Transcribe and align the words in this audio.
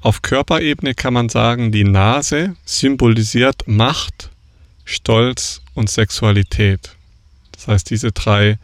auf 0.00 0.22
Körperebene 0.22 0.94
kann 0.94 1.14
man 1.14 1.28
sagen, 1.28 1.72
die 1.72 1.84
Nase 1.84 2.54
symbolisiert 2.64 3.66
Macht, 3.66 4.30
Stolz 4.84 5.60
und 5.74 5.90
Sexualität. 5.90 6.94
Das 7.52 7.68
heißt, 7.68 7.90
diese 7.90 8.12
drei 8.12 8.58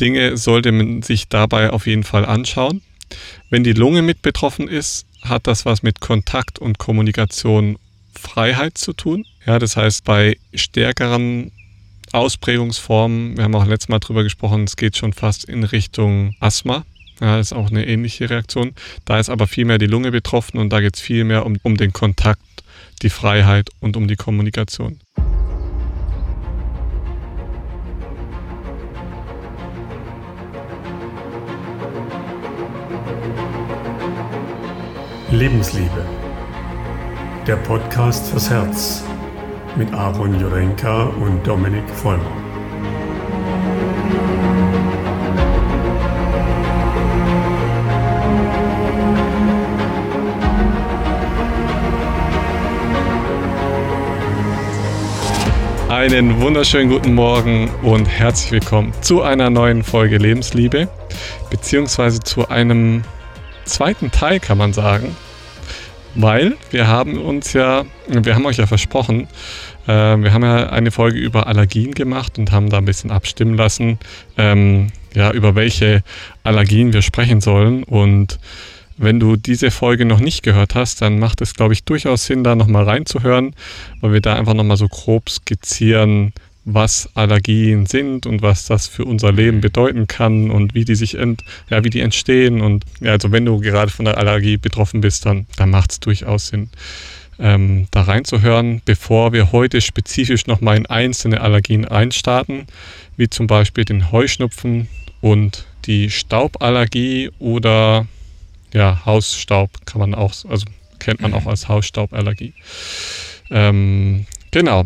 Dinge 0.00 0.36
sollte 0.36 0.72
man 0.72 1.02
sich 1.02 1.28
dabei 1.28 1.70
auf 1.70 1.86
jeden 1.86 2.04
Fall 2.04 2.24
anschauen. 2.24 2.82
Wenn 3.48 3.64
die 3.64 3.72
Lunge 3.72 4.02
mit 4.02 4.22
betroffen 4.22 4.68
ist, 4.68 5.06
hat 5.22 5.46
das 5.46 5.64
was 5.64 5.82
mit 5.82 6.00
Kontakt 6.00 6.58
und 6.58 6.78
Kommunikation 6.78 7.78
Freiheit 8.14 8.78
zu 8.78 8.92
tun. 8.92 9.24
Ja, 9.46 9.58
das 9.58 9.76
heißt, 9.76 10.04
bei 10.04 10.36
stärkeren 10.54 11.52
Ausprägungsformen, 12.12 13.36
wir 13.36 13.44
haben 13.44 13.54
auch 13.54 13.66
letztes 13.66 13.88
Mal 13.88 13.98
drüber 14.00 14.22
gesprochen, 14.22 14.64
es 14.64 14.76
geht 14.76 14.96
schon 14.96 15.12
fast 15.12 15.44
in 15.44 15.64
Richtung 15.64 16.34
Asthma. 16.40 16.84
Ja, 17.20 17.38
ist 17.38 17.52
auch 17.52 17.70
eine 17.70 17.86
ähnliche 17.86 18.30
Reaktion. 18.30 18.72
Da 19.04 19.18
ist 19.18 19.28
aber 19.28 19.46
viel 19.46 19.66
mehr 19.66 19.78
die 19.78 19.86
Lunge 19.86 20.10
betroffen 20.10 20.58
und 20.58 20.70
da 20.72 20.80
geht 20.80 20.96
es 20.96 21.00
viel 21.00 21.24
mehr 21.24 21.44
um, 21.44 21.58
um 21.62 21.76
den 21.76 21.92
Kontakt, 21.92 22.40
die 23.02 23.10
Freiheit 23.10 23.68
und 23.80 23.96
um 23.96 24.08
die 24.08 24.16
Kommunikation. 24.16 25.00
Lebensliebe. 35.30 36.04
Der 37.46 37.56
Podcast 37.56 38.26
fürs 38.28 38.50
Herz 38.50 39.04
mit 39.76 39.92
Aaron 39.92 40.40
Jurenka 40.40 41.04
und 41.04 41.46
Dominik 41.46 41.88
Vollmer. 41.88 42.49
Einen 56.00 56.40
wunderschönen 56.40 56.88
guten 56.88 57.12
Morgen 57.12 57.68
und 57.82 58.06
herzlich 58.06 58.52
willkommen 58.52 58.94
zu 59.02 59.20
einer 59.20 59.50
neuen 59.50 59.84
Folge 59.84 60.16
Lebensliebe, 60.16 60.88
beziehungsweise 61.50 62.20
zu 62.20 62.48
einem 62.48 63.04
zweiten 63.66 64.10
Teil, 64.10 64.40
kann 64.40 64.56
man 64.56 64.72
sagen. 64.72 65.14
Weil 66.14 66.56
wir 66.70 66.86
haben 66.88 67.20
uns 67.20 67.52
ja, 67.52 67.84
wir 68.08 68.34
haben 68.34 68.46
euch 68.46 68.56
ja 68.56 68.66
versprochen, 68.66 69.28
äh, 69.86 69.92
wir 69.92 70.32
haben 70.32 70.42
ja 70.42 70.70
eine 70.70 70.90
Folge 70.90 71.18
über 71.18 71.46
Allergien 71.46 71.92
gemacht 71.92 72.38
und 72.38 72.50
haben 72.50 72.70
da 72.70 72.78
ein 72.78 72.86
bisschen 72.86 73.10
abstimmen 73.10 73.58
lassen, 73.58 73.98
ähm, 74.38 74.86
ja, 75.14 75.30
über 75.32 75.54
welche 75.54 76.02
Allergien 76.44 76.94
wir 76.94 77.02
sprechen 77.02 77.42
sollen. 77.42 77.82
Und 77.82 78.38
wenn 79.00 79.18
du 79.18 79.36
diese 79.36 79.70
Folge 79.70 80.04
noch 80.04 80.20
nicht 80.20 80.42
gehört 80.42 80.74
hast, 80.74 81.00
dann 81.00 81.18
macht 81.18 81.40
es, 81.40 81.54
glaube 81.54 81.72
ich, 81.72 81.84
durchaus 81.84 82.26
Sinn, 82.26 82.44
da 82.44 82.54
nochmal 82.54 82.84
reinzuhören, 82.84 83.54
weil 84.02 84.12
wir 84.12 84.20
da 84.20 84.34
einfach 84.34 84.52
nochmal 84.52 84.76
so 84.76 84.88
grob 84.88 85.30
skizzieren, 85.30 86.34
was 86.66 87.08
Allergien 87.14 87.86
sind 87.86 88.26
und 88.26 88.42
was 88.42 88.66
das 88.66 88.86
für 88.86 89.06
unser 89.06 89.32
Leben 89.32 89.62
bedeuten 89.62 90.06
kann 90.06 90.50
und 90.50 90.74
wie 90.74 90.84
die 90.84 90.94
sich 90.94 91.16
ent, 91.16 91.42
ja, 91.70 91.82
wie 91.82 91.88
die 91.88 92.00
entstehen. 92.00 92.60
Und 92.60 92.84
ja, 93.00 93.12
also 93.12 93.32
wenn 93.32 93.46
du 93.46 93.58
gerade 93.60 93.90
von 93.90 94.04
der 94.04 94.18
Allergie 94.18 94.58
betroffen 94.58 95.00
bist, 95.00 95.24
dann, 95.24 95.46
dann 95.56 95.70
macht 95.70 95.92
es 95.92 96.00
durchaus 96.00 96.48
Sinn, 96.48 96.68
ähm, 97.38 97.88
da 97.92 98.02
reinzuhören, 98.02 98.82
bevor 98.84 99.32
wir 99.32 99.50
heute 99.50 99.80
spezifisch 99.80 100.46
nochmal 100.46 100.76
in 100.76 100.84
einzelne 100.84 101.40
Allergien 101.40 101.86
einstarten, 101.86 102.66
wie 103.16 103.30
zum 103.30 103.46
Beispiel 103.46 103.86
den 103.86 104.12
Heuschnupfen 104.12 104.88
und 105.22 105.64
die 105.86 106.10
Stauballergie 106.10 107.30
oder 107.38 108.06
ja, 108.72 109.04
Hausstaub 109.04 109.70
kann 109.86 110.00
man 110.00 110.14
auch, 110.14 110.32
also 110.48 110.66
kennt 110.98 111.20
man 111.20 111.34
auch 111.34 111.46
als 111.46 111.68
Hausstauballergie. 111.68 112.54
Ähm, 113.50 114.26
genau. 114.50 114.84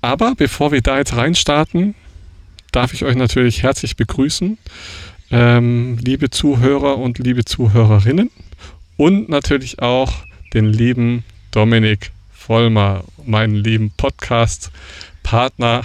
Aber 0.00 0.34
bevor 0.34 0.72
wir 0.72 0.80
da 0.80 0.98
jetzt 0.98 1.16
reinstarten, 1.16 1.94
darf 2.72 2.92
ich 2.92 3.04
euch 3.04 3.16
natürlich 3.16 3.62
herzlich 3.62 3.96
begrüßen, 3.96 4.58
ähm, 5.30 5.98
liebe 5.98 6.30
Zuhörer 6.30 6.98
und 6.98 7.18
liebe 7.18 7.44
Zuhörerinnen 7.44 8.30
und 8.96 9.28
natürlich 9.28 9.80
auch 9.80 10.12
den 10.52 10.66
lieben 10.66 11.24
Dominik 11.50 12.10
Vollmer, 12.32 13.04
meinen 13.24 13.54
lieben 13.54 13.90
Podcast-Partner. 13.96 15.82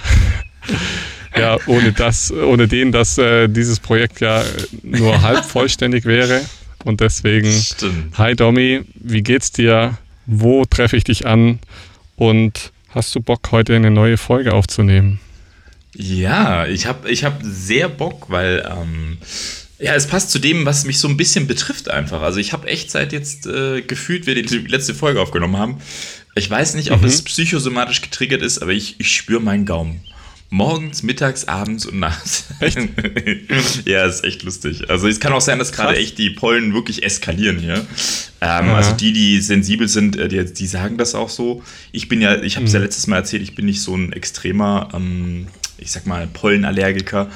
ja, 1.38 1.58
ohne 1.68 1.94
das, 1.94 2.34
ohne 2.34 2.68
den, 2.68 2.92
dass 2.92 3.18
äh, 3.18 3.48
dieses 3.48 3.80
Projekt 3.80 4.20
ja 4.20 4.44
nur 4.84 5.22
halb 5.22 5.46
vollständig 5.46 6.06
wäre. 6.06 6.42
Und 6.86 7.02
deswegen, 7.02 7.52
Stimmt. 7.52 8.18
hi 8.18 8.36
Domi, 8.36 8.82
wie 8.96 9.22
geht's 9.22 9.52
dir? 9.52 9.98
Wo 10.26 10.66
treffe 10.66 10.96
ich 10.98 11.04
dich 11.04 11.26
an? 11.26 11.60
Und 12.16 12.72
Hast 12.90 13.14
du 13.14 13.22
Bock, 13.22 13.52
heute 13.52 13.76
eine 13.76 13.92
neue 13.92 14.18
Folge 14.18 14.54
aufzunehmen? 14.54 15.20
Ja, 15.96 16.66
ich 16.66 16.88
habe 16.88 17.10
ich 17.10 17.24
hab 17.24 17.40
sehr 17.44 17.88
Bock, 17.88 18.30
weil 18.30 18.68
ähm, 18.70 19.20
ja, 19.78 19.94
es 19.94 20.08
passt 20.08 20.32
zu 20.32 20.40
dem, 20.40 20.66
was 20.66 20.86
mich 20.86 20.98
so 20.98 21.08
ein 21.08 21.16
bisschen 21.16 21.46
betrifft 21.46 21.90
einfach. 21.90 22.22
Also 22.24 22.40
ich 22.40 22.52
habe 22.52 22.68
echt 22.68 22.90
seit 22.90 23.14
jetzt 23.14 23.46
äh, 23.46 23.82
gefühlt, 23.82 24.26
wir 24.26 24.36
die 24.36 24.58
letzte 24.58 24.96
Folge 24.96 25.22
aufgenommen 25.22 25.58
haben. 25.58 25.78
Ich 26.34 26.50
weiß 26.50 26.74
nicht, 26.76 26.92
ob 26.92 27.02
mhm. 27.02 27.08
es 27.08 27.22
psychosomatisch 27.22 28.02
getriggert 28.02 28.42
ist, 28.42 28.60
aber 28.60 28.72
ich, 28.72 28.96
ich 29.00 29.16
spüre 29.16 29.42
meinen 29.42 29.66
Gaumen. 29.66 30.02
Morgens, 30.52 31.04
mittags, 31.04 31.48
abends 31.48 31.86
und 31.86 32.00
nachts. 32.00 32.46
Echt? 32.60 32.78
ja, 33.86 34.06
ist 34.06 34.24
echt 34.24 34.42
lustig. 34.42 34.90
Also 34.90 35.08
es 35.08 35.20
kann 35.20 35.32
auch 35.32 35.42
sein, 35.42 35.60
dass 35.60 35.72
gerade 35.72 35.96
echt 35.96 36.18
die 36.18 36.32
Pollen 36.32 36.74
wirklich 36.74 37.04
eskalieren 37.04 37.60
hier. 37.60 37.86
Ähm, 38.42 38.68
ja. 38.68 38.76
Also 38.76 38.94
die, 38.94 39.14
die 39.14 39.42
sensibel 39.42 39.88
sind, 39.88 40.18
äh, 40.18 40.28
die, 40.28 40.44
die, 40.52 40.66
sagen 40.66 40.98
das 40.98 41.14
auch 41.14 41.30
so. 41.30 41.62
Ich 41.92 42.10
bin 42.10 42.20
ja, 42.20 42.42
ich 42.42 42.56
habe 42.56 42.66
es 42.66 42.72
mhm. 42.72 42.80
ja 42.80 42.84
letztes 42.84 43.06
Mal 43.06 43.18
erzählt, 43.18 43.44
ich 43.44 43.54
bin 43.54 43.68
nicht 43.68 43.82
so 43.82 43.96
ein 43.96 44.12
extremer, 44.12 44.90
ähm, 44.94 45.48
ich 45.78 45.92
sag 45.92 46.08
mal, 46.08 46.26
Pollenallergiker. 46.26 47.30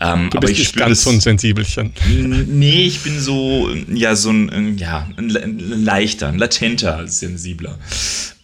Ähm, 0.00 0.30
du 0.30 0.40
bist 0.40 0.44
aber 0.44 0.50
ich 0.50 0.58
nicht 0.58 0.76
ganz 0.76 1.02
so 1.02 1.10
ein 1.10 1.20
Sensibelchen. 1.20 1.92
Nee, 2.48 2.84
ich 2.84 3.00
bin 3.02 3.20
so, 3.20 3.68
ja, 3.92 4.16
so 4.16 4.30
ein, 4.30 4.78
ja, 4.78 5.06
ein, 5.18 5.28
leichter, 5.84 6.28
ein 6.28 6.38
latenter 6.38 7.06
Sensibler. 7.06 7.78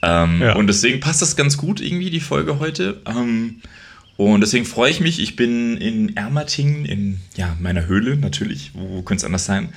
Ähm, 0.03 0.43
ja. 0.43 0.55
Und 0.55 0.67
deswegen 0.67 1.01
passt 1.01 1.23
das 1.23 1.35
ganz 1.35 1.57
gut 1.57 1.81
irgendwie, 1.81 2.11
die 2.11 2.21
Folge 2.21 2.59
heute. 2.59 3.01
Ähm, 3.07 3.63
und 4.17 4.41
deswegen 4.41 4.65
freue 4.65 4.91
ich 4.91 5.01
mich. 5.01 5.19
Ich 5.21 5.37
bin 5.37 5.77
in 5.79 6.17
Ermatingen, 6.17 6.85
in 6.85 7.21
ja, 7.37 7.57
meiner 7.61 7.87
Höhle 7.87 8.17
natürlich. 8.17 8.73
Wo, 8.75 8.97
wo 8.97 9.03
könnte 9.03 9.23
es 9.23 9.25
anders 9.25 9.47
sein? 9.47 9.71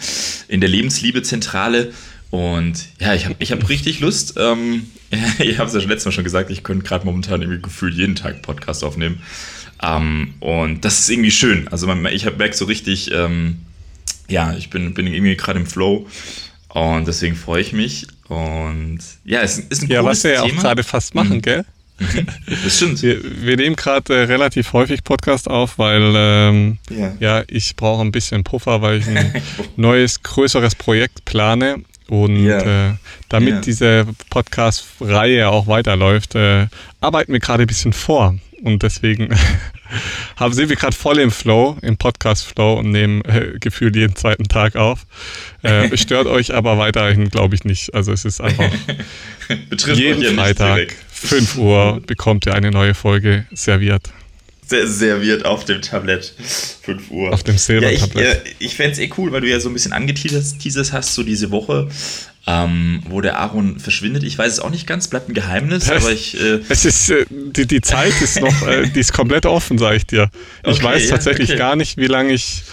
In 0.48 0.62
der 0.62 0.70
Lebensliebezentrale. 0.70 1.94
Und 2.32 2.86
ja, 3.00 3.14
ich 3.14 3.26
habe 3.26 3.36
ich 3.40 3.52
hab 3.52 3.70
richtig 3.70 4.02
Lust. 4.02 4.36
Ähm, 4.38 4.88
ich 5.40 5.58
habe 5.58 5.68
es 5.68 5.74
ja 5.74 5.80
schon 5.80 5.90
letztes 5.90 6.06
Mal 6.06 6.12
schon 6.12 6.24
gesagt, 6.24 6.52
ich 6.52 6.64
könnte 6.64 6.86
gerade 6.86 7.06
momentan 7.06 7.42
irgendwie 7.42 7.62
gefühlt 7.62 7.96
jeden 7.96 8.16
Tag 8.16 8.42
Podcast 8.42 8.84
aufnehmen. 8.84 9.22
Ähm, 9.82 10.34
und 10.42 10.84
das 10.84 11.00
ist 11.00 11.10
irgendwie 11.10 11.32
schön. 11.32 11.68
Also 11.70 11.88
man, 11.88 12.06
ich 12.08 12.26
merke 12.26 12.56
so 12.56 12.66
richtig, 12.66 13.12
ähm, 13.12 13.58
ja, 14.28 14.54
ich 14.56 14.70
bin, 14.70 14.94
bin 14.94 15.08
irgendwie 15.08 15.36
gerade 15.36 15.60
im 15.60 15.66
Flow. 15.66 16.08
Und 16.70 17.08
deswegen 17.08 17.36
freue 17.36 17.62
ich 17.62 17.72
mich. 17.72 18.08
Und 18.28 19.00
ja, 19.24 19.42
es 19.42 19.60
ist 19.60 19.84
ein 19.84 19.90
ja, 19.90 20.02
cooles 20.02 20.22
Thema. 20.22 20.34
Ja, 20.34 20.40
was 20.40 20.50
wir 20.50 20.52
ja 20.52 20.58
auch 20.58 20.62
gerade 20.62 20.84
fast 20.84 21.16
machen, 21.16 21.38
mhm. 21.38 21.42
gell? 21.42 21.66
Das 22.64 22.78
stimmt. 22.78 23.02
Wir, 23.02 23.20
wir 23.24 23.58
nehmen 23.58 23.76
gerade 23.76 24.14
äh, 24.14 24.24
relativ 24.24 24.74
häufig 24.74 25.04
Podcast 25.04 25.50
auf, 25.50 25.78
weil 25.78 26.14
ähm, 26.16 26.78
ja. 26.90 27.14
ja. 27.20 27.44
ich 27.48 27.76
brauche 27.76 28.02
ein 28.02 28.12
bisschen 28.12 28.44
Puffer, 28.44 28.82
weil 28.82 29.00
ich 29.00 29.08
ein 29.08 29.42
neues, 29.76 30.22
größeres 30.24 30.76
Projekt 30.76 31.26
plane. 31.26 31.84
Und 32.08 32.46
ja. 32.46 32.90
äh, 32.90 32.94
damit 33.30 33.50
ja. 33.50 33.62
diese 33.62 34.08
Podcast-Reihe 34.30 35.50
auch 35.50 35.66
weiterläuft, 35.66 36.36
äh, 36.36 36.68
arbeiten 37.02 37.34
wir 37.34 37.40
gerade 37.40 37.64
ein 37.64 37.68
bisschen 37.68 37.94
vor. 37.94 38.36
Und 38.62 38.84
deswegen 38.84 39.30
haben, 40.36 40.54
sind 40.54 40.70
wir 40.70 40.76
gerade 40.76 40.96
voll 40.96 41.18
im 41.18 41.32
Flow, 41.32 41.78
im 41.82 41.98
Podcast-Flow 41.98 42.76
und 42.80 42.92
nehmen 42.92 43.24
äh, 43.26 43.58
gefühlt 43.60 43.96
jeden 43.96 44.16
zweiten 44.16 44.48
Tag 44.48 44.76
auf. 44.76 45.08
Äh, 45.64 45.98
stört 45.98 46.28
euch 46.28 46.54
aber 46.54 46.78
weiterhin, 46.78 47.30
glaube 47.30 47.56
ich, 47.56 47.64
nicht. 47.64 47.96
Also 47.96 48.12
es 48.12 48.24
ist 48.24 48.40
einfach 48.40 48.70
jeden 49.96 50.36
Freitag 50.36 50.96
5 51.16 51.58
Uhr 51.58 52.02
bekommt 52.06 52.46
ihr 52.46 52.54
eine 52.54 52.72
neue 52.72 52.94
Folge 52.94 53.46
serviert. 53.54 54.12
Serviert 54.68 55.46
auf 55.46 55.64
dem 55.66 55.82
Tablett. 55.82 56.34
5 56.82 57.12
Uhr. 57.12 57.32
Auf 57.32 57.44
dem 57.44 57.58
Silber-Tablett. 57.58 58.26
Ja, 58.26 58.32
ich, 58.32 58.52
äh, 58.52 58.56
ich 58.60 58.76
fände 58.76 58.94
es 58.94 59.00
eh 59.00 59.10
cool, 59.18 59.32
weil 59.32 59.42
du 59.42 59.50
ja 59.50 59.60
so 59.60 59.70
ein 59.70 59.74
bisschen 59.74 59.94
angeteasert 59.94 60.92
hast, 60.92 61.14
so 61.14 61.22
diese 61.24 61.52
Woche, 61.52 61.88
ähm, 62.48 63.04
wo 63.08 63.22
der 63.22 63.40
Aaron 63.40 63.80
verschwindet. 63.80 64.24
Ich 64.24 64.38
weiß 64.38 64.54
es 64.54 64.60
auch 64.60 64.72
nicht 64.72 64.88
ganz, 64.88 65.08
bleibt 65.08 65.30
ein 65.30 65.34
Geheimnis, 65.34 65.90
aber 65.90 66.12
ich. 66.12 66.40
Äh 66.40 66.62
es 66.68 66.84
ist, 66.84 67.10
äh, 67.12 67.26
die, 67.30 67.68
die 67.68 67.82
Zeit 67.82 68.20
ist 68.22 68.42
noch, 68.42 68.68
äh, 68.68 68.88
die 68.88 69.00
ist 69.00 69.14
komplett 69.14 69.46
offen, 69.46 69.78
sage 69.78 69.98
ich 69.98 70.08
dir. 70.08 70.30
Ich 70.64 70.78
okay, 70.78 70.84
weiß 70.84 71.08
tatsächlich 71.10 71.50
ja, 71.50 71.56
okay. 71.56 71.60
gar 71.60 71.76
nicht, 71.76 71.98
wie 71.98 72.08
lange 72.08 72.34
ich 72.34 72.64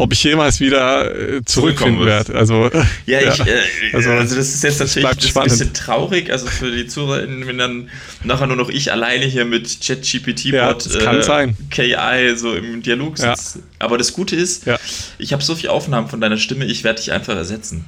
ob 0.00 0.14
ich 0.14 0.24
jemals 0.24 0.60
wieder 0.60 1.14
äh, 1.14 1.44
zurückfinden 1.44 2.06
werde. 2.06 2.34
Also, 2.34 2.70
ja, 3.04 3.20
ich, 3.20 3.40
äh, 3.40 3.60
also, 3.92 4.10
also, 4.10 4.34
das 4.34 4.48
ist 4.48 4.64
jetzt 4.64 4.80
natürlich 4.80 5.06
das 5.06 5.36
ein 5.36 5.44
bisschen 5.44 5.74
traurig, 5.74 6.32
also 6.32 6.46
für 6.46 6.70
die 6.70 6.86
ZuhörerInnen, 6.86 7.46
wenn 7.46 7.58
dann 7.58 7.90
nachher 8.24 8.46
nur 8.46 8.56
noch 8.56 8.70
ich 8.70 8.90
alleine 8.92 9.26
hier 9.26 9.44
mit 9.44 9.80
ChatGPT-Bot, 9.82 10.86
ja, 10.86 11.42
äh, 11.42 11.52
KI 11.68 12.34
so 12.34 12.54
im 12.54 12.82
Dialog 12.82 13.18
sitze. 13.18 13.58
Ja. 13.58 13.64
Aber 13.78 13.98
das 13.98 14.14
Gute 14.14 14.36
ist, 14.36 14.64
ja. 14.64 14.78
ich 15.18 15.34
habe 15.34 15.42
so 15.42 15.54
viele 15.54 15.70
Aufnahmen 15.70 16.08
von 16.08 16.18
deiner 16.18 16.38
Stimme, 16.38 16.64
ich 16.64 16.82
werde 16.82 17.00
dich 17.00 17.12
einfach 17.12 17.36
ersetzen. 17.36 17.84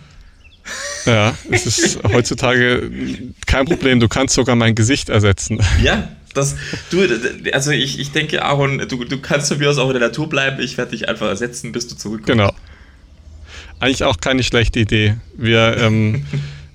Ja, 1.06 1.34
es 1.50 1.66
ist 1.66 1.98
heutzutage 2.12 2.90
kein 3.46 3.64
Problem. 3.64 4.00
Du 4.00 4.08
kannst 4.08 4.34
sogar 4.34 4.54
mein 4.54 4.74
Gesicht 4.74 5.08
ersetzen. 5.08 5.60
Ja, 5.82 6.08
das, 6.34 6.56
du, 6.90 7.06
also 7.52 7.70
ich, 7.70 7.98
ich 7.98 8.12
denke, 8.12 8.42
Aaron, 8.44 8.86
du, 8.88 9.04
du 9.04 9.18
kannst 9.20 9.48
von 9.48 9.58
mir 9.58 9.70
aus 9.70 9.78
auch 9.78 9.88
in 9.88 9.98
der 9.98 10.08
Natur 10.08 10.28
bleiben. 10.28 10.60
Ich 10.62 10.78
werde 10.78 10.92
dich 10.92 11.08
einfach 11.08 11.28
ersetzen, 11.28 11.72
bis 11.72 11.88
du 11.88 11.94
zurückkommst. 11.94 12.30
Genau. 12.30 12.52
Eigentlich 13.80 14.04
auch 14.04 14.18
keine 14.18 14.42
schlechte 14.42 14.80
Idee. 14.80 15.16
Wir 15.36 15.76
ähm, 15.78 16.24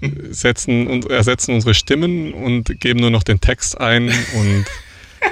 setzen 0.31 0.88
und 0.88 1.09
ersetzen 1.09 1.56
unsere 1.56 1.74
Stimmen 1.74 2.33
und 2.33 2.80
geben 2.80 3.00
nur 3.00 3.12
noch 3.12 3.24
den 3.24 3.39
Text 3.39 3.80
ein 3.80 4.09
und 4.09 4.65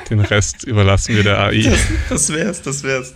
den 0.09 0.19
Rest 0.19 0.63
überlassen 0.63 1.15
wir 1.15 1.23
der 1.23 1.39
AI. 1.39 1.63
Das, 1.63 1.79
das 2.09 2.33
wär's, 2.33 2.61
das 2.61 2.83
wär's. 2.83 3.13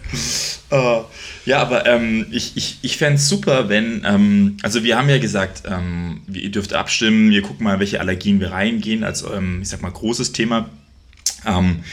Uh, 0.72 1.04
ja, 1.46 1.62
aber 1.62 1.86
ähm, 1.86 2.28
ich, 2.32 2.56
ich, 2.56 2.80
ich 2.82 2.98
fände 2.98 3.16
es 3.16 3.28
super, 3.28 3.70
wenn, 3.70 4.04
ähm, 4.06 4.58
also 4.62 4.84
wir 4.84 4.98
haben 4.98 5.10
ja 5.10 5.18
gesagt, 5.18 5.64
ähm, 5.68 6.22
ihr 6.32 6.52
dürft 6.52 6.74
abstimmen, 6.74 7.32
wir 7.32 7.42
gucken 7.42 7.64
mal, 7.64 7.80
welche 7.80 8.00
Allergien 8.00 8.40
wir 8.40 8.52
reingehen, 8.52 9.04
als, 9.04 9.24
ähm, 9.24 9.62
ich 9.62 9.70
sag 9.70 9.82
mal, 9.82 9.92
großes 9.92 10.32
Thema. 10.32 10.70
Ähm, 11.46 11.84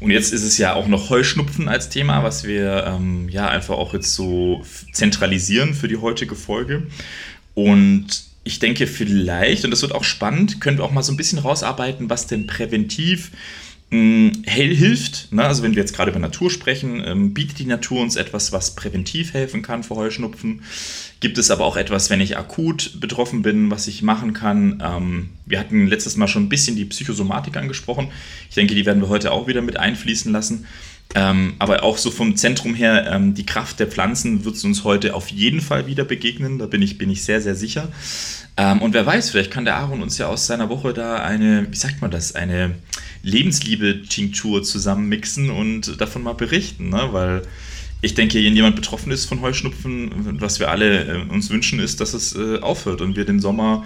und 0.00 0.10
jetzt 0.10 0.32
ist 0.32 0.42
es 0.42 0.58
ja 0.58 0.74
auch 0.74 0.86
noch 0.86 1.10
Heuschnupfen 1.10 1.68
als 1.68 1.88
Thema, 1.88 2.22
was 2.22 2.44
wir 2.44 2.84
ähm, 2.86 3.28
ja 3.28 3.48
einfach 3.48 3.76
auch 3.76 3.94
jetzt 3.94 4.14
so 4.14 4.64
zentralisieren 4.92 5.74
für 5.74 5.88
die 5.88 5.96
heutige 5.96 6.34
Folge. 6.34 6.86
Und 7.54 8.06
ich 8.44 8.58
denke 8.58 8.86
vielleicht, 8.86 9.64
und 9.64 9.70
das 9.70 9.82
wird 9.82 9.94
auch 9.94 10.04
spannend, 10.04 10.60
können 10.60 10.78
wir 10.78 10.84
auch 10.84 10.92
mal 10.92 11.02
so 11.02 11.12
ein 11.12 11.16
bisschen 11.16 11.38
rausarbeiten, 11.38 12.10
was 12.10 12.26
denn 12.26 12.46
präventiv 12.46 13.30
mh, 13.94 14.32
hilft. 14.46 15.32
Ne? 15.32 15.44
Also 15.44 15.62
wenn 15.62 15.74
wir 15.74 15.82
jetzt 15.82 15.94
gerade 15.94 16.10
über 16.10 16.20
Natur 16.20 16.50
sprechen, 16.50 17.02
ähm, 17.06 17.34
bietet 17.34 17.58
die 17.58 17.66
Natur 17.66 18.00
uns 18.00 18.16
etwas, 18.16 18.52
was 18.52 18.74
präventiv 18.74 19.32
helfen 19.32 19.62
kann 19.62 19.82
vor 19.82 19.96
Heuschnupfen. 19.96 20.62
Gibt 21.20 21.38
es 21.38 21.50
aber 21.50 21.64
auch 21.64 21.76
etwas, 21.76 22.10
wenn 22.10 22.20
ich 22.20 22.36
akut 22.36 23.00
betroffen 23.00 23.42
bin, 23.42 23.70
was 23.70 23.86
ich 23.86 24.02
machen 24.02 24.32
kann? 24.32 24.82
Ähm, 24.84 25.30
wir 25.46 25.60
hatten 25.60 25.86
letztes 25.86 26.16
Mal 26.16 26.28
schon 26.28 26.44
ein 26.44 26.48
bisschen 26.48 26.76
die 26.76 26.84
Psychosomatik 26.84 27.56
angesprochen. 27.56 28.08
Ich 28.48 28.54
denke, 28.54 28.74
die 28.74 28.84
werden 28.84 29.00
wir 29.00 29.08
heute 29.08 29.32
auch 29.32 29.46
wieder 29.46 29.62
mit 29.62 29.78
einfließen 29.78 30.32
lassen. 30.32 30.66
Ähm, 31.16 31.54
aber 31.58 31.84
auch 31.84 31.96
so 31.96 32.10
vom 32.10 32.36
Zentrum 32.36 32.74
her, 32.74 33.10
ähm, 33.12 33.34
die 33.34 33.46
Kraft 33.46 33.78
der 33.78 33.86
Pflanzen 33.86 34.44
wird 34.44 34.62
uns 34.64 34.82
heute 34.82 35.14
auf 35.14 35.28
jeden 35.28 35.60
Fall 35.60 35.86
wieder 35.86 36.04
begegnen. 36.04 36.58
Da 36.58 36.66
bin 36.66 36.82
ich, 36.82 36.98
bin 36.98 37.08
ich 37.08 37.24
sehr, 37.24 37.40
sehr 37.40 37.54
sicher. 37.54 37.88
Ähm, 38.56 38.82
und 38.82 38.94
wer 38.94 39.06
weiß, 39.06 39.30
vielleicht 39.30 39.50
kann 39.50 39.64
der 39.64 39.76
Aaron 39.76 40.02
uns 40.02 40.18
ja 40.18 40.26
aus 40.26 40.46
seiner 40.46 40.68
Woche 40.68 40.92
da 40.92 41.16
eine, 41.16 41.66
wie 41.70 41.76
sagt 41.76 42.00
man 42.00 42.10
das, 42.10 42.34
eine 42.34 42.74
Lebensliebe-Tinktur 43.22 44.62
zusammenmixen 44.62 45.50
und 45.50 46.00
davon 46.00 46.22
mal 46.22 46.34
berichten, 46.34 46.90
ne? 46.90 47.08
weil 47.12 47.42
ich 48.02 48.14
denke, 48.14 48.38
wenn 48.44 48.54
jemand 48.54 48.76
betroffen 48.76 49.10
ist 49.12 49.24
von 49.24 49.40
Heuschnupfen, 49.40 50.40
was 50.40 50.60
wir 50.60 50.70
alle 50.70 51.04
äh, 51.04 51.28
uns 51.30 51.48
wünschen, 51.50 51.78
ist, 51.78 52.00
dass 52.00 52.12
es 52.12 52.36
äh, 52.36 52.58
aufhört 52.58 53.00
und 53.00 53.16
wir 53.16 53.24
den 53.24 53.40
Sommer 53.40 53.84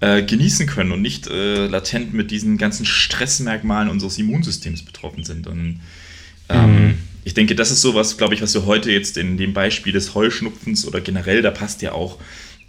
äh, 0.00 0.22
genießen 0.22 0.66
können 0.66 0.92
und 0.92 1.02
nicht 1.02 1.26
äh, 1.26 1.66
latent 1.66 2.14
mit 2.14 2.30
diesen 2.30 2.56
ganzen 2.56 2.86
Stressmerkmalen 2.86 3.90
unseres 3.90 4.18
Immunsystems 4.18 4.82
betroffen 4.82 5.24
sind. 5.24 5.46
Und 5.46 5.80
ähm, 6.50 6.82
mhm. 6.82 6.98
ich 7.24 7.34
denke, 7.34 7.54
das 7.54 7.70
ist 7.70 7.80
sowas, 7.80 8.16
glaube 8.16 8.34
ich, 8.34 8.42
was 8.42 8.54
wir 8.54 8.66
heute 8.66 8.90
jetzt 8.90 9.16
in 9.16 9.36
dem 9.36 9.52
Beispiel 9.52 9.92
des 9.92 10.14
Heuschnupfens 10.14 10.86
oder 10.86 11.00
generell, 11.00 11.42
da 11.42 11.50
passt 11.50 11.82
ja 11.82 11.92
auch 11.92 12.18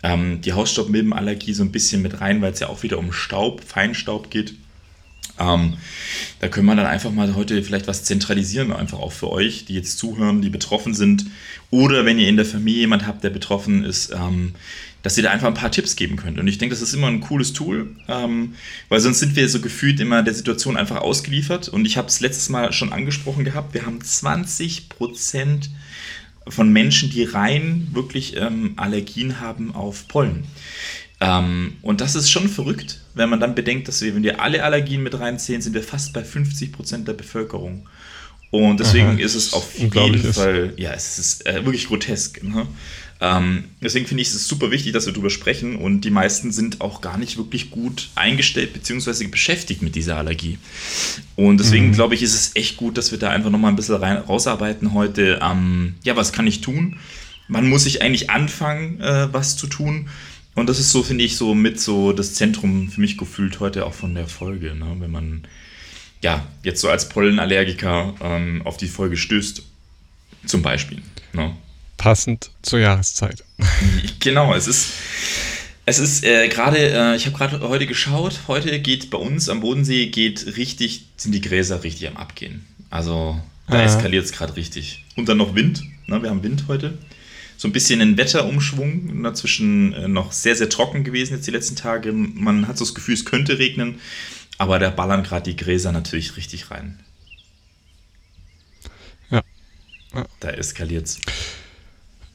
ähm, 0.04 0.42
die 0.42 0.54
Hausstaubmilbenallergie 0.54 1.54
so 1.54 1.63
ein 1.63 1.72
bisschen 1.72 2.01
mit 2.01 2.22
rein, 2.22 2.42
weil 2.42 2.54
es 2.54 2.60
ja 2.60 2.69
auch 2.69 2.83
wieder 2.83 2.98
um 2.98 3.12
Staub, 3.13 3.63
Feinstaub 3.63 4.31
geht. 4.31 4.56
Ähm, 5.39 5.78
da 6.39 6.48
können 6.48 6.66
wir 6.66 6.75
dann 6.75 6.86
einfach 6.86 7.12
mal 7.12 7.36
heute 7.36 7.62
vielleicht 7.63 7.88
was 7.88 8.04
zentralisieren, 8.04 8.72
einfach 8.72 9.00
auch 9.00 9.12
für 9.12 9.30
euch, 9.30 9.66
die 9.66 9.75
jetzt 9.75 9.98
zuhören, 9.98 10.42
die 10.42 10.50
betroffen 10.50 10.94
sind. 10.94 11.25
Oder 11.69 12.06
wenn 12.06 12.19
ihr 12.19 12.27
in 12.27 12.36
der 12.36 12.45
Familie 12.45 12.81
jemand 12.81 13.07
habt, 13.07 13.24
der 13.24 13.30
betroffen 13.30 13.84
ist, 13.84 14.12
ähm, 14.12 14.54
dass 15.03 15.18
ihr 15.18 15.24
da 15.24 15.31
einfach 15.31 15.48
ein 15.48 15.53
paar 15.53 15.71
Tipps 15.71 15.95
geben 15.95 16.15
könnt. 16.15 16.39
Und 16.39 16.48
ich 16.48 16.57
denke, 16.57 16.75
das 16.75 16.81
ist 16.81 16.94
immer 16.94 17.07
ein 17.07 17.21
cooles 17.21 17.53
Tool, 17.53 17.95
ähm, 18.07 18.56
weil 18.89 19.00
sonst 19.00 19.19
sind 19.19 19.36
wir 19.36 19.48
so 19.50 19.59
gefühlt 19.59 20.00
immer 20.00 20.24
der 20.24 20.33
Situation 20.33 20.77
einfach 20.77 20.98
ausgeliefert. 20.98 21.69
Und 21.69 21.86
ich 21.86 21.98
habe 21.98 22.07
es 22.07 22.19
letztes 22.19 22.50
Mal 22.50 22.71
schon 22.74 22.94
angesprochen 22.94 23.44
gehabt, 23.44 23.74
wir 23.74 23.86
haben 23.86 24.01
20 24.01 24.89
Prozent 24.89 25.69
von 26.48 26.71
Menschen, 26.71 27.09
die 27.09 27.24
rein 27.24 27.88
wirklich 27.92 28.36
ähm, 28.38 28.74
Allergien 28.77 29.39
haben 29.39 29.74
auf 29.75 30.07
Pollen. 30.07 30.44
Ähm, 31.19 31.74
und 31.81 32.01
das 32.01 32.15
ist 32.15 32.31
schon 32.31 32.50
verrückt, 32.50 33.00
wenn 33.13 33.30
man 33.30 33.39
dann 33.39 33.53
bedenkt, 33.53 33.88
dass 33.88 34.01
wir, 34.01 34.15
wenn 34.15 34.24
wir 34.24 34.42
alle 34.42 34.63
Allergien 34.63 35.03
mit 35.03 35.19
reinzählen, 35.19 35.62
sind 35.62 35.74
wir 35.74 35.83
fast 35.83 36.13
bei 36.13 36.24
50 36.24 36.71
Prozent 36.71 37.07
der 37.07 37.13
Bevölkerung. 37.13 37.88
Und 38.50 38.80
deswegen 38.81 39.07
Aha, 39.07 39.19
ist 39.19 39.36
es 39.36 39.53
auf 39.53 39.77
jeden 39.77 40.33
Fall, 40.33 40.74
ja, 40.75 40.92
es 40.92 41.19
ist 41.19 41.45
äh, 41.45 41.63
wirklich 41.63 41.88
grotesk. 41.88 42.44
Ne? 42.44 42.68
Ähm, 43.23 43.65
deswegen 43.79 44.07
finde 44.07 44.23
ich 44.23 44.29
es 44.29 44.47
super 44.47 44.71
wichtig, 44.71 44.94
dass 44.94 45.06
wir 45.06 45.13
darüber 45.13 45.29
sprechen 45.29 45.75
und 45.75 46.01
die 46.01 46.09
meisten 46.09 46.51
sind 46.51 46.81
auch 46.81 47.01
gar 47.01 47.19
nicht 47.19 47.38
wirklich 47.38 47.69
gut 47.69 48.09
eingestellt 48.15 48.73
bzw. 48.73 49.27
beschäftigt 49.27 49.83
mit 49.83 49.94
dieser 49.94 50.18
Allergie. 50.18 50.57
Und 51.35 51.59
deswegen 51.59 51.89
mhm. 51.89 51.94
glaube 51.94 52.15
ich, 52.15 52.23
ist 52.23 52.33
es 52.33 52.56
echt 52.56 52.77
gut, 52.77 52.97
dass 52.97 53.12
wir 53.12 53.19
da 53.19 53.29
einfach 53.29 53.51
nochmal 53.51 53.71
ein 53.71 53.75
bisschen 53.75 53.95
rein, 53.95 54.18
rausarbeiten 54.18 54.94
heute. 54.94 55.39
Ähm, 55.39 55.94
ja, 56.03 56.15
was 56.15 56.33
kann 56.33 56.47
ich 56.47 56.62
tun? 56.62 56.97
Wann 57.47 57.69
muss 57.69 57.85
ich 57.85 58.01
eigentlich 58.01 58.31
anfangen, 58.31 59.00
äh, 59.00 59.31
was 59.31 59.56
zu 59.56 59.67
tun? 59.67 60.09
Und 60.56 60.67
das 60.67 60.79
ist 60.79 60.91
so, 60.91 61.03
finde 61.03 61.24
ich, 61.24 61.38
so 61.38 61.53
mit 61.53 61.79
so 61.79 62.13
das 62.13 62.33
Zentrum 62.33 62.89
für 62.89 63.01
mich 63.01 63.19
gefühlt 63.19 63.59
heute 63.59 63.85
auch 63.85 63.94
von 63.94 64.15
der 64.15 64.27
Folge. 64.27 64.74
Ne? 64.74 64.95
Wenn 64.97 65.12
man 65.12 65.44
ja 66.24 66.47
jetzt 66.63 66.81
so 66.81 66.89
als 66.89 67.07
Pollenallergiker 67.07 68.15
ähm, 68.19 68.63
auf 68.65 68.77
die 68.77 68.88
Folge 68.88 69.15
stößt, 69.15 69.62
zum 70.47 70.63
Beispiel. 70.63 71.03
Ne? 71.33 71.56
Passend 72.01 72.50
zur 72.63 72.80
Jahreszeit. 72.80 73.44
Genau, 74.19 74.56
es 74.56 74.68
ist. 74.68 74.89
Es 75.86 76.00
ist 76.00 76.24
äh, 76.24 76.48
gerade, 76.48 76.77
äh, 76.77 77.15
ich 77.15 77.27
habe 77.27 77.38
gerade 77.38 77.59
heute 77.59 77.86
geschaut, 77.86 78.42
heute 78.48 78.80
geht 78.80 79.12
bei 79.12 79.19
uns 79.19 79.50
am 79.50 79.62
Bodensee 79.62 80.07
geht 80.07 80.57
richtig, 80.57 81.06
sind 81.18 81.31
die 81.31 81.42
Gräser 81.42 81.83
richtig 81.83 82.07
am 82.07 82.18
Abgehen. 82.18 82.65
Also 82.89 83.39
da 83.68 83.77
ja. 83.77 83.86
eskaliert 83.86 84.25
es 84.25 84.31
gerade 84.31 84.56
richtig. 84.56 85.06
Und 85.15 85.30
dann 85.30 85.38
noch 85.38 85.53
Wind, 85.53 85.83
ne? 86.07 86.21
wir 86.24 86.31
haben 86.31 86.42
Wind 86.42 86.65
heute. 86.68 86.98
So 87.57 87.68
ein 87.68 87.71
bisschen 87.71 88.01
ein 88.01 88.18
Wetterumschwung, 88.18 89.21
dazwischen 89.21 89.94
äh, 89.94 90.07
noch 90.07 90.31
sehr, 90.31 90.56
sehr 90.56 90.69
trocken 90.69 91.03
gewesen 91.03 91.36
jetzt 91.36 91.45
die 91.45 91.51
letzten 91.51 91.75
Tage. 91.75 92.13
Man 92.13 92.68
hat 92.68 92.80
so 92.80 92.86
das 92.86 92.95
Gefühl, 92.95 93.13
es 93.13 93.25
könnte 93.25 93.59
regnen, 93.59 94.00
aber 94.57 94.80
da 94.80 94.89
ballern 94.89 95.21
gerade 95.21 95.51
die 95.51 95.56
Gräser 95.56 95.92
natürlich 95.92 96.36
richtig 96.36 96.71
rein. 96.71 97.00
Ja. 99.30 99.44
ja. 100.15 100.25
Da 100.39 100.50
eskaliert 100.50 101.06
es. 101.06 101.19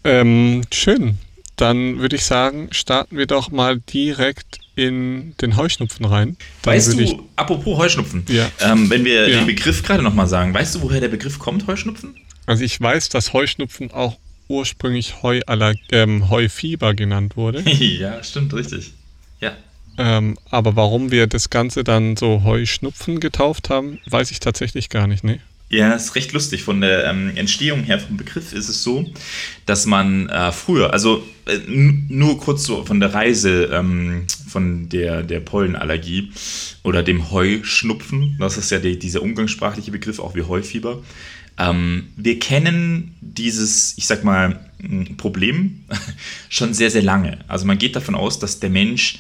Ähm, 0.07 0.63
schön. 0.73 1.19
Dann 1.57 1.99
würde 1.99 2.17
ich 2.17 2.25
sagen, 2.25 2.69
starten 2.71 3.17
wir 3.17 3.27
doch 3.27 3.51
mal 3.51 3.79
direkt 3.81 4.61
in 4.77 5.35
den 5.41 5.57
Heuschnupfen 5.57 6.05
rein. 6.05 6.37
Dann 6.63 6.75
weißt 6.75 6.93
du, 6.93 7.01
ich, 7.01 7.17
apropos 7.35 7.79
Heuschnupfen, 7.79 8.25
ja. 8.29 8.49
ähm, 8.61 8.91
wenn 8.91 9.05
wir 9.05 9.29
ja. 9.29 9.39
den 9.39 9.47
Begriff 9.47 9.83
gerade 9.83 10.03
nochmal 10.03 10.27
sagen, 10.27 10.53
weißt 10.53 10.75
du, 10.75 10.83
woher 10.83 11.01
der 11.01 11.09
Begriff 11.09 11.39
kommt, 11.39 11.67
Heuschnupfen? 11.67 12.15
Also 12.45 12.63
ich 12.63 12.81
weiß, 12.81 13.09
dass 13.09 13.33
Heuschnupfen 13.33 13.91
auch 13.91 14.17
ursprünglich 14.49 15.23
Heualler 15.23 15.75
ähm, 15.91 16.31
Heufieber 16.31 16.95
genannt 16.95 17.37
wurde. 17.37 17.61
ja, 17.69 18.23
stimmt, 18.23 18.53
richtig. 18.55 18.93
Ja. 19.41 19.57
Ähm, 19.99 20.39
aber 20.51 20.77
warum 20.77 21.11
wir 21.11 21.27
das 21.27 21.51
Ganze 21.51 21.83
dann 21.83 22.17
so 22.17 22.45
Heuschnupfen 22.45 23.19
getauft 23.19 23.71
haben, 23.71 23.99
weiß 24.07 24.31
ich 24.31 24.41
tatsächlich 24.41 24.91
gar 24.91 25.07
nicht, 25.07 25.25
ne? 25.25 25.41
Ja, 25.69 25.95
ist 25.95 26.15
recht 26.15 26.33
lustig. 26.33 26.63
Von 26.63 26.81
der 26.81 27.07
ähm, 27.07 27.33
Entstehung 27.35 27.83
her 27.83 27.99
vom 27.99 28.17
Begriff 28.17 28.53
ist 28.53 28.69
es 28.69 28.85
so, 28.85 29.05
dass 29.67 29.85
man 29.85 30.29
äh, 30.29 30.53
früher, 30.53 30.93
also 30.93 31.27
äh, 31.47 31.59
nur 31.67 32.39
kurz 32.39 32.65
so 32.65 32.85
von 32.85 33.01
der 33.01 33.13
Reise 33.13 33.71
ähm, 33.73 34.27
von 34.49 34.89
der, 34.89 35.25
der 35.25 35.41
Pollenallergie 35.41 36.31
oder 36.85 37.03
dem 37.03 37.33
Heuschnupfen, 37.33 38.37
das 38.39 38.59
ist 38.59 38.71
ja 38.71 38.79
die, 38.79 38.97
dieser 38.97 39.23
umgangssprachliche 39.23 39.91
Begriff, 39.91 40.21
auch 40.21 40.37
wie 40.37 40.43
Heufieber. 40.43 41.03
Ähm, 41.59 42.09
wir 42.17 42.39
kennen 42.39 43.17
dieses, 43.21 43.99
ich 43.99 44.07
sag 44.07 44.23
mal, 44.23 44.61
Problem 45.17 45.85
schon 46.49 46.75
sehr, 46.75 46.93
sehr 46.93 47.03
lange. 47.03 47.39
Also 47.49 47.67
man 47.67 47.79
geht 47.79 47.97
davon 47.97 48.15
aus, 48.15 48.39
dass 48.39 48.61
der 48.61 48.71
Mensch 48.71 49.19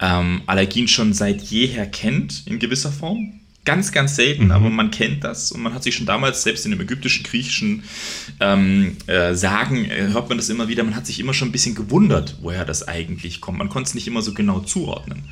ähm, 0.00 0.42
Allergien 0.46 0.88
schon 0.88 1.12
seit 1.12 1.40
jeher 1.42 1.86
kennt, 1.86 2.46
in 2.46 2.58
gewisser 2.58 2.90
Form 2.90 3.40
Ganz, 3.64 3.92
ganz 3.92 4.16
selten, 4.16 4.46
mhm. 4.46 4.50
aber 4.50 4.68
man 4.68 4.90
kennt 4.90 5.24
das 5.24 5.50
und 5.50 5.62
man 5.62 5.72
hat 5.72 5.82
sich 5.82 5.94
schon 5.94 6.04
damals, 6.04 6.42
selbst 6.42 6.66
in 6.66 6.70
dem 6.70 6.80
ägyptischen, 6.80 7.24
griechischen 7.24 7.84
ähm, 8.38 8.98
äh, 9.06 9.34
Sagen, 9.34 9.86
äh, 9.86 10.08
hört 10.12 10.28
man 10.28 10.36
das 10.36 10.50
immer 10.50 10.68
wieder, 10.68 10.84
man 10.84 10.94
hat 10.94 11.06
sich 11.06 11.18
immer 11.18 11.32
schon 11.32 11.48
ein 11.48 11.52
bisschen 11.52 11.74
gewundert, 11.74 12.36
woher 12.42 12.66
das 12.66 12.86
eigentlich 12.86 13.40
kommt. 13.40 13.58
Man 13.58 13.70
konnte 13.70 13.88
es 13.88 13.94
nicht 13.94 14.06
immer 14.06 14.20
so 14.20 14.34
genau 14.34 14.60
zuordnen. 14.60 15.24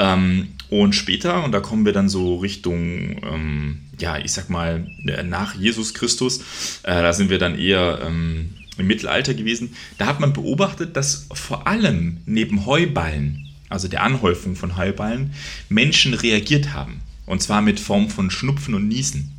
Ähm, 0.00 0.48
und 0.68 0.94
später, 0.94 1.44
und 1.44 1.52
da 1.52 1.60
kommen 1.60 1.84
wir 1.84 1.92
dann 1.92 2.08
so 2.08 2.36
Richtung, 2.38 3.20
ähm, 3.22 3.80
ja, 3.98 4.18
ich 4.18 4.32
sag 4.32 4.50
mal, 4.50 4.86
äh, 5.06 5.22
nach 5.22 5.54
Jesus 5.54 5.94
Christus, 5.94 6.40
äh, 6.82 7.02
da 7.02 7.12
sind 7.12 7.30
wir 7.30 7.38
dann 7.38 7.56
eher 7.56 8.00
ähm, 8.04 8.50
im 8.78 8.86
Mittelalter 8.86 9.34
gewesen, 9.34 9.74
da 9.98 10.06
hat 10.06 10.18
man 10.18 10.32
beobachtet, 10.32 10.96
dass 10.96 11.28
vor 11.32 11.66
allem 11.66 12.18
neben 12.26 12.66
Heuballen, 12.66 13.46
also 13.68 13.86
der 13.86 14.02
Anhäufung 14.02 14.56
von 14.56 14.76
Heuballen, 14.76 15.34
Menschen 15.68 16.14
reagiert 16.14 16.72
haben. 16.72 17.02
Und 17.30 17.40
zwar 17.40 17.62
mit 17.62 17.78
Form 17.80 18.10
von 18.10 18.30
Schnupfen 18.30 18.74
und 18.74 18.88
Niesen. 18.88 19.30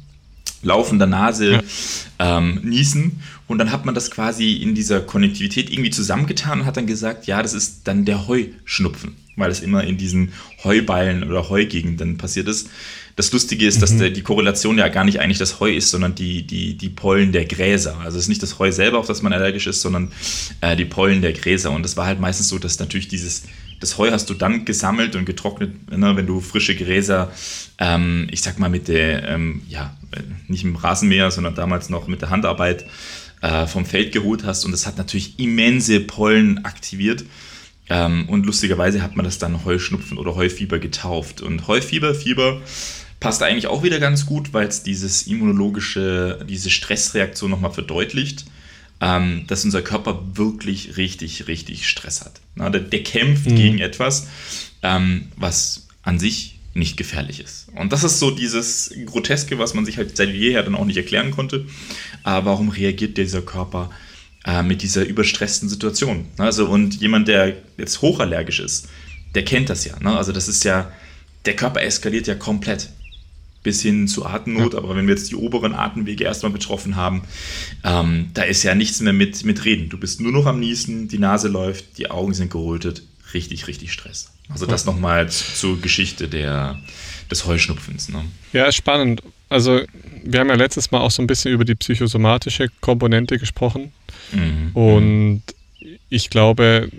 laufender 0.64 1.08
Nase 1.08 1.52
ja. 1.52 2.38
ähm, 2.38 2.62
niesen. 2.64 3.22
Und 3.48 3.58
dann 3.58 3.72
hat 3.72 3.86
man 3.86 3.96
das 3.96 4.12
quasi 4.12 4.54
in 4.54 4.76
dieser 4.76 5.02
Konnektivität 5.02 5.70
irgendwie 5.70 5.90
zusammengetan 5.90 6.62
und 6.62 6.66
hat 6.66 6.78
dann 6.78 6.88
gesagt, 6.88 7.28
ja, 7.28 7.42
das 7.42 7.54
ist 7.54 7.82
dann 7.86 8.06
der 8.06 8.28
Heuschnupfen, 8.28 9.16
weil 9.36 9.52
es 9.52 9.60
immer 9.60 9.84
in 9.84 9.98
diesen 9.98 10.32
Heuballen 10.64 11.24
oder 11.24 11.50
Heugegenden 11.50 12.18
passiert 12.18 12.48
ist. 12.48 12.70
Das 13.18 13.32
Lustige 13.34 13.68
ist, 13.68 13.82
dass 13.82 13.92
mhm. 13.92 14.00
der, 14.00 14.10
die 14.12 14.22
Korrelation 14.22 14.78
ja 14.78 14.88
gar 14.88 15.04
nicht 15.04 15.20
eigentlich 15.20 15.38
das 15.38 15.60
Heu 15.60 15.76
ist, 15.76 15.92
sondern 15.92 16.16
die, 16.16 16.48
die, 16.48 16.78
die 16.78 16.90
Pollen 16.90 17.34
der 17.34 17.46
Gräser. 17.46 17.98
Also 18.00 18.18
es 18.18 18.26
ist 18.26 18.30
nicht 18.30 18.42
das 18.42 18.58
Heu 18.58 18.72
selber, 18.72 19.00
auf 19.00 19.08
das 19.08 19.22
man 19.22 19.34
allergisch 19.34 19.68
ist, 19.68 19.82
sondern 19.82 20.14
äh, 20.62 20.78
die 20.78 20.86
Pollen 20.86 21.22
der 21.22 21.34
Gräser. 21.34 21.72
Und 21.72 21.86
es 21.86 21.98
war 21.98 22.06
halt 22.06 22.22
meistens 22.22 22.48
so, 22.48 22.58
dass 22.58 22.80
natürlich 22.80 23.10
dieses 23.10 23.44
das 23.82 23.98
Heu 23.98 24.12
hast 24.12 24.30
du 24.30 24.34
dann 24.34 24.64
gesammelt 24.64 25.16
und 25.16 25.26
getrocknet, 25.26 25.92
ne, 25.92 26.16
wenn 26.16 26.28
du 26.28 26.40
frische 26.40 26.76
Gräser, 26.76 27.32
ähm, 27.80 28.28
ich 28.32 28.42
sag 28.42 28.60
mal 28.60 28.70
mit 28.70 28.88
der, 28.88 29.28
ähm, 29.28 29.64
ja, 29.68 29.98
nicht 30.48 30.64
im 30.64 30.76
Rasenmäher, 30.76 31.32
sondern 31.32 31.56
damals 31.56 31.90
noch 31.90 32.08
mit 32.08 32.22
der 32.22 32.30
Handarbeit 32.30 32.86
äh, 33.42 33.66
vom 33.66 33.86
Feld 33.86 34.14
geholt 34.14 34.44
hast. 34.46 34.66
Und 34.66 34.72
das 34.72 34.86
hat 34.86 34.98
natürlich 34.98 35.40
immense 35.40 36.00
Pollen 36.00 36.64
aktiviert. 36.64 37.26
Ähm, 37.90 38.30
und 38.30 38.46
lustigerweise 38.46 39.02
hat 39.02 39.16
man 39.16 39.26
das 39.26 39.40
dann 39.40 39.66
Heuschnupfen 39.66 40.18
oder 40.20 40.36
Heufieber 40.36 40.78
getauft. 40.78 41.42
Und 41.42 41.68
Heufieber, 41.68 42.14
Fieber 42.14 42.62
passt 43.20 43.42
eigentlich 43.42 43.68
auch 43.68 43.82
wieder 43.82 44.00
ganz 44.00 44.28
gut, 44.28 44.54
weil 44.54 44.68
es 44.68 44.84
dieses 44.84 45.24
immunologische, 45.24 46.46
diese 46.48 46.70
Stressreaktion 46.70 47.50
nochmal 47.50 47.72
verdeutlicht 47.72 48.46
ähm, 49.02 49.46
dass 49.48 49.66
unser 49.66 49.82
Körper 49.82 50.24
wirklich 50.36 50.96
richtig, 50.96 51.48
richtig 51.48 51.90
Stress 51.90 52.22
hat. 52.22 52.40
Na, 52.56 52.70
der, 52.70 52.82
der, 52.82 53.04
kämpft 53.04 53.48
mhm. 53.48 53.56
gegen 53.56 53.80
etwas, 53.80 54.28
ähm, 54.84 55.30
was 55.36 55.88
an 56.04 56.20
sich 56.20 56.60
nicht 56.74 56.98
gefährlich 56.98 57.42
ist. 57.42 57.68
Und 57.76 57.92
das 57.92 58.04
ist 58.04 58.20
so 58.20 58.32
dieses 58.32 58.94
Groteske, 59.08 59.60
was 59.60 59.74
man 59.74 59.86
sich 59.86 59.98
halt 59.98 60.16
seit 60.16 60.30
jeher 60.30 60.64
dann 60.64 60.76
auch 60.76 60.86
nicht 60.86 60.98
erklären 60.98 61.32
konnte. 61.32 61.66
Aber 62.24 62.52
warum 62.52 62.70
reagiert 62.70 63.18
dieser 63.18 63.42
Körper 63.42 63.90
äh, 64.46 64.64
mit 64.64 64.84
dieser 64.84 65.04
überstressten 65.04 65.68
Situation? 65.68 66.28
Also, 66.38 66.68
und 66.68 67.02
jemand, 67.02 67.28
der 67.28 67.58
jetzt 67.78 68.02
hochallergisch 68.02 68.60
ist, 68.60 68.88
der 69.36 69.44
kennt 69.44 69.70
das 69.70 69.84
ja. 69.84 70.00
Ne? 70.00 70.16
Also, 70.16 70.32
das 70.32 70.48
ist 70.48 70.64
ja, 70.64 70.92
der 71.46 71.56
Körper 71.56 71.82
eskaliert 71.82 72.28
ja 72.28 72.36
komplett 72.36 72.90
bis 73.64 73.82
hin 73.82 74.08
zu 74.08 74.26
Atemnot. 74.26 74.74
Ja. 74.74 74.80
Aber 74.80 74.96
wenn 74.96 75.08
wir 75.08 75.16
jetzt 75.16 75.30
die 75.32 75.36
oberen 75.36 75.74
Atemwege 75.74 76.24
erstmal 76.24 76.52
betroffen 76.52 76.96
haben, 76.96 77.24
ähm, 77.84 78.30
da 78.34 78.44
ist 78.44 78.64
ja 78.64 78.76
nichts 78.76 79.02
mehr 79.02 79.14
mit, 79.14 79.44
mit 79.46 79.66
Reden. 79.66 79.90
Du 79.90 79.98
bist 79.98 80.22
nur 80.22 80.32
noch 80.32 80.46
am 80.46 80.60
Niesen, 80.60 81.08
die 81.08 81.20
Nase 81.20 81.48
läuft, 81.48 81.98
die 81.98 82.10
Augen 82.10 82.34
sind 82.34 82.52
gerötet. 82.52 83.04
Richtig, 83.34 83.68
richtig 83.68 83.94
Stress. 83.94 84.32
Also 84.50 84.66
das 84.66 84.86
nochmal 84.86 85.30
zur 85.30 85.80
Geschichte 85.80 86.28
der, 86.28 86.78
des 87.30 87.46
Heuschnupfens. 87.46 88.10
Ne? 88.10 88.26
Ja, 88.52 88.72
spannend. 88.72 89.22
Also 89.48 89.82
wir 90.24 90.40
haben 90.40 90.50
ja 90.50 90.56
letztes 90.56 90.92
Mal 90.92 91.00
auch 91.00 91.12
so 91.12 91.22
ein 91.22 91.28
bisschen 91.28 91.54
über 91.54 91.64
die 91.64 91.76
psychosomatische 91.76 92.68
Komponente 92.82 93.38
gesprochen. 93.38 93.94
Mhm. 94.34 94.72
Und 94.74 95.44
ich 96.10 96.30
glaube, 96.30 96.90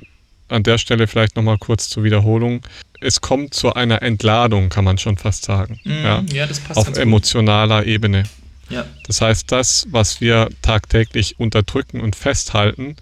an 0.52 0.62
der 0.62 0.78
Stelle 0.78 1.06
vielleicht 1.06 1.37
nochmal 1.37 1.59
kurz 1.59 1.88
zur 1.88 2.04
Wiederholung 2.04 2.62
es 3.02 3.21
kommt 3.21 3.54
zu 3.54 3.75
einer 3.75 4.02
Entladung, 4.02 4.68
kann 4.68 4.85
man 4.85 4.99
schon 4.99 5.18
fast 5.18 5.44
sagen. 5.44 5.80
Mm, 5.85 5.90
ja? 5.90 6.25
ja, 6.32 6.47
das 6.47 6.61
passt. 6.61 6.78
Auf 6.78 6.97
emotionaler 6.97 7.80
gut. 7.80 7.88
Ebene. 7.88 8.23
Ja. 8.71 8.87
Das 9.06 9.21
heißt, 9.21 9.50
das, 9.52 9.87
was 9.90 10.21
wir 10.21 10.49
tagtäglich 10.62 11.38
unterdrücken 11.38 12.00
und 12.00 12.16
festhalten, 12.16 12.97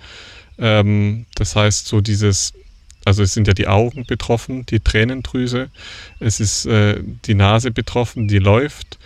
ähm, 0.59 1.27
das 1.35 1.55
heißt, 1.55 1.87
so 1.87 2.01
dieses, 2.01 2.53
also 3.05 3.23
es 3.23 3.35
sind 3.35 3.47
ja 3.47 3.55
die 3.55 3.69
Augen 3.69 4.05
betroffen, 4.07 4.67
die 4.67 4.81
Tränendrüse, 4.81 5.69
es 6.19 6.41
ist 6.41 6.67
äh, 6.67 7.01
die 7.27 7.35
Nase 7.35 7.71
betroffen, 7.71 8.27
die 8.27 8.39
läuft. 8.39 8.99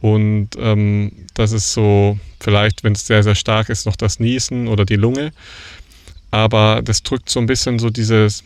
Und 0.00 0.50
ähm, 0.58 1.12
das 1.34 1.52
ist 1.52 1.72
so, 1.72 2.18
vielleicht, 2.38 2.84
wenn 2.84 2.92
es 2.92 3.06
sehr, 3.06 3.22
sehr 3.22 3.34
stark 3.34 3.68
ist, 3.68 3.86
noch 3.86 3.96
das 3.96 4.20
Niesen 4.20 4.68
oder 4.68 4.84
die 4.84 4.96
Lunge. 4.96 5.32
Aber 6.36 6.82
das 6.84 7.02
drückt 7.02 7.30
so 7.30 7.40
ein 7.40 7.46
bisschen 7.46 7.78
so 7.78 7.88
dieses, 7.88 8.44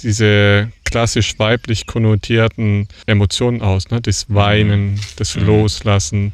diese 0.00 0.70
klassisch 0.84 1.40
weiblich 1.40 1.88
konnotierten 1.88 2.86
Emotionen 3.06 3.62
aus. 3.62 3.90
Ne? 3.90 4.00
Das 4.00 4.26
Weinen, 4.28 5.00
das 5.16 5.34
mhm. 5.34 5.46
Loslassen, 5.46 6.32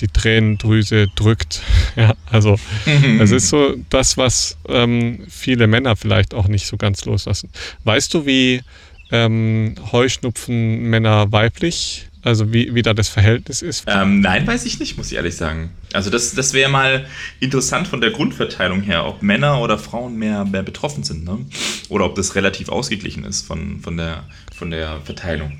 die 0.00 0.08
Tränendrüse 0.08 1.08
drückt. 1.16 1.62
Ja, 1.94 2.14
also 2.30 2.58
es 3.20 3.32
ist 3.32 3.50
so 3.50 3.76
das, 3.90 4.16
was 4.16 4.56
ähm, 4.66 5.24
viele 5.28 5.66
Männer 5.66 5.94
vielleicht 5.94 6.32
auch 6.32 6.48
nicht 6.48 6.66
so 6.66 6.78
ganz 6.78 7.04
loslassen. 7.04 7.50
Weißt 7.84 8.14
du, 8.14 8.24
wie 8.24 8.62
ähm, 9.10 9.74
Heuschnupfen 9.90 10.88
Männer 10.88 11.32
weiblich 11.32 12.08
also 12.22 12.52
wie, 12.52 12.74
wie 12.74 12.82
da 12.82 12.94
das 12.94 13.08
Verhältnis 13.08 13.62
ist? 13.62 13.84
Ähm, 13.88 14.20
nein, 14.20 14.46
weiß 14.46 14.64
ich 14.64 14.78
nicht, 14.78 14.96
muss 14.96 15.10
ich 15.10 15.16
ehrlich 15.16 15.34
sagen. 15.34 15.70
Also 15.92 16.08
das, 16.08 16.34
das 16.34 16.52
wäre 16.52 16.70
mal 16.70 17.06
interessant 17.40 17.88
von 17.88 18.00
der 18.00 18.10
Grundverteilung 18.10 18.82
her, 18.82 19.06
ob 19.06 19.22
Männer 19.22 19.60
oder 19.60 19.78
Frauen 19.78 20.16
mehr, 20.16 20.44
mehr 20.44 20.62
betroffen 20.62 21.02
sind. 21.02 21.24
Ne? 21.24 21.38
Oder 21.88 22.04
ob 22.04 22.14
das 22.14 22.36
relativ 22.36 22.68
ausgeglichen 22.68 23.24
ist 23.24 23.46
von, 23.46 23.80
von, 23.80 23.96
der, 23.96 24.24
von 24.54 24.70
der 24.70 25.00
Verteilung. 25.00 25.58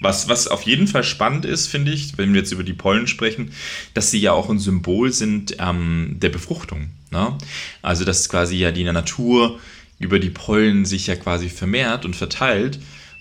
Was, 0.00 0.28
was 0.28 0.48
auf 0.48 0.62
jeden 0.62 0.86
Fall 0.86 1.04
spannend 1.04 1.44
ist, 1.44 1.66
finde 1.66 1.92
ich, 1.92 2.16
wenn 2.16 2.32
wir 2.32 2.40
jetzt 2.40 2.52
über 2.52 2.62
die 2.62 2.72
Pollen 2.72 3.06
sprechen, 3.06 3.50
dass 3.94 4.10
sie 4.10 4.20
ja 4.20 4.32
auch 4.32 4.48
ein 4.48 4.60
Symbol 4.60 5.12
sind 5.12 5.56
ähm, 5.58 6.16
der 6.18 6.30
Befruchtung. 6.30 6.90
Ne? 7.10 7.36
Also 7.82 8.04
dass 8.04 8.28
quasi 8.28 8.56
ja 8.56 8.72
die 8.72 8.84
Natur 8.84 9.58
über 9.98 10.20
die 10.20 10.30
Pollen 10.30 10.84
sich 10.84 11.06
ja 11.08 11.16
quasi 11.16 11.48
vermehrt 11.48 12.04
und 12.04 12.14
verteilt 12.14 12.78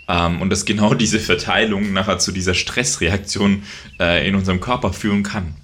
ähm, 0.07 0.41
und 0.41 0.49
dass 0.49 0.65
genau 0.65 0.93
diese 0.95 1.19
Verteilung 1.19 1.93
nachher 1.93 2.19
zu 2.19 2.31
dieser 2.31 2.53
Stressreaktion 2.53 3.63
äh, 3.99 4.27
in 4.27 4.35
unserem 4.35 4.59
Körper 4.59 4.93
führen 4.93 5.23
kann. 5.23 5.55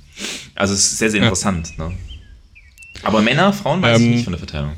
Also 0.55 0.73
es 0.73 0.91
ist 0.91 0.97
sehr, 0.99 1.09
sehr 1.09 1.21
interessant. 1.21 1.73
Ja. 1.77 1.89
Ne? 1.89 1.97
Aber 3.01 3.21
Männer, 3.21 3.51
Frauen 3.51 3.81
weiß 3.81 3.99
ähm, 3.99 4.05
ich 4.05 4.15
nicht 4.15 4.23
von 4.23 4.33
der 4.33 4.39
Verteilung. 4.39 4.73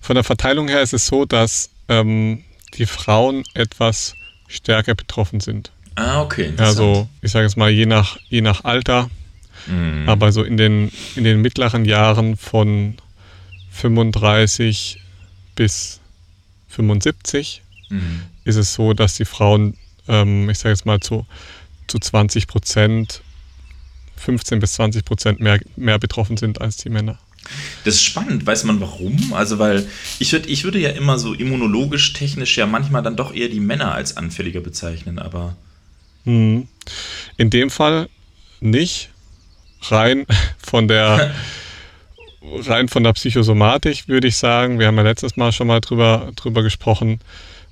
Von 0.00 0.14
der 0.14 0.24
Verteilung 0.24 0.68
her 0.68 0.82
ist 0.82 0.92
es 0.92 1.06
so, 1.06 1.24
dass 1.24 1.70
ähm, 1.88 2.42
die 2.74 2.86
Frauen 2.86 3.44
etwas 3.54 4.14
stärker 4.48 4.94
betroffen 4.94 5.40
sind. 5.40 5.70
Ah, 5.94 6.20
okay. 6.20 6.52
Also 6.58 7.08
ich 7.22 7.32
sage 7.32 7.46
jetzt 7.46 7.56
mal 7.56 7.70
je 7.70 7.86
nach, 7.86 8.18
je 8.28 8.42
nach 8.42 8.64
Alter, 8.64 9.08
mhm. 9.66 10.08
aber 10.08 10.30
so 10.30 10.42
in 10.42 10.56
den, 10.56 10.92
in 11.14 11.24
den 11.24 11.40
mittleren 11.40 11.84
Jahren 11.84 12.36
von 12.36 12.96
35 13.70 15.00
bis 15.54 16.00
75 16.68 17.62
mhm 17.88 18.22
ist 18.46 18.56
es 18.56 18.72
so, 18.74 18.92
dass 18.92 19.14
die 19.14 19.24
Frauen, 19.24 19.76
ähm, 20.08 20.48
ich 20.48 20.58
sage 20.58 20.70
jetzt 20.70 20.86
mal 20.86 21.00
zu, 21.00 21.26
zu 21.88 21.98
20 21.98 22.46
Prozent, 22.46 23.22
15 24.16 24.60
bis 24.60 24.74
20 24.74 25.04
Prozent 25.04 25.40
mehr, 25.40 25.58
mehr 25.76 25.98
betroffen 25.98 26.36
sind 26.36 26.60
als 26.60 26.76
die 26.76 26.88
Männer. 26.88 27.18
Das 27.84 27.94
ist 27.94 28.04
spannend. 28.04 28.46
Weiß 28.46 28.64
man 28.64 28.80
warum? 28.80 29.32
Also, 29.32 29.58
weil 29.58 29.86
ich, 30.18 30.32
würd, 30.32 30.46
ich 30.46 30.64
würde 30.64 30.78
ja 30.78 30.90
immer 30.90 31.18
so 31.18 31.34
immunologisch, 31.34 32.12
technisch 32.12 32.56
ja 32.56 32.66
manchmal 32.66 33.02
dann 33.02 33.16
doch 33.16 33.34
eher 33.34 33.48
die 33.48 33.60
Männer 33.60 33.92
als 33.92 34.16
anfälliger 34.16 34.60
bezeichnen, 34.60 35.18
aber. 35.18 35.56
Hm. 36.24 36.66
In 37.36 37.50
dem 37.50 37.70
Fall 37.70 38.08
nicht. 38.60 39.10
Rein 39.82 40.26
von 40.58 40.88
der. 40.88 41.34
rein 42.66 42.88
von 42.88 43.02
der 43.02 43.12
Psychosomatik 43.12 44.06
würde 44.06 44.28
ich 44.28 44.36
sagen, 44.36 44.78
wir 44.78 44.86
haben 44.86 44.96
ja 44.96 45.02
letztes 45.02 45.36
Mal 45.36 45.50
schon 45.50 45.66
mal 45.66 45.80
drüber, 45.80 46.30
drüber 46.36 46.62
gesprochen, 46.62 47.18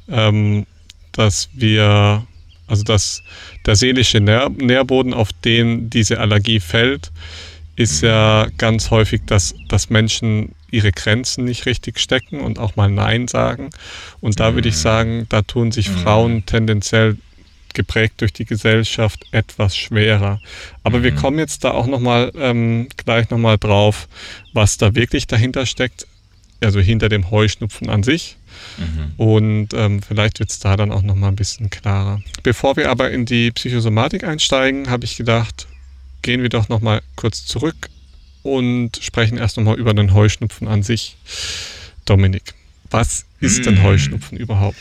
ähm, 0.08 0.66
dass 1.12 1.49
wir, 1.52 2.26
also 2.66 2.82
dass 2.82 3.23
der 3.66 3.76
seelische 3.76 4.20
Nähr 4.20 4.50
Nährboden, 4.50 5.14
auf 5.14 5.32
den 5.32 5.90
diese 5.90 6.20
Allergie 6.20 6.61
fällt, 6.61 7.11
ist 7.76 8.02
ja 8.02 8.46
ganz 8.56 8.90
häufig, 8.90 9.23
dass, 9.26 9.54
dass 9.68 9.90
Menschen 9.90 10.54
ihre 10.70 10.92
Grenzen 10.92 11.44
nicht 11.44 11.66
richtig 11.66 11.99
stecken 11.99 12.40
und 12.40 12.58
auch 12.58 12.76
mal 12.76 12.88
Nein 12.88 13.28
sagen. 13.28 13.70
Und 14.20 14.40
da 14.40 14.54
würde 14.54 14.68
ich 14.68 14.76
mhm. 14.76 14.80
sagen, 14.80 15.26
da 15.28 15.42
tun 15.42 15.73
sich 15.73 15.88
mhm. 15.88 15.99
Frauen 15.99 16.46
tendenziell 16.46 17.16
geprägt 17.75 18.20
durch 18.20 18.32
die 18.32 18.44
Gesellschaft 18.44 19.25
etwas 19.32 19.76
schwerer. 19.76 20.40
Aber 20.82 20.99
mhm. 20.99 21.02
wir 21.04 21.14
kommen 21.14 21.38
jetzt 21.38 21.64
da 21.64 21.73
auch 21.73 21.87
nochmal 21.87 22.32
ähm, 22.37 22.88
gleich 22.96 23.30
nochmal 23.30 23.58
drauf, 23.58 24.08
was 24.52 24.78
da 24.78 24.94
wirklich 24.94 25.26
dahinter 25.26 25.66
steckt, 25.66 26.06
also 26.61 26.80
hinter 26.80 27.08
dem 27.08 27.30
Heuschnupfen 27.30 27.90
an 27.90 28.02
sich. 28.02 28.37
Mhm. 28.78 29.12
Und 29.16 29.69
ähm, 29.75 30.02
vielleicht 30.02 30.40
wird 30.40 30.50
es 30.50 30.59
da 30.59 30.76
dann 30.76 30.93
auch 30.93 31.02
nochmal 31.02 31.31
ein 31.31 31.37
bisschen 31.37 31.71
klarer. 31.71 32.21
Bevor 32.43 32.76
wir 32.76 32.90
aber 32.90 33.11
in 33.11 33.26
die 33.26 33.50
Psychosomatik 33.50 34.25
einsteigen, 34.25 34.90
habe 34.90 35.04
ich 35.04 35.16
gedacht, 35.16 35.66
gehen 36.23 36.43
wir 36.43 36.49
doch 36.49 36.69
nochmal 36.69 37.02
kurz 37.16 37.47
zurück 37.47 37.90
und 38.43 38.99
sprechen 39.00 39.38
erst 39.38 39.57
nochmal 39.57 39.78
über 39.78 39.95
den 39.95 40.14
Heuschnupfen 40.14 40.69
an 40.69 40.83
sich. 40.83 41.16
Dominik, 42.04 42.54
was 42.90 43.25
ist 43.40 43.61
mhm. 43.61 43.62
denn 43.62 43.83
Heuschnupfen 43.83 44.38
überhaupt? 44.38 44.76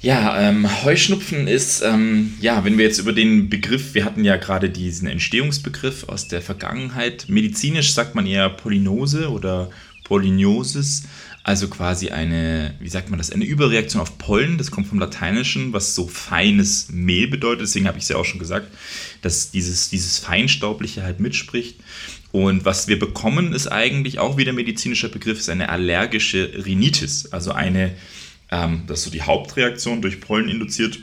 Ja, 0.00 0.40
ähm, 0.40 0.84
Heuschnupfen 0.84 1.48
ist, 1.48 1.82
ähm, 1.82 2.34
ja, 2.40 2.64
wenn 2.64 2.78
wir 2.78 2.84
jetzt 2.84 3.00
über 3.00 3.12
den 3.12 3.48
Begriff, 3.48 3.94
wir 3.94 4.04
hatten 4.04 4.22
ja 4.24 4.36
gerade 4.36 4.70
diesen 4.70 5.08
Entstehungsbegriff 5.08 6.08
aus 6.08 6.28
der 6.28 6.40
Vergangenheit. 6.40 7.24
Medizinisch 7.28 7.92
sagt 7.92 8.14
man 8.14 8.24
eher 8.24 8.48
Polynose 8.48 9.28
oder 9.28 9.70
Polyniosis. 10.04 11.02
Also 11.48 11.68
quasi 11.68 12.10
eine, 12.10 12.74
wie 12.78 12.90
sagt 12.90 13.08
man 13.08 13.16
das, 13.16 13.32
eine 13.32 13.46
Überreaktion 13.46 14.02
auf 14.02 14.18
Pollen. 14.18 14.58
Das 14.58 14.70
kommt 14.70 14.86
vom 14.86 14.98
Lateinischen, 14.98 15.72
was 15.72 15.94
so 15.94 16.06
feines 16.06 16.90
Mehl 16.90 17.26
bedeutet. 17.26 17.62
Deswegen 17.62 17.88
habe 17.88 17.96
ich 17.96 18.04
es 18.04 18.10
ja 18.10 18.16
auch 18.16 18.26
schon 18.26 18.38
gesagt, 18.38 18.70
dass 19.22 19.50
dieses, 19.50 19.88
dieses 19.88 20.18
Feinstaubliche 20.18 21.04
halt 21.04 21.20
mitspricht. 21.20 21.80
Und 22.32 22.66
was 22.66 22.86
wir 22.86 22.98
bekommen, 22.98 23.54
ist 23.54 23.66
eigentlich 23.66 24.18
auch 24.18 24.36
wieder 24.36 24.52
medizinischer 24.52 25.08
Begriff, 25.08 25.38
ist 25.38 25.48
eine 25.48 25.70
allergische 25.70 26.66
Rhinitis. 26.66 27.32
Also 27.32 27.52
eine, 27.52 27.94
ähm, 28.50 28.82
das 28.86 28.98
ist 28.98 29.04
so 29.06 29.10
die 29.10 29.22
Hauptreaktion 29.22 30.02
durch 30.02 30.20
Pollen 30.20 30.50
induziert, 30.50 30.98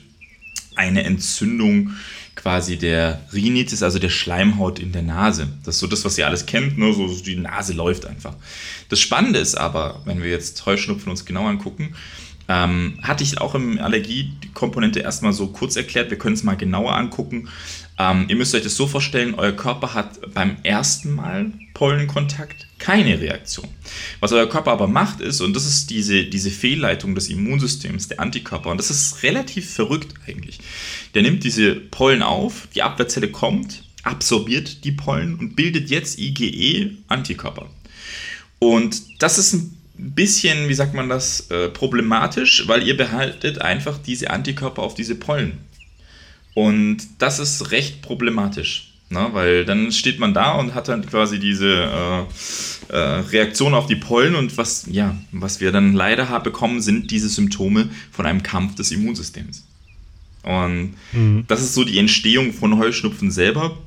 eine 0.76 1.06
Entzündung 1.06 1.96
quasi 2.36 2.78
der 2.78 3.22
Rhinitis, 3.34 3.82
also 3.82 3.98
der 3.98 4.10
Schleimhaut 4.10 4.80
in 4.80 4.92
der 4.92 5.02
Nase. 5.02 5.48
Das 5.64 5.76
ist 5.76 5.80
so 5.80 5.88
das, 5.88 6.04
was 6.06 6.18
ihr 6.18 6.28
alles 6.28 6.46
kennt, 6.46 6.78
ne? 6.78 6.94
so, 6.94 7.08
die 7.08 7.38
Nase 7.38 7.74
läuft 7.74 8.06
einfach. 8.06 8.36
Das 8.90 9.00
Spannende 9.00 9.40
ist 9.40 9.56
aber, 9.56 10.02
wenn 10.06 10.22
wir 10.22 10.30
jetzt 10.30 10.66
Heuschnupfen 10.66 11.10
uns 11.10 11.26
genau 11.26 11.48
angucken, 11.48 11.96
ähm, 12.48 13.00
hatte 13.02 13.24
ich 13.24 13.40
auch 13.40 13.56
im 13.56 13.80
Allergiekomponente 13.80 15.00
erstmal 15.00 15.34
so 15.34 15.48
kurz 15.48 15.76
erklärt, 15.76 16.12
wir 16.12 16.18
können 16.18 16.36
es 16.36 16.44
mal 16.44 16.56
genauer 16.56 16.96
angucken. 16.96 17.50
Ähm, 17.98 18.26
ihr 18.28 18.36
müsst 18.36 18.54
euch 18.54 18.64
das 18.64 18.76
so 18.76 18.88
vorstellen, 18.88 19.36
euer 19.36 19.54
Körper 19.54 19.94
hat 19.94 20.34
beim 20.34 20.58
ersten 20.64 21.14
Mal 21.14 21.52
Pollenkontakt 21.74 22.68
keine 22.78 23.20
Reaktion. 23.20 23.68
Was 24.20 24.34
euer 24.34 24.50
Körper 24.50 24.72
aber 24.72 24.88
macht 24.88 25.22
ist, 25.22 25.42
und 25.42 25.56
das 25.56 25.66
ist 25.66 25.90
diese, 25.90 26.26
diese 26.26 26.52
Fehlleitung 26.52 27.16
des 27.16 27.30
Immunsystems, 27.30 28.10
der 28.10 28.20
Antikörper, 28.20 28.70
und 28.70 28.78
das 28.78 28.90
ist 28.90 29.24
relativ 29.24 29.74
verrückt 29.74 30.14
eigentlich. 30.28 30.60
Der 31.14 31.22
nimmt 31.22 31.44
diese 31.44 31.76
Pollen 31.76 32.22
auf, 32.22 32.68
die 32.76 32.84
Abwehrzelle 32.84 33.30
kommt, 33.30 33.84
absorbiert 34.04 34.84
die 34.84 34.92
Pollen 34.92 35.36
und 35.36 35.56
bildet 35.56 35.90
jetzt 35.90 36.20
IgE-Antikörper. 36.20 37.70
Und 38.60 39.22
das 39.22 39.38
ist 39.38 39.54
ein 39.54 39.78
bisschen, 39.98 40.70
wie 40.70 40.74
sagt 40.74 40.94
man 40.94 41.10
das, 41.10 41.50
äh, 41.50 41.70
problematisch, 41.70 42.68
weil 42.68 42.86
ihr 42.86 42.98
behaltet 42.98 43.62
einfach 43.62 43.98
diese 43.98 44.30
Antikörper 44.30 44.82
auf 44.82 44.96
diese 44.96 45.16
Pollen. 45.16 45.60
Und 46.56 46.98
das 47.20 47.38
ist 47.38 47.72
recht 47.72 48.02
problematisch. 48.02 48.94
Ne? 49.10 49.30
Weil 49.34 49.66
dann 49.66 49.92
steht 49.92 50.20
man 50.20 50.34
da 50.34 50.54
und 50.54 50.74
hat 50.74 50.88
dann 50.88 51.06
quasi 51.06 51.38
diese 51.38 51.68
äh, 51.68 52.94
äh, 52.94 52.98
Reaktion 52.98 53.76
auf 53.76 53.86
die 53.86 53.98
Pollen 53.98 54.34
und 54.34 54.58
was, 54.58 54.88
ja, 54.90 55.16
was 55.32 55.62
wir 55.62 55.72
dann 55.72 55.94
leider 55.94 56.30
haben 56.30 56.44
bekommen, 56.44 56.82
sind 56.82 57.12
diese 57.12 57.30
Symptome 57.30 57.90
von 58.12 58.26
einem 58.26 58.42
Kampf 58.42 58.76
des 58.76 58.92
Immunsystems. 58.92 59.68
Und 60.42 60.94
mhm. 61.12 61.44
das 61.48 61.62
ist 61.62 61.76
so 61.76 61.84
die 61.84 62.00
Entstehung 62.00 62.54
von 62.54 62.80
Heuschnupfen 62.80 63.30
selber. 63.32 63.78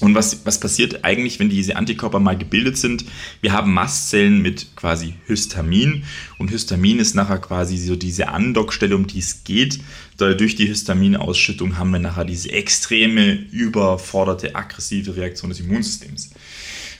Und 0.00 0.14
was, 0.14 0.46
was 0.46 0.60
passiert 0.60 1.04
eigentlich, 1.04 1.40
wenn 1.40 1.48
diese 1.48 1.76
Antikörper 1.76 2.20
mal 2.20 2.38
gebildet 2.38 2.76
sind? 2.76 3.04
Wir 3.40 3.52
haben 3.52 3.74
Mastzellen 3.74 4.40
mit 4.42 4.76
quasi 4.76 5.14
Histamin 5.26 6.04
und 6.38 6.50
Histamin 6.50 7.00
ist 7.00 7.14
nachher 7.14 7.38
quasi 7.38 7.76
so 7.78 7.96
diese 7.96 8.28
Andockstelle, 8.28 8.94
um 8.94 9.06
die 9.06 9.18
es 9.18 9.42
geht. 9.42 9.80
Durch 10.18 10.56
die 10.56 10.66
Histaminausschüttung 10.66 11.78
haben 11.78 11.90
wir 11.90 12.00
nachher 12.00 12.24
diese 12.24 12.50
extreme, 12.50 13.32
überforderte, 13.32 14.54
aggressive 14.54 15.16
Reaktion 15.16 15.50
des 15.50 15.60
Immunsystems. 15.60 16.30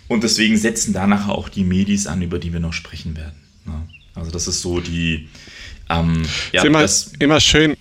Und 0.07 0.23
deswegen 0.23 0.57
setzen 0.57 0.93
da 0.93 1.07
nachher 1.07 1.33
auch 1.33 1.49
die 1.49 1.65
Medis 1.65 2.07
an, 2.07 2.23
über 2.23 2.39
die 2.39 2.53
wir 2.53 2.61
noch 2.61 2.73
sprechen 2.73 3.17
werden. 3.17 3.35
Also 4.15 4.31
das 4.31 4.49
ist 4.49 4.61
so 4.61 4.81
die... 4.81 5.29
Ähm, 5.91 6.23
ja, 6.53 6.63
ist 6.63 6.67
immer, 6.67 6.87
immer 7.19 7.41
schön, 7.41 7.77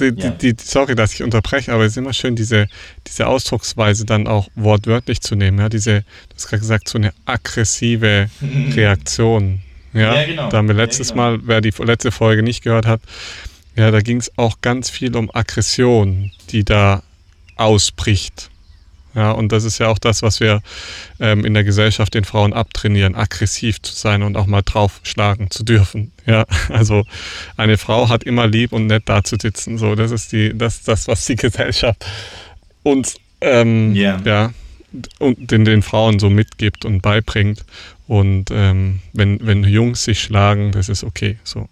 die, 0.00 0.12
ja. 0.16 0.30
die, 0.30 0.54
sorry, 0.58 0.94
dass 0.94 1.12
ich 1.12 1.22
unterbreche, 1.22 1.72
aber 1.72 1.84
es 1.84 1.92
ist 1.92 1.98
immer 1.98 2.12
schön, 2.12 2.34
diese, 2.34 2.68
diese 3.06 3.26
Ausdrucksweise 3.26 4.06
dann 4.06 4.26
auch 4.26 4.48
wortwörtlich 4.54 5.20
zu 5.20 5.34
nehmen. 5.34 5.58
Ja? 5.58 5.68
Diese, 5.68 6.00
du 6.00 6.34
hast 6.34 6.48
gerade 6.48 6.60
gesagt, 6.60 6.88
so 6.88 6.98
eine 6.98 7.12
aggressive 7.26 8.30
Reaktion. 8.74 9.60
Ja, 9.92 10.14
ja 10.14 10.26
genau. 10.26 10.50
Da 10.50 10.58
haben 10.58 10.68
wir 10.68 10.74
letztes 10.74 11.10
ja, 11.10 11.14
genau. 11.14 11.30
Mal, 11.30 11.40
wer 11.44 11.60
die 11.60 11.72
letzte 11.78 12.10
Folge 12.10 12.42
nicht 12.42 12.62
gehört 12.62 12.86
hat, 12.86 13.02
ja, 13.80 13.90
da 13.90 14.00
ging 14.00 14.18
es 14.18 14.36
auch 14.36 14.60
ganz 14.60 14.90
viel 14.90 15.16
um 15.16 15.30
Aggression, 15.32 16.30
die 16.50 16.64
da 16.64 17.02
ausbricht. 17.56 18.50
Ja, 19.14 19.30
und 19.32 19.52
das 19.52 19.64
ist 19.64 19.78
ja 19.78 19.88
auch 19.88 19.98
das, 19.98 20.22
was 20.22 20.38
wir 20.38 20.60
ähm, 21.18 21.46
in 21.46 21.54
der 21.54 21.64
Gesellschaft 21.64 22.12
den 22.12 22.24
Frauen 22.24 22.52
abtrainieren, 22.52 23.14
aggressiv 23.16 23.80
zu 23.80 23.94
sein 23.94 24.22
und 24.22 24.36
auch 24.36 24.46
mal 24.46 24.60
draufschlagen 24.60 25.50
zu 25.50 25.64
dürfen. 25.64 26.12
Ja, 26.26 26.44
also 26.68 27.04
eine 27.56 27.78
Frau 27.78 28.10
hat 28.10 28.22
immer 28.22 28.46
lieb 28.46 28.72
und 28.72 28.86
nett 28.86 29.04
da 29.06 29.24
zu 29.24 29.36
sitzen. 29.40 29.78
So, 29.78 29.94
das 29.94 30.10
ist 30.10 30.30
die, 30.32 30.56
das, 30.56 30.82
das, 30.82 31.08
was 31.08 31.24
die 31.24 31.36
Gesellschaft 31.36 32.04
uns 32.82 33.16
ähm, 33.40 33.94
yeah. 33.96 34.20
ja, 34.26 34.52
und 35.18 35.50
den, 35.50 35.64
den 35.64 35.80
Frauen 35.80 36.18
so 36.18 36.28
mitgibt 36.28 36.84
und 36.84 37.00
beibringt. 37.00 37.64
Und 38.10 38.50
ähm, 38.50 38.98
wenn, 39.12 39.38
wenn 39.46 39.62
Jungs 39.62 40.02
sich 40.02 40.20
schlagen, 40.20 40.72
das 40.72 40.88
ist 40.88 41.04
okay. 41.04 41.38
So. 41.44 41.68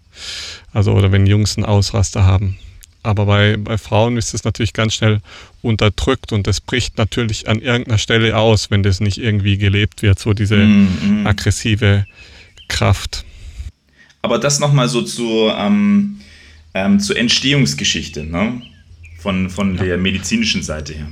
Also, 0.71 0.93
oder 0.93 1.11
wenn 1.11 1.27
Jungs 1.27 1.57
einen 1.57 1.65
Ausraster 1.65 2.23
haben, 2.23 2.57
aber 3.03 3.25
bei, 3.25 3.57
bei 3.57 3.77
Frauen 3.77 4.15
ist 4.15 4.33
es 4.33 4.45
natürlich 4.45 4.71
ganz 4.71 4.93
schnell 4.93 5.19
unterdrückt 5.61 6.31
und 6.31 6.47
das 6.47 6.61
bricht 6.61 6.97
natürlich 6.97 7.49
an 7.49 7.59
irgendeiner 7.59 7.97
Stelle 7.97 8.37
aus, 8.37 8.71
wenn 8.71 8.83
das 8.83 9.01
nicht 9.01 9.17
irgendwie 9.17 9.57
gelebt 9.57 10.01
wird, 10.01 10.17
so 10.17 10.33
diese 10.33 10.55
mm, 10.55 11.23
mm. 11.23 11.27
aggressive 11.27 12.05
Kraft. 12.69 13.25
Aber 14.21 14.39
das 14.39 14.61
nochmal 14.61 14.87
so 14.87 15.01
zur, 15.01 15.57
ähm, 15.57 16.21
ähm, 16.73 17.01
zur 17.01 17.17
Entstehungsgeschichte 17.17 18.23
ne? 18.23 18.61
von, 19.17 19.49
von 19.49 19.75
ja. 19.75 19.83
der 19.83 19.97
medizinischen 19.97 20.63
Seite 20.63 20.93
her. 20.93 21.07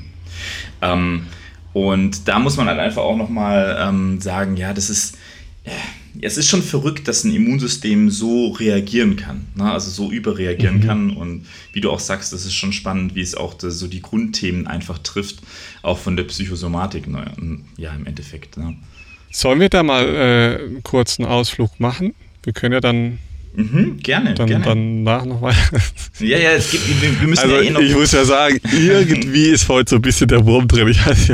Ähm, 0.82 1.28
und 1.78 2.28
da 2.28 2.40
muss 2.40 2.58
man 2.58 2.68
halt 2.68 2.80
einfach 2.80 3.04
auch 3.04 3.18
nochmal 3.18 3.78
ähm, 3.80 4.20
sagen, 4.20 4.58
ja, 4.58 4.74
das 4.74 4.90
ist, 4.90 5.16
äh, 5.64 5.70
es 6.22 6.36
ist 6.36 6.50
schon 6.50 6.64
verrückt, 6.64 7.08
dass 7.08 7.24
ein 7.24 7.32
Immunsystem 7.32 8.10
so 8.10 8.50
reagieren 8.50 9.16
kann, 9.16 9.46
ne? 9.54 9.72
also 9.72 9.92
so 9.92 10.12
überreagieren 10.12 10.78
mhm. 10.78 10.84
kann. 10.84 11.10
Und 11.12 11.46
wie 11.74 11.82
du 11.82 11.92
auch 11.92 12.00
sagst, 12.00 12.34
das 12.34 12.46
ist 12.46 12.56
schon 12.56 12.74
spannend, 12.74 13.14
wie 13.14 13.22
es 13.22 13.36
auch 13.36 13.54
das, 13.54 13.78
so 13.78 13.86
die 13.86 14.02
Grundthemen 14.02 14.66
einfach 14.66 14.98
trifft, 14.98 15.42
auch 15.84 16.00
von 16.00 16.18
der 16.18 16.24
Psychosomatik, 16.24 17.08
ne? 17.08 17.26
ja, 17.78 17.94
im 17.94 18.08
Endeffekt. 18.08 18.58
Ne? 18.58 18.76
Sollen 19.30 19.60
wir 19.60 19.70
da 19.70 19.84
mal 19.84 20.08
äh, 20.08 20.64
einen 20.64 20.82
kurzen 20.82 21.26
Ausflug 21.26 21.80
machen? 21.80 22.16
Wir 22.42 22.54
können 22.54 22.74
ja 22.74 22.82
dann 22.82 23.20
Mhm, 23.58 23.98
gerne, 24.04 24.36
dann, 24.36 24.46
gerne. 24.46 24.66
Danach 24.66 25.26
noch 25.26 25.42
weiter. 25.42 25.82
Ja, 26.20 26.38
ja, 26.38 26.52
es 26.52 26.70
gibt, 26.70 27.02
wir, 27.02 27.28
müssen 27.28 27.42
also, 27.42 27.56
ja 27.56 27.62
eh 27.64 27.70
noch. 27.72 27.82
Ich 27.82 27.96
muss 27.96 28.12
ja 28.12 28.24
sagen, 28.24 28.60
irgendwie 28.72 29.48
ist 29.48 29.68
heute 29.68 29.90
so 29.90 29.96
ein 29.96 30.02
bisschen 30.04 30.28
der 30.28 30.46
Wurm 30.46 30.68
drin. 30.68 30.88
Ich 30.90 31.04
weiß, 31.04 31.30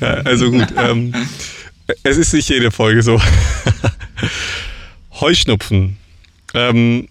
ja, 0.00 0.08
also 0.24 0.50
gut. 0.50 0.68
Ähm, 0.74 1.12
es 2.02 2.16
ist 2.16 2.32
nicht 2.32 2.48
jede 2.48 2.70
Folge 2.70 3.02
so. 3.02 3.20
Heuschnupfen. 5.20 5.98
Ähm, 6.54 7.08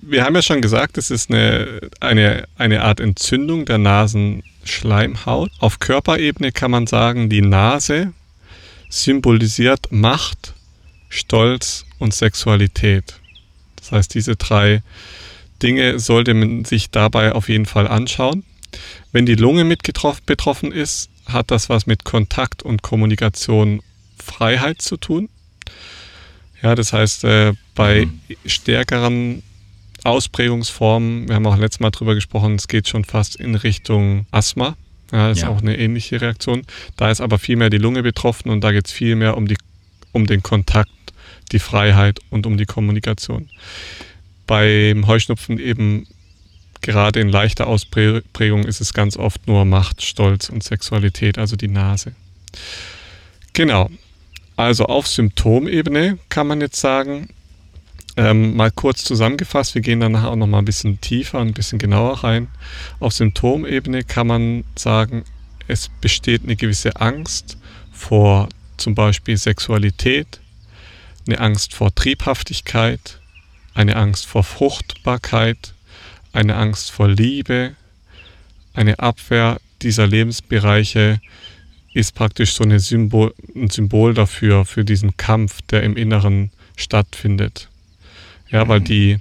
wir 0.00 0.24
haben 0.24 0.36
ja 0.36 0.42
schon 0.42 0.62
gesagt, 0.62 0.98
es 0.98 1.10
ist 1.10 1.32
eine, 1.32 1.80
eine, 1.98 2.44
eine 2.58 2.84
Art 2.84 3.00
Entzündung 3.00 3.64
der 3.64 3.78
Nasenschleimhaut. 3.78 5.50
Auf 5.58 5.80
Körperebene 5.80 6.52
kann 6.52 6.70
man 6.70 6.86
sagen, 6.86 7.28
die 7.28 7.42
Nase 7.42 8.12
symbolisiert 8.88 9.90
Macht, 9.90 10.54
Stolz 11.08 11.87
und 11.98 12.14
Sexualität. 12.14 13.20
Das 13.76 13.92
heißt, 13.92 14.14
diese 14.14 14.36
drei 14.36 14.82
Dinge 15.62 15.98
sollte 15.98 16.34
man 16.34 16.64
sich 16.64 16.90
dabei 16.90 17.32
auf 17.32 17.48
jeden 17.48 17.66
Fall 17.66 17.88
anschauen. 17.88 18.44
Wenn 19.12 19.26
die 19.26 19.34
Lunge 19.34 19.64
mit 19.64 19.82
betroffen 20.26 20.72
ist, 20.72 21.10
hat 21.26 21.50
das 21.50 21.68
was 21.68 21.86
mit 21.86 22.04
Kontakt 22.04 22.62
und 22.62 22.82
Kommunikation 22.82 23.82
Freiheit 24.22 24.82
zu 24.82 24.96
tun. 24.96 25.28
Ja, 26.62 26.74
das 26.74 26.92
heißt, 26.92 27.24
äh, 27.24 27.52
bei 27.74 28.06
mhm. 28.06 28.36
stärkeren 28.46 29.42
Ausprägungsformen, 30.04 31.28
wir 31.28 31.34
haben 31.34 31.46
auch 31.46 31.56
letztes 31.56 31.80
Mal 31.80 31.90
drüber 31.90 32.14
gesprochen, 32.14 32.54
es 32.54 32.68
geht 32.68 32.88
schon 32.88 33.04
fast 33.04 33.36
in 33.36 33.54
Richtung 33.54 34.26
Asthma. 34.30 34.76
Ja, 35.12 35.30
ist 35.30 35.42
ja. 35.42 35.48
auch 35.48 35.62
eine 35.62 35.78
ähnliche 35.78 36.20
Reaktion. 36.20 36.62
Da 36.96 37.10
ist 37.10 37.20
aber 37.20 37.38
viel 37.38 37.56
mehr 37.56 37.70
die 37.70 37.78
Lunge 37.78 38.02
betroffen 38.02 38.50
und 38.50 38.62
da 38.62 38.72
geht 38.72 38.86
es 38.86 38.92
viel 38.92 39.16
mehr 39.16 39.36
um, 39.36 39.48
die, 39.48 39.56
um 40.12 40.26
den 40.26 40.42
Kontakt, 40.42 40.90
die 41.48 41.58
Freiheit 41.58 42.20
und 42.30 42.46
um 42.46 42.56
die 42.56 42.66
Kommunikation. 42.66 43.48
Beim 44.46 45.06
Heuschnupfen 45.06 45.58
eben 45.58 46.06
gerade 46.80 47.20
in 47.20 47.28
leichter 47.28 47.66
Ausprägung 47.66 48.64
ist 48.64 48.80
es 48.80 48.94
ganz 48.94 49.16
oft 49.16 49.46
nur 49.46 49.64
Macht, 49.64 50.02
Stolz 50.02 50.48
und 50.48 50.62
Sexualität, 50.62 51.38
also 51.38 51.56
die 51.56 51.68
Nase. 51.68 52.12
Genau. 53.52 53.90
Also 54.56 54.86
auf 54.86 55.06
Symptomebene 55.06 56.18
kann 56.28 56.46
man 56.46 56.60
jetzt 56.60 56.80
sagen, 56.80 57.28
ähm, 58.16 58.56
mal 58.56 58.72
kurz 58.72 59.04
zusammengefasst, 59.04 59.76
wir 59.76 59.82
gehen 59.82 60.00
dann 60.00 60.16
auch 60.16 60.34
noch 60.34 60.48
mal 60.48 60.58
ein 60.58 60.64
bisschen 60.64 61.00
tiefer 61.00 61.38
und 61.38 61.48
ein 61.48 61.54
bisschen 61.54 61.78
genauer 61.78 62.24
rein. 62.24 62.48
Auf 62.98 63.12
Symptomebene 63.12 64.02
kann 64.02 64.26
man 64.26 64.64
sagen, 64.74 65.24
es 65.68 65.88
besteht 66.00 66.42
eine 66.42 66.56
gewisse 66.56 66.96
Angst 67.00 67.58
vor 67.92 68.48
zum 68.76 68.94
Beispiel 68.94 69.36
Sexualität, 69.36 70.40
eine 71.28 71.40
Angst 71.40 71.74
vor 71.74 71.94
Triebhaftigkeit, 71.94 73.20
eine 73.74 73.96
Angst 73.96 74.24
vor 74.26 74.44
Fruchtbarkeit, 74.44 75.74
eine 76.32 76.56
Angst 76.56 76.90
vor 76.90 77.06
Liebe, 77.06 77.76
eine 78.72 78.98
Abwehr 78.98 79.60
dieser 79.82 80.06
Lebensbereiche, 80.06 81.20
ist 81.92 82.14
praktisch 82.14 82.54
so 82.54 82.64
eine 82.64 82.80
Symbol, 82.80 83.34
ein 83.54 83.68
Symbol 83.68 84.14
dafür, 84.14 84.64
für 84.64 84.84
diesen 84.84 85.16
Kampf, 85.18 85.60
der 85.62 85.82
im 85.82 85.96
Inneren 85.96 86.50
stattfindet. 86.76 87.68
Ja, 88.50 88.66
weil 88.68 88.80
die 88.80 89.18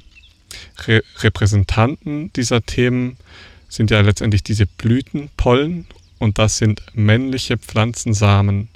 Re 0.85 1.03
Repräsentanten 1.19 2.31
dieser 2.33 2.65
Themen 2.65 3.17
sind 3.67 3.91
ja 3.91 3.99
letztendlich 3.99 4.43
diese 4.43 4.65
Blütenpollen 4.65 5.87
und 6.19 6.39
das 6.39 6.57
sind 6.57 6.81
männliche 6.93 7.57
Pflanzensamen. 7.57 8.69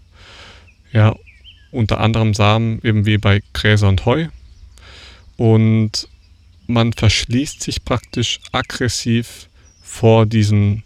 Ja, 0.92 1.16
unter 1.72 2.00
anderem 2.00 2.34
Samen 2.34 2.80
eben 2.84 3.06
wie 3.06 3.18
bei 3.18 3.42
Gräser 3.54 3.90
und 3.90 4.06
Heu. 4.06 4.28
Und 5.38 6.08
man 6.68 6.94
verschließt 6.94 7.62
sich 7.62 7.84
praktisch 7.84 8.40
aggressiv 8.52 9.48
vor 9.82 10.26
diesen 10.26 10.84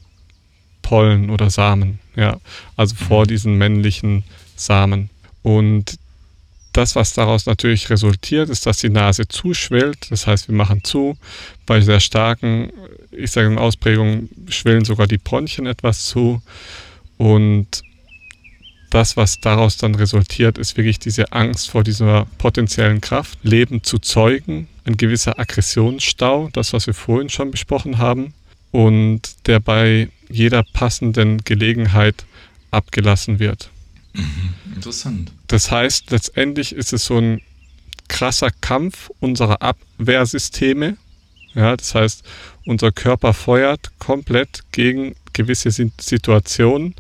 Pollen 0.82 1.30
oder 1.30 1.50
Samen, 1.50 2.00
ja, 2.16 2.40
also 2.76 2.96
vor 2.96 3.24
mhm. 3.24 3.28
diesen 3.28 3.58
männlichen 3.58 4.24
Samen. 4.56 5.10
Und 5.42 5.98
das, 6.74 6.96
was 6.96 7.14
daraus 7.14 7.46
natürlich 7.46 7.90
resultiert, 7.90 8.50
ist, 8.50 8.66
dass 8.66 8.78
die 8.78 8.90
Nase 8.90 9.28
zuschwillt. 9.28 10.12
Das 10.12 10.28
heißt, 10.28 10.50
wir 10.50 10.56
machen 10.56 10.84
zu. 10.84 11.18
Bei 11.66 11.80
sehr 11.82 12.00
starken, 12.00 12.72
ich 13.12 13.32
sage 13.32 13.48
in 13.48 13.58
Ausprägungen, 13.58 14.30
schwillen 14.50 14.84
sogar 14.84 15.08
die 15.08 15.18
Bronchien 15.18 15.68
etwas 15.68 16.06
zu. 16.06 16.42
Und 17.18 17.82
das, 18.96 19.18
was 19.18 19.42
daraus 19.42 19.76
dann 19.76 19.94
resultiert, 19.94 20.58
ist 20.58 20.78
wirklich 20.78 21.00
diese 21.00 21.34
Angst 21.34 21.70
vor 21.70 21.84
dieser 21.84 22.28
potenziellen 22.38 23.02
Kraft, 23.02 23.38
Leben 23.44 23.84
zu 23.84 24.00
zeugen, 24.00 24.70
ein 24.86 24.96
gewisser 24.96 25.38
Aggressionsstau, 25.38 26.50
das, 26.54 26.72
was 26.72 26.88
wir 26.88 26.94
vorhin 26.94 27.28
schon 27.28 27.52
besprochen 27.52 27.98
haben, 27.98 28.34
und 28.72 29.48
der 29.48 29.60
bei 29.60 30.08
jeder 30.30 30.64
passenden 30.64 31.40
Gelegenheit 31.44 32.24
abgelassen 32.72 33.40
wird. 33.40 33.70
Mhm, 34.14 34.54
interessant. 34.76 35.32
Das 35.48 35.72
heißt, 35.72 36.12
letztendlich 36.12 36.74
ist 36.74 36.94
es 36.94 37.04
so 37.04 37.18
ein 37.18 37.42
krasser 38.08 38.50
Kampf 38.62 39.12
unserer 39.20 39.62
Abwehrsysteme. 39.62 40.96
Ja, 41.54 41.76
das 41.76 41.96
heißt, 41.96 42.24
unser 42.66 42.94
Körper 42.94 43.34
feuert 43.34 43.92
komplett 44.00 44.64
gegen 44.72 45.16
gewisse 45.34 45.70
Situationen 45.70 46.96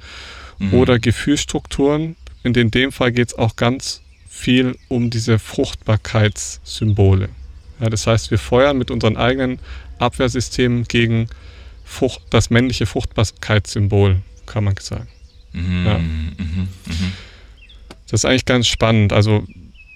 mhm. 0.59 0.73
oder 0.73 0.99
Gefühlsstrukturen. 0.99 2.15
Und 2.43 2.57
in 2.57 2.71
dem 2.71 2.91
Fall 2.91 3.11
geht 3.11 3.29
es 3.29 3.37
auch 3.37 3.55
ganz 3.55 4.01
viel 4.29 4.77
um 4.87 5.09
diese 5.09 5.39
Fruchtbarkeitssymbole. 5.39 7.29
Ja, 7.79 7.89
das 7.89 8.07
heißt, 8.07 8.31
wir 8.31 8.39
feuern 8.39 8.77
mit 8.77 8.91
unseren 8.91 9.17
eigenen 9.17 9.59
Abwehrsystemen 9.99 10.85
gegen 10.85 11.27
Frucht, 11.83 12.21
das 12.29 12.49
männliche 12.49 12.85
Fruchtbarkeitssymbol, 12.85 14.21
kann 14.45 14.63
man 14.63 14.75
sagen. 14.79 15.07
Mhm, 15.53 15.85
ja. 15.85 15.97
Mhm, 15.97 16.35
mhm. 16.37 16.67
Das 18.09 18.21
ist 18.21 18.25
eigentlich 18.25 18.45
ganz 18.45 18.67
spannend. 18.67 19.13
Also, 19.13 19.45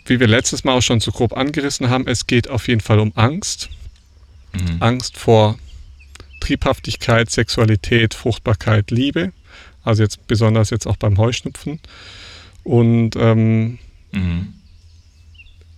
wie 0.06 0.20
wir 0.20 0.28
letztes 0.28 0.64
Mal 0.64 0.74
auch 0.74 0.82
schon 0.82 1.00
so 1.00 1.12
grob 1.12 1.38
angerissen 1.38 1.90
haben, 1.90 2.08
es 2.08 2.28
geht 2.28 2.50
auf 2.50 2.68
jeden 2.68 2.82
Fall 2.82 3.00
um 3.00 3.12
Angst. 3.16 3.70
Mhm. 4.54 4.78
Angst 4.80 5.18
vor 5.18 5.58
Triebhaftigkeit, 6.40 7.30
Sexualität, 7.30 8.14
Fruchtbarkeit, 8.14 8.92
Liebe. 8.92 9.32
Also 9.84 10.04
jetzt 10.04 10.28
besonders 10.28 10.70
jetzt 10.70 10.88
auch 10.88 10.98
beim 10.98 11.18
Heuschnupfen. 11.18 11.80
Und 12.64 13.16
ähm, 13.16 13.80
mhm. 14.12 14.54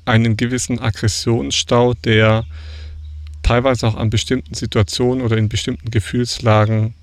einen 0.05 0.37
gewissen 0.37 0.79
Aggressionsstau, 0.79 1.93
der 1.93 2.45
teilweise 3.43 3.87
auch 3.87 3.95
an 3.95 4.09
bestimmten 4.09 4.53
Situationen 4.53 5.23
oder 5.23 5.37
in 5.37 5.49
bestimmten 5.49 5.91
Gefühlslagen 5.91 6.93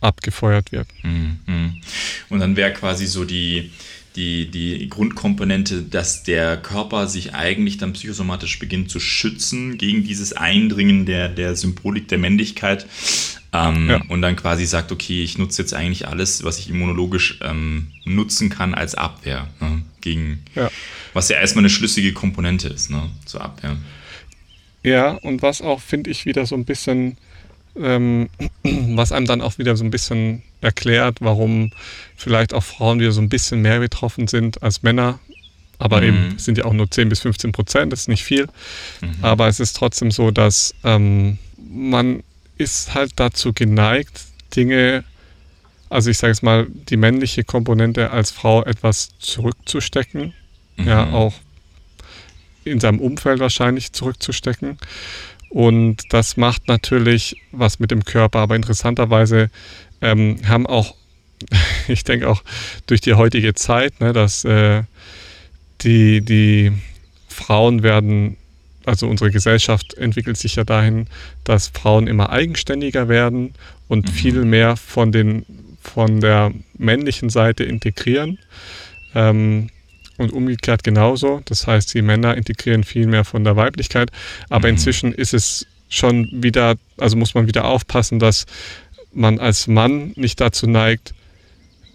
abgefeuert 0.00 0.72
wird. 0.72 0.88
Mhm. 1.02 1.38
mhm. 1.46 1.80
Und 2.28 2.40
dann 2.40 2.56
wäre 2.56 2.72
quasi 2.72 3.06
so 3.06 3.24
die, 3.24 3.70
die, 4.16 4.50
die 4.50 4.88
Grundkomponente, 4.88 5.82
dass 5.82 6.22
der 6.22 6.56
Körper 6.56 7.06
sich 7.06 7.34
eigentlich 7.34 7.78
dann 7.78 7.92
psychosomatisch 7.92 8.58
beginnt 8.58 8.90
zu 8.90 8.98
schützen 8.98 9.78
gegen 9.78 10.04
dieses 10.04 10.32
Eindringen 10.32 11.06
der, 11.06 11.28
der 11.28 11.54
Symbolik 11.54 12.08
der 12.08 12.18
Männlichkeit. 12.18 12.86
Ähm, 13.56 13.90
ja. 13.90 14.00
Und 14.08 14.22
dann 14.22 14.36
quasi 14.36 14.66
sagt, 14.66 14.92
okay, 14.92 15.22
ich 15.22 15.38
nutze 15.38 15.62
jetzt 15.62 15.74
eigentlich 15.74 16.08
alles, 16.08 16.44
was 16.44 16.58
ich 16.58 16.68
immunologisch 16.68 17.38
ähm, 17.42 17.88
nutzen 18.04 18.50
kann 18.50 18.74
als 18.74 18.94
Abwehr 18.94 19.48
ne, 19.60 19.82
gegen, 20.00 20.42
ja. 20.54 20.70
was 21.12 21.28
ja 21.28 21.38
erstmal 21.38 21.62
eine 21.62 21.70
schlüssige 21.70 22.12
Komponente 22.12 22.68
ist 22.68 22.90
ne, 22.90 23.10
zur 23.24 23.42
Abwehr. 23.42 23.76
Ja, 24.82 25.12
und 25.12 25.42
was 25.42 25.62
auch, 25.62 25.80
finde 25.80 26.10
ich, 26.10 26.26
wieder 26.26 26.46
so 26.46 26.54
ein 26.54 26.64
bisschen 26.64 27.16
ähm, 27.78 28.28
was 28.62 29.12
einem 29.12 29.26
dann 29.26 29.40
auch 29.40 29.58
wieder 29.58 29.76
so 29.76 29.84
ein 29.84 29.90
bisschen 29.90 30.42
erklärt, 30.60 31.18
warum 31.20 31.70
vielleicht 32.16 32.54
auch 32.54 32.64
Frauen 32.64 33.00
wieder 33.00 33.12
so 33.12 33.20
ein 33.20 33.28
bisschen 33.28 33.62
mehr 33.62 33.80
betroffen 33.80 34.28
sind 34.28 34.62
als 34.62 34.82
Männer. 34.82 35.18
Aber 35.78 36.00
mhm. 36.00 36.06
eben 36.06 36.38
sind 36.38 36.56
ja 36.56 36.64
auch 36.64 36.72
nur 36.72 36.90
10 36.90 37.10
bis 37.10 37.20
15 37.20 37.52
Prozent, 37.52 37.92
das 37.92 38.00
ist 38.00 38.08
nicht 38.08 38.24
viel. 38.24 38.46
Mhm. 39.00 39.16
Aber 39.22 39.48
es 39.48 39.60
ist 39.60 39.76
trotzdem 39.76 40.10
so, 40.10 40.30
dass 40.30 40.74
ähm, 40.84 41.38
man 41.58 42.22
ist 42.58 42.94
halt 42.94 43.12
dazu 43.16 43.52
geneigt, 43.52 44.24
Dinge, 44.54 45.04
also 45.88 46.10
ich 46.10 46.18
sage 46.18 46.32
es 46.32 46.42
mal, 46.42 46.66
die 46.70 46.96
männliche 46.96 47.44
Komponente 47.44 48.10
als 48.10 48.30
Frau 48.30 48.64
etwas 48.64 49.10
zurückzustecken. 49.18 50.34
Mhm. 50.76 50.86
Ja, 50.86 51.10
auch 51.10 51.34
in 52.64 52.80
seinem 52.80 53.00
Umfeld 53.00 53.38
wahrscheinlich 53.40 53.92
zurückzustecken. 53.92 54.78
Und 55.48 56.02
das 56.12 56.36
macht 56.36 56.68
natürlich 56.68 57.36
was 57.52 57.78
mit 57.78 57.90
dem 57.90 58.04
Körper, 58.04 58.40
aber 58.40 58.56
interessanterweise 58.56 59.50
ähm, 60.00 60.38
haben 60.46 60.66
auch, 60.66 60.96
ich 61.88 62.04
denke 62.04 62.28
auch 62.28 62.42
durch 62.86 63.00
die 63.00 63.14
heutige 63.14 63.54
Zeit, 63.54 64.00
ne, 64.00 64.12
dass 64.12 64.44
äh, 64.44 64.82
die, 65.82 66.20
die 66.22 66.72
Frauen 67.28 67.82
werden, 67.82 68.36
also 68.86 69.08
unsere 69.08 69.30
Gesellschaft 69.30 69.94
entwickelt 69.94 70.36
sich 70.36 70.56
ja 70.56 70.64
dahin, 70.64 71.06
dass 71.44 71.68
Frauen 71.68 72.06
immer 72.06 72.30
eigenständiger 72.30 73.08
werden 73.08 73.52
und 73.88 74.06
mhm. 74.06 74.12
viel 74.12 74.44
mehr 74.44 74.76
von, 74.76 75.12
den, 75.12 75.44
von 75.82 76.20
der 76.20 76.52
männlichen 76.78 77.28
Seite 77.28 77.64
integrieren. 77.64 78.38
Ähm, 79.14 79.68
und 80.18 80.32
umgekehrt 80.32 80.82
genauso. 80.82 81.42
Das 81.44 81.66
heißt, 81.66 81.92
die 81.92 82.00
Männer 82.00 82.36
integrieren 82.36 82.84
viel 82.84 83.06
mehr 83.06 83.24
von 83.24 83.44
der 83.44 83.56
Weiblichkeit. 83.56 84.10
Aber 84.48 84.68
mhm. 84.68 84.74
inzwischen 84.74 85.12
ist 85.12 85.34
es 85.34 85.66
schon 85.88 86.28
wieder, 86.32 86.76
also 86.96 87.16
muss 87.16 87.34
man 87.34 87.46
wieder 87.46 87.66
aufpassen, 87.66 88.18
dass 88.18 88.46
man 89.12 89.38
als 89.38 89.66
Mann 89.66 90.12
nicht 90.16 90.40
dazu 90.40 90.66
neigt, 90.66 91.14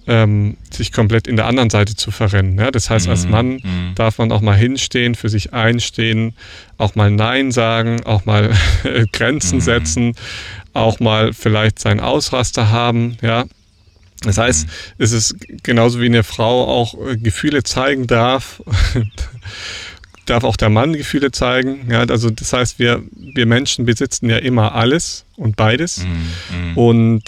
ähm, 0.07 0.57
sich 0.71 0.91
komplett 0.91 1.27
in 1.27 1.35
der 1.35 1.45
anderen 1.45 1.69
Seite 1.69 1.95
zu 1.95 2.11
verrennen. 2.11 2.57
Ja? 2.57 2.71
Das 2.71 2.89
heißt, 2.89 3.07
als 3.07 3.25
mhm. 3.25 3.31
Mann 3.31 3.47
mhm. 3.53 3.91
darf 3.95 4.17
man 4.17 4.31
auch 4.31 4.41
mal 4.41 4.55
hinstehen, 4.55 5.15
für 5.15 5.29
sich 5.29 5.53
einstehen, 5.53 6.33
auch 6.77 6.95
mal 6.95 7.11
Nein 7.11 7.51
sagen, 7.51 8.03
auch 8.03 8.25
mal 8.25 8.51
Grenzen 9.13 9.57
mhm. 9.57 9.61
setzen, 9.61 10.15
auch 10.73 10.99
mal 10.99 11.33
vielleicht 11.33 11.79
seinen 11.79 11.99
Ausraster 11.99 12.71
haben, 12.71 13.17
ja. 13.21 13.45
Das 14.23 14.37
heißt, 14.37 14.67
mhm. 14.67 14.71
es 14.99 15.11
ist 15.11 15.35
genauso 15.63 15.99
wie 15.99 16.05
eine 16.05 16.23
Frau 16.23 16.67
auch 16.67 16.93
äh, 17.07 17.17
Gefühle 17.17 17.63
zeigen 17.63 18.05
darf, 18.07 18.61
darf 20.25 20.43
auch 20.43 20.55
der 20.55 20.69
Mann 20.69 20.93
Gefühle 20.93 21.31
zeigen. 21.31 21.89
Ja, 21.89 22.01
also 22.01 22.29
das 22.29 22.53
heißt, 22.53 22.77
wir, 22.77 23.03
wir 23.11 23.45
Menschen 23.47 23.85
besitzen 23.85 24.29
ja 24.29 24.37
immer 24.37 24.75
alles 24.75 25.25
und 25.35 25.55
beides. 25.55 26.05
Mhm. 26.05 26.77
Und 26.77 27.23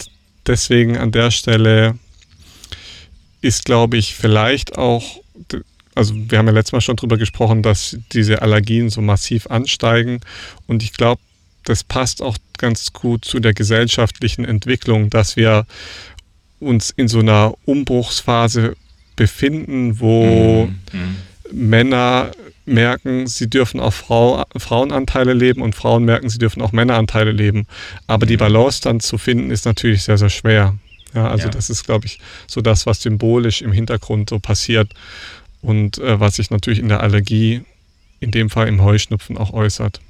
deswegen 0.46 0.96
an 0.96 1.10
der 1.10 1.32
Stelle 1.32 1.98
ist, 3.44 3.66
glaube 3.66 3.98
ich, 3.98 4.14
vielleicht 4.14 4.78
auch, 4.78 5.20
also 5.94 6.14
wir 6.16 6.38
haben 6.38 6.46
ja 6.46 6.52
letztes 6.52 6.72
Mal 6.72 6.80
schon 6.80 6.96
drüber 6.96 7.18
gesprochen, 7.18 7.62
dass 7.62 7.98
diese 8.12 8.40
Allergien 8.40 8.88
so 8.88 9.02
massiv 9.02 9.48
ansteigen. 9.48 10.20
Und 10.66 10.82
ich 10.82 10.94
glaube, 10.94 11.20
das 11.64 11.84
passt 11.84 12.22
auch 12.22 12.38
ganz 12.56 12.92
gut 12.94 13.24
zu 13.24 13.40
der 13.40 13.52
gesellschaftlichen 13.52 14.46
Entwicklung, 14.46 15.10
dass 15.10 15.36
wir 15.36 15.66
uns 16.58 16.90
in 16.90 17.06
so 17.06 17.18
einer 17.18 17.54
Umbruchsphase 17.66 18.76
befinden, 19.14 20.00
wo 20.00 20.66
mhm. 20.66 20.78
mhm. 20.92 21.68
Männer 21.68 22.30
merken, 22.64 23.26
sie 23.26 23.50
dürfen 23.50 23.78
auch 23.78 23.92
Frau, 23.92 24.42
Frauenanteile 24.56 25.34
leben 25.34 25.60
und 25.60 25.74
Frauen 25.74 26.04
merken, 26.04 26.30
sie 26.30 26.38
dürfen 26.38 26.62
auch 26.62 26.72
Männeranteile 26.72 27.30
leben. 27.30 27.66
Aber 28.06 28.24
mhm. 28.24 28.30
die 28.30 28.36
Balance 28.38 28.80
dann 28.82 29.00
zu 29.00 29.18
finden, 29.18 29.50
ist 29.50 29.66
natürlich 29.66 30.02
sehr, 30.02 30.16
sehr 30.16 30.30
schwer. 30.30 30.74
Ja, 31.14 31.28
also 31.28 31.44
ja. 31.44 31.50
das 31.50 31.70
ist, 31.70 31.84
glaube 31.84 32.06
ich, 32.06 32.18
so 32.46 32.60
das, 32.60 32.86
was 32.86 33.02
symbolisch 33.02 33.62
im 33.62 33.72
Hintergrund 33.72 34.30
so 34.30 34.38
passiert 34.38 34.92
und 35.62 35.98
äh, 35.98 36.18
was 36.20 36.36
sich 36.36 36.50
natürlich 36.50 36.78
in 36.78 36.88
der 36.88 37.00
Allergie, 37.00 37.62
in 38.20 38.30
dem 38.30 38.50
Fall 38.50 38.68
im 38.68 38.82
Heuschnupfen, 38.82 39.38
auch 39.38 39.52
äußert. 39.52 40.00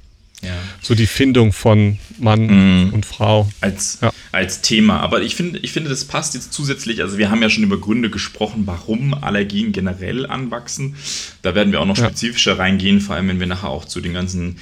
Ja. 0.41 0.53
So 0.81 0.95
die 0.95 1.07
Findung 1.07 1.53
von 1.53 1.97
Mann 2.19 2.89
mm. 2.89 2.93
und 2.93 3.05
Frau. 3.05 3.49
Als, 3.61 3.99
ja. 4.01 4.11
als 4.31 4.61
Thema. 4.61 4.99
Aber 4.99 5.21
ich 5.21 5.35
finde, 5.35 5.59
ich 5.59 5.71
finde, 5.71 5.89
das 5.89 6.05
passt 6.05 6.33
jetzt 6.33 6.53
zusätzlich. 6.53 7.01
Also, 7.01 7.17
wir 7.17 7.31
haben 7.31 7.41
ja 7.41 7.49
schon 7.49 7.63
über 7.63 7.79
Gründe 7.79 8.09
gesprochen, 8.09 8.63
warum 8.65 9.13
Allergien 9.13 9.71
generell 9.71 10.25
anwachsen. 10.25 10.95
Da 11.41 11.55
werden 11.55 11.71
wir 11.71 11.81
auch 11.81 11.85
noch 11.85 11.95
spezifischer 11.95 12.59
reingehen, 12.59 13.01
vor 13.01 13.15
allem 13.15 13.29
wenn 13.29 13.39
wir 13.39 13.47
nachher 13.47 13.69
auch 13.69 13.85
zu 13.85 14.01
den 14.01 14.13
ganzen 14.13 14.57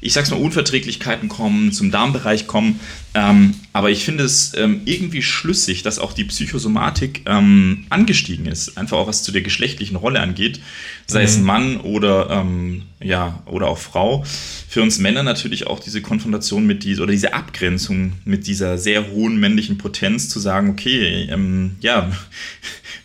ich 0.00 0.12
sag's 0.12 0.30
mal, 0.30 0.36
Unverträglichkeiten 0.36 1.28
kommen, 1.28 1.72
zum 1.72 1.90
Darmbereich 1.90 2.46
kommen. 2.46 2.78
Ähm, 3.14 3.54
aber 3.72 3.90
ich 3.90 4.04
finde 4.04 4.24
es 4.24 4.52
ähm, 4.56 4.82
irgendwie 4.84 5.22
schlüssig, 5.22 5.82
dass 5.82 5.98
auch 5.98 6.12
die 6.12 6.24
Psychosomatik 6.24 7.22
ähm, 7.26 7.86
angestiegen 7.90 8.46
ist. 8.46 8.78
Einfach 8.78 8.96
auch 8.96 9.08
was 9.08 9.22
zu 9.22 9.32
der 9.32 9.42
geschlechtlichen 9.42 9.96
Rolle 9.96 10.20
angeht. 10.20 10.60
Sei 11.06 11.20
mhm. 11.20 11.24
es 11.24 11.38
Mann 11.38 11.76
oder, 11.78 12.30
ähm, 12.30 12.82
ja, 13.00 13.42
oder 13.46 13.68
auch 13.68 13.78
Frau. 13.78 14.24
Für 14.68 14.82
uns 14.82 14.98
Männer 14.98 15.22
natürlich 15.22 15.66
auch 15.66 15.80
diese 15.80 16.00
Konfrontation 16.00 16.66
mit 16.66 16.84
dieser 16.84 17.02
oder 17.02 17.12
diese 17.12 17.34
Abgrenzung 17.34 18.12
mit 18.24 18.46
dieser 18.46 18.78
sehr 18.78 19.10
hohen 19.10 19.38
männlichen 19.40 19.78
Potenz 19.78 20.28
zu 20.28 20.38
sagen, 20.38 20.70
okay, 20.70 21.28
ähm, 21.30 21.76
ja, 21.80 22.10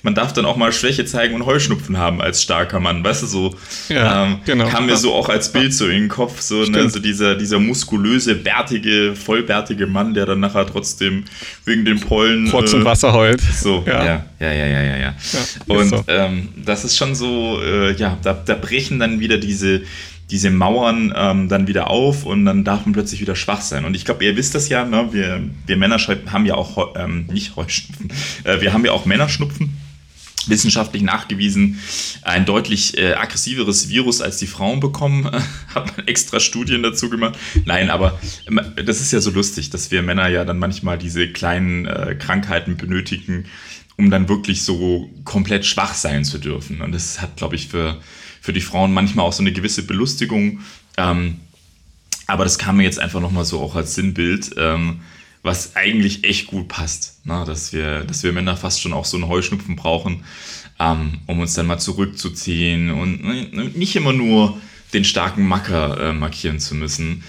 man 0.04 0.13
darf 0.13 0.34
dann 0.34 0.46
auch 0.46 0.58
mal 0.58 0.72
Schwäche 0.74 1.06
zeigen 1.06 1.34
und 1.34 1.46
Heuschnupfen 1.46 1.98
haben 1.98 2.22
als 2.22 2.44
starker 2.44 2.82
Mann, 2.82 3.04
weißt 3.04 3.24
du, 3.24 3.28
so 3.28 3.56
ja, 3.88 4.26
ähm, 4.26 4.39
genau. 4.46 4.68
kam 4.68 4.86
mir 4.86 4.98
so 4.98 5.13
auch 5.13 5.30
als 5.30 5.52
Bild 5.52 5.74
so 5.74 5.86
in 5.86 5.94
den 5.94 6.10
Kopf, 6.10 6.42
so, 6.42 6.66
ne, 6.66 6.89
so 6.89 7.00
dieser, 7.00 7.36
dieser 7.36 7.58
muskulöse, 7.58 8.36
bärtige, 8.36 9.16
vollbärtige 9.16 9.88
Mann, 9.88 10.13
der 10.13 10.26
dann 10.26 10.42
nachher 10.42 10.68
trotzdem 10.68 11.24
wegen 11.63 11.86
den 11.86 12.02
Pollen 12.02 12.50
Trotz 12.50 12.74
äh, 12.74 12.84
Wasser 12.84 13.13
heult. 13.13 13.42
So, 13.42 13.84
ja, 13.88 14.04
ja, 14.04 14.26
ja, 14.39 14.52
ja, 14.52 14.68
ja, 14.68 14.82
ja. 14.84 14.98
ja. 14.98 15.16
und 15.68 15.89
so. 15.89 16.04
ähm, 16.08 16.50
das 16.58 16.84
ist 16.84 16.98
schon 16.98 17.16
so, 17.16 17.62
äh, 17.63 17.94
ja, 17.96 18.18
da, 18.22 18.34
da 18.34 18.56
brechen 18.56 19.00
dann 19.00 19.22
wieder 19.22 19.38
diese 19.38 19.84
diese 20.32 20.50
Mauern 20.50 21.13
ähm, 21.16 21.48
dann 21.48 21.68
wieder 21.68 21.89
auf 21.89 22.26
und 22.26 22.46
dann 22.46 22.63
darf 22.63 22.86
man 22.86 22.94
plötzlich 22.94 23.22
wieder 23.22 23.36
schwach 23.36 23.62
sein. 23.62 23.86
Und 23.86 23.94
ich 23.94 24.04
glaube, 24.04 24.24
ihr 24.26 24.36
wisst 24.36 24.56
das 24.56 24.68
ja, 24.68 24.84
ne? 24.84 25.10
wir, 25.12 25.42
wir 25.68 25.78
Männer 25.78 25.98
haben 25.98 26.46
ja 26.46 26.56
auch, 26.56 26.96
ähm, 26.96 27.28
nicht 27.32 27.56
Heuschnupfen, 27.56 28.12
äh, 28.44 28.60
wir 28.60 28.74
haben 28.74 28.84
ja 28.84 28.94
auch 28.94 29.06
Männerschnupfen 29.06 29.78
wissenschaftlich 30.50 31.04
nachgewiesen 31.04 31.80
ein 32.22 32.46
deutlich 32.46 32.98
äh, 32.98 33.14
aggressiveres 33.14 33.90
Virus 33.90 34.22
als 34.22 34.38
die 34.38 34.48
Frauen 34.48 34.80
bekommen. 34.80 35.26
Hat 35.76 35.98
man 35.98 36.08
extra 36.08 36.40
Studien 36.40 36.84
dazu 36.84 37.10
gemacht. 37.10 37.38
Nein, 37.66 37.90
aber 37.90 38.20
ähm, 38.48 38.62
das 38.86 39.02
ist 39.02 39.12
ja 39.12 39.20
so 39.22 39.32
lustig, 39.32 39.70
dass 39.70 39.92
wir 39.92 40.02
Männer 40.02 40.28
ja 40.28 40.46
dann 40.46 40.60
manchmal 40.60 40.98
diese 40.98 41.28
kleinen 41.28 41.86
äh, 41.86 42.16
Krankheiten 42.16 42.78
benötigen, 42.78 43.46
um 43.98 44.10
dann 44.10 44.30
wirklich 44.30 44.64
so 44.64 45.10
komplett 45.24 45.66
schwach 45.66 45.94
sein 45.94 46.26
zu 46.26 46.38
dürfen. 46.38 46.82
Und 46.82 46.94
das 46.94 47.22
hat, 47.22 47.38
glaube 47.38 47.56
ich, 47.56 47.68
für, 47.68 48.00
für 48.42 48.54
die 48.54 48.62
Frauen 48.62 48.94
manchmal 48.94 49.26
auch 49.26 49.34
so 49.34 49.44
eine 49.44 49.52
gewisse 49.52 49.86
Belustigung. 49.86 50.60
Ähm, 50.98 51.40
aber 52.28 52.44
das 52.44 52.58
kam 52.58 52.78
mir 52.78 52.84
jetzt 52.84 53.00
einfach 53.00 53.20
nochmal 53.20 53.46
so 53.46 53.60
auch 53.60 53.76
als 53.76 53.96
Sinnbild. 53.96 54.52
Ähm, 54.58 55.02
was 55.44 55.76
eigentlich 55.76 56.24
echt 56.24 56.48
gut 56.48 56.70
passt, 56.70 57.26
ne? 57.26 57.44
dass, 57.46 57.74
wir, 57.74 58.06
dass 58.06 58.24
wir 58.24 58.32
Männer 58.32 58.58
fast 58.58 58.82
schon 58.82 58.94
auch 58.94 59.06
so 59.06 59.18
einen 59.18 59.28
Heuschnupfen 59.28 59.76
brauchen, 59.76 60.24
ähm, 60.80 61.20
um 61.28 61.40
uns 61.40 61.54
dann 61.54 61.68
mal 61.68 61.80
zurückzuziehen 61.80 62.90
und 62.92 63.24
ne, 63.24 63.72
nicht 63.76 63.96
immer 63.96 64.14
nur 64.14 64.58
den 64.94 65.04
starken 65.04 65.46
Macker 65.46 66.10
äh, 66.10 66.14
markieren 66.14 66.60
zu 66.60 66.76
müssen. 66.76 67.24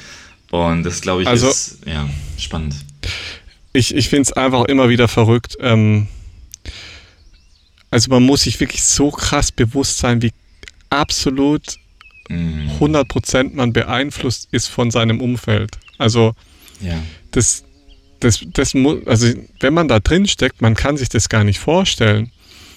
Und 0.51 0.85
das, 0.85 1.01
glaube 1.01 1.23
ich, 1.23 1.29
also, 1.29 1.49
ist 1.49 1.81
ja, 1.87 2.09
spannend. 2.39 2.77
Ich, 3.73 3.93
ich 3.93 4.09
finde 4.09 4.23
es 4.23 4.33
einfach 4.33 4.65
immer 4.67 4.89
wieder 4.89 5.09
verrückt. 5.09 5.57
Ähm, 5.61 6.07
also 7.91 8.11
man 8.11 8.23
muss 8.23 8.43
sich 8.43 8.61
wirklich 8.61 8.85
so 8.85 9.11
krass 9.11 9.51
bewusst 9.51 9.99
sein, 9.99 10.23
wie 10.23 10.33
absolut 10.91 11.63
100% 12.29 13.43
mm. 13.43 13.57
man 13.57 13.73
beeinflusst 13.73 14.49
ist 14.53 14.69
von 14.69 14.91
seinem 14.91 15.21
Umfeld. 15.21 15.79
Also 15.99 16.35
ja. 16.81 17.03
das, 17.33 17.65
das, 18.25 18.45
das 18.53 18.75
muss, 18.75 19.07
also 19.07 19.29
wenn 19.61 19.75
man 19.75 19.89
da 19.89 20.01
drin 20.01 20.27
steckt, 20.27 20.63
man 20.63 20.75
kann 20.75 20.97
sich 20.97 21.09
das 21.09 21.29
gar 21.29 21.45
nicht 21.45 21.59
vorstellen. 21.59 22.33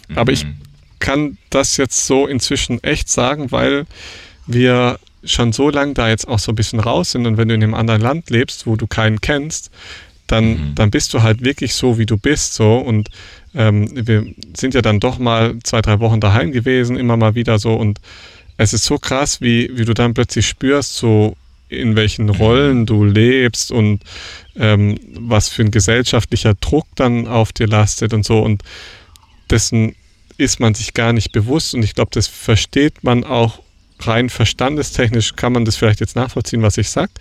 Mhm. 0.10 0.18
Aber 0.18 0.32
ich 0.32 0.44
mhm. 0.44 0.56
kann 1.00 1.38
das 1.50 1.78
jetzt 1.78 2.06
so 2.06 2.28
inzwischen 2.28 2.84
echt 2.84 3.10
sagen, 3.10 3.52
weil 3.52 3.86
wir 4.46 5.00
schon 5.24 5.52
so 5.52 5.70
lange 5.70 5.94
da 5.94 6.10
jetzt 6.10 6.28
auch 6.28 6.40
so 6.40 6.52
ein 6.52 6.56
bisschen 6.56 6.80
raus 6.80 7.12
sind 7.12 7.26
und 7.26 7.38
wenn 7.38 7.48
du 7.48 7.56
in 7.56 7.64
einem 7.64 7.74
anderen 7.74 8.02
Land 8.02 8.30
lebst, 8.30 8.68
wo 8.68 8.76
du 8.76 8.88
keinen 8.88 9.20
kennst, 9.22 9.72
dann, 10.28 10.46
mhm. 10.46 10.76
dann 10.76 10.92
bist 10.92 11.14
du 11.14 11.24
halt 11.24 11.44
wirklich 11.44 11.74
so, 11.74 11.98
wie 11.98 12.06
du 12.06 12.18
bist, 12.18 12.54
so 12.54 12.78
und 12.78 13.10
ähm, 13.56 13.90
wir 13.94 14.26
sind 14.56 14.74
ja 14.74 14.82
dann 14.82 15.00
doch 15.00 15.18
mal 15.18 15.56
zwei, 15.64 15.82
drei 15.82 16.00
Wochen 16.00 16.20
daheim 16.20 16.52
gewesen, 16.52 16.98
immer 16.98 17.18
mal 17.18 17.36
wieder 17.36 17.58
so 17.60 17.74
und 17.74 18.00
es 18.58 18.74
ist 18.74 18.84
so 18.86 18.98
krass, 18.98 19.42
wie, 19.42 19.72
wie 19.78 19.86
du 19.86 19.94
dann 19.94 20.14
plötzlich 20.14 20.48
spürst, 20.48 20.96
so 20.96 21.36
in 21.70 21.96
welchen 21.96 22.30
Rollen 22.30 22.86
du 22.86 23.04
lebst 23.04 23.72
und 23.72 24.02
ähm, 24.56 25.00
was 25.14 25.50
für 25.50 25.64
ein 25.64 25.72
gesellschaftlicher 25.72 26.54
Druck 26.56 26.88
dann 26.96 27.28
auf 27.28 27.52
dir 27.52 27.68
lastet 27.68 28.14
und 28.14 28.26
so. 28.26 28.40
Und 28.40 28.64
dessen 29.50 29.96
ist 30.38 30.60
man 30.60 30.74
sich 30.74 30.94
gar 30.94 31.14
nicht 31.14 31.32
bewusst. 31.32 31.74
Und 31.74 31.84
ich 31.84 31.96
glaube, 31.96 32.12
das 32.14 32.28
versteht 32.28 33.04
man 33.04 33.24
auch 33.24 33.62
rein 34.00 34.30
verstandestechnisch, 34.30 35.36
kann 35.36 35.54
man 35.54 35.66
das 35.66 35.76
vielleicht 35.76 36.00
jetzt 36.00 36.16
nachvollziehen, 36.16 36.62
was 36.62 36.78
ich 36.78 36.90
sage. 36.90 37.12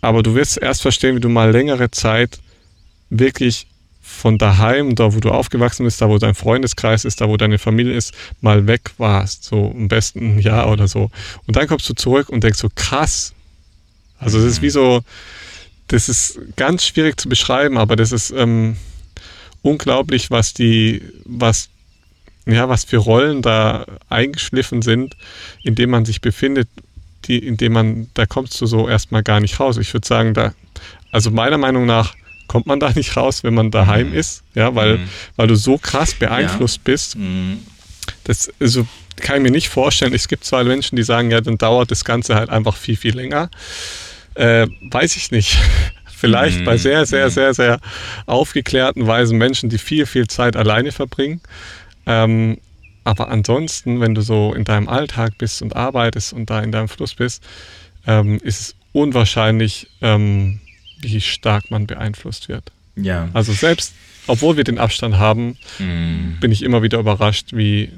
Aber 0.00 0.22
du 0.22 0.34
wirst 0.34 0.58
erst 0.58 0.82
verstehen, 0.82 1.16
wie 1.16 1.20
du 1.20 1.28
mal 1.28 1.50
längere 1.50 1.90
Zeit 1.90 2.40
wirklich 3.10 3.66
von 4.00 4.38
daheim, 4.38 4.94
da 4.96 5.14
wo 5.14 5.20
du 5.20 5.30
aufgewachsen 5.30 5.84
bist, 5.84 6.00
da 6.00 6.08
wo 6.08 6.18
dein 6.18 6.34
Freundeskreis 6.34 7.04
ist, 7.04 7.20
da 7.20 7.28
wo 7.28 7.36
deine 7.36 7.58
Familie 7.58 7.94
ist, 7.94 8.12
mal 8.40 8.66
weg 8.66 8.90
warst, 8.98 9.44
so 9.44 9.70
am 9.70 9.88
besten 9.88 10.36
ein 10.36 10.38
Jahr 10.40 10.70
oder 10.70 10.88
so. 10.88 11.10
Und 11.46 11.56
dann 11.56 11.68
kommst 11.68 11.88
du 11.88 11.94
zurück 11.94 12.28
und 12.28 12.42
denkst 12.42 12.58
so, 12.58 12.68
krass, 12.74 13.34
also 14.20 14.38
es 14.38 14.44
ist 14.44 14.62
wie 14.62 14.70
so, 14.70 15.00
das 15.88 16.08
ist 16.08 16.38
ganz 16.56 16.84
schwierig 16.84 17.18
zu 17.18 17.28
beschreiben, 17.28 17.78
aber 17.78 17.96
das 17.96 18.12
ist 18.12 18.30
ähm, 18.30 18.76
unglaublich, 19.62 20.30
was 20.30 20.54
die, 20.54 21.02
was, 21.24 21.68
ja, 22.46 22.68
was 22.68 22.84
für 22.84 22.98
Rollen 22.98 23.42
da 23.42 23.86
eingeschliffen 24.08 24.82
sind, 24.82 25.16
in 25.64 25.74
denen 25.74 25.90
man 25.90 26.04
sich 26.04 26.20
befindet, 26.20 26.68
die, 27.26 27.38
in 27.38 27.56
dem 27.56 27.72
man, 27.72 28.08
da 28.14 28.26
kommst 28.26 28.60
du 28.60 28.66
so 28.66 28.88
erstmal 28.88 29.22
gar 29.22 29.40
nicht 29.40 29.58
raus. 29.58 29.76
Ich 29.78 29.92
würde 29.92 30.06
sagen, 30.06 30.34
da, 30.34 30.54
also 31.10 31.30
meiner 31.30 31.58
Meinung 31.58 31.86
nach 31.86 32.14
kommt 32.46 32.66
man 32.66 32.80
da 32.80 32.90
nicht 32.94 33.16
raus, 33.16 33.42
wenn 33.42 33.54
man 33.54 33.70
daheim 33.70 34.10
mhm. 34.10 34.14
ist, 34.16 34.42
ja, 34.54 34.74
weil, 34.74 34.98
mhm. 34.98 35.08
weil 35.36 35.48
du 35.48 35.56
so 35.56 35.78
krass 35.78 36.14
beeinflusst 36.14 36.78
ja. 36.78 36.82
bist. 36.84 37.16
Mhm. 37.16 37.58
Das, 38.24 38.50
also 38.60 38.86
kann 39.16 39.36
ich 39.36 39.42
mir 39.42 39.50
nicht 39.50 39.68
vorstellen. 39.68 40.14
Es 40.14 40.28
gibt 40.28 40.44
zwar 40.44 40.64
Menschen, 40.64 40.96
die 40.96 41.02
sagen, 41.02 41.30
ja, 41.30 41.40
dann 41.40 41.58
dauert 41.58 41.90
das 41.90 42.04
Ganze 42.04 42.34
halt 42.34 42.48
einfach 42.48 42.76
viel, 42.76 42.96
viel 42.96 43.14
länger. 43.14 43.50
Äh, 44.40 44.68
weiß 44.80 45.16
ich 45.16 45.30
nicht. 45.30 45.58
Vielleicht 46.06 46.60
mhm. 46.60 46.64
bei 46.64 46.76
sehr, 46.76 47.04
sehr, 47.04 47.26
mhm. 47.26 47.30
sehr, 47.30 47.54
sehr 47.54 47.80
aufgeklärten, 48.26 49.06
weisen 49.06 49.36
Menschen, 49.38 49.68
die 49.68 49.78
viel, 49.78 50.06
viel 50.06 50.26
Zeit 50.28 50.56
alleine 50.56 50.92
verbringen. 50.92 51.40
Ähm, 52.06 52.58
aber 53.04 53.28
ansonsten, 53.28 54.00
wenn 54.00 54.14
du 54.14 54.22
so 54.22 54.54
in 54.54 54.64
deinem 54.64 54.88
Alltag 54.88 55.36
bist 55.38 55.62
und 55.62 55.76
arbeitest 55.76 56.32
und 56.32 56.48
da 56.48 56.60
in 56.60 56.72
deinem 56.72 56.88
Fluss 56.88 57.14
bist, 57.14 57.42
ähm, 58.06 58.38
ist 58.42 58.60
es 58.60 58.74
unwahrscheinlich, 58.92 59.88
ähm, 60.00 60.60
wie 61.00 61.20
stark 61.20 61.70
man 61.70 61.86
beeinflusst 61.86 62.48
wird. 62.48 62.72
Ja. 62.96 63.28
Also 63.32 63.52
selbst, 63.52 63.94
obwohl 64.26 64.56
wir 64.56 64.64
den 64.64 64.78
Abstand 64.78 65.18
haben, 65.18 65.56
mm. 65.78 66.40
bin 66.40 66.52
ich 66.52 66.62
immer 66.62 66.82
wieder 66.82 66.98
überrascht, 66.98 67.48
wie, 67.52 67.90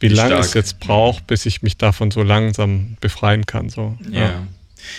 wie, 0.00 0.10
wie 0.10 0.14
lange 0.14 0.34
es 0.36 0.54
jetzt 0.54 0.80
braucht, 0.80 1.26
bis 1.26 1.46
ich 1.46 1.62
mich 1.62 1.76
davon 1.76 2.10
so 2.10 2.22
langsam 2.22 2.96
befreien 3.00 3.46
kann. 3.46 3.70
So. 3.70 3.96
Ja. 4.10 4.20
ja. 4.20 4.46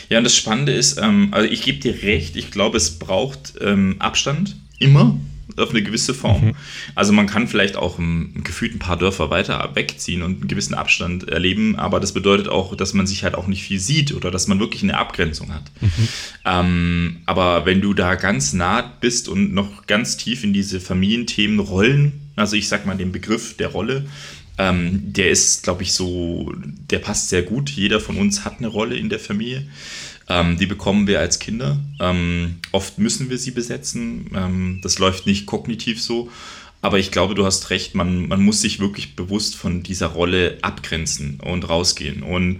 Ja, 0.09 0.17
und 0.17 0.23
das 0.23 0.35
Spannende 0.35 0.73
ist, 0.73 0.99
ähm, 1.01 1.29
also 1.31 1.49
ich 1.49 1.61
gebe 1.61 1.79
dir 1.79 2.01
recht, 2.03 2.35
ich 2.35 2.51
glaube, 2.51 2.77
es 2.77 2.99
braucht 2.99 3.53
ähm, 3.61 3.95
Abstand, 3.99 4.55
immer, 4.79 5.19
auf 5.55 5.71
eine 5.71 5.81
gewisse 5.81 6.13
Form. 6.13 6.47
Mhm. 6.47 6.55
Also 6.95 7.13
man 7.13 7.27
kann 7.27 7.47
vielleicht 7.47 7.77
auch 7.77 7.97
im, 7.97 8.43
gefühlt 8.43 8.75
ein 8.75 8.79
paar 8.79 8.97
Dörfer 8.97 9.29
weiter 9.29 9.71
wegziehen 9.73 10.21
und 10.21 10.39
einen 10.39 10.47
gewissen 10.47 10.73
Abstand 10.73 11.29
erleben, 11.29 11.75
aber 11.77 11.99
das 11.99 12.13
bedeutet 12.13 12.47
auch, 12.47 12.75
dass 12.75 12.93
man 12.93 13.07
sich 13.07 13.23
halt 13.23 13.35
auch 13.35 13.47
nicht 13.47 13.63
viel 13.63 13.79
sieht 13.79 14.13
oder 14.13 14.29
dass 14.29 14.47
man 14.47 14.59
wirklich 14.59 14.83
eine 14.83 14.97
Abgrenzung 14.97 15.53
hat. 15.53 15.63
Mhm. 15.81 16.07
Ähm, 16.45 17.17
aber 17.25 17.65
wenn 17.65 17.81
du 17.81 17.93
da 17.93 18.15
ganz 18.15 18.53
nah 18.53 18.81
bist 18.81 19.29
und 19.29 19.53
noch 19.53 19.87
ganz 19.87 20.17
tief 20.17 20.43
in 20.43 20.53
diese 20.53 20.79
Familienthemen 20.79 21.59
rollen, 21.59 22.21
also 22.35 22.55
ich 22.55 22.67
sag 22.67 22.85
mal 22.85 22.97
den 22.97 23.11
Begriff 23.11 23.57
der 23.57 23.69
Rolle, 23.69 24.05
ähm, 24.57 25.13
der 25.13 25.29
ist, 25.29 25.63
glaube 25.63 25.83
ich, 25.83 25.93
so, 25.93 26.51
der 26.89 26.99
passt 26.99 27.29
sehr 27.29 27.43
gut. 27.43 27.69
Jeder 27.69 27.99
von 27.99 28.17
uns 28.17 28.43
hat 28.43 28.57
eine 28.57 28.67
Rolle 28.67 28.95
in 28.95 29.09
der 29.09 29.19
Familie. 29.19 29.67
Ähm, 30.29 30.57
die 30.57 30.65
bekommen 30.65 31.07
wir 31.07 31.19
als 31.19 31.39
Kinder. 31.39 31.79
Ähm, 31.99 32.55
oft 32.71 32.97
müssen 32.97 33.29
wir 33.29 33.37
sie 33.37 33.51
besetzen. 33.51 34.31
Ähm, 34.35 34.79
das 34.81 34.99
läuft 34.99 35.25
nicht 35.25 35.45
kognitiv 35.45 36.01
so. 36.01 36.29
Aber 36.81 36.99
ich 36.99 37.11
glaube, 37.11 37.35
du 37.35 37.45
hast 37.45 37.69
recht, 37.69 37.95
man, 37.95 38.27
man 38.27 38.41
muss 38.41 38.61
sich 38.61 38.79
wirklich 38.79 39.15
bewusst 39.15 39.55
von 39.55 39.83
dieser 39.83 40.07
Rolle 40.07 40.57
abgrenzen 40.61 41.39
und 41.39 41.67
rausgehen. 41.67 42.23
Und 42.23 42.59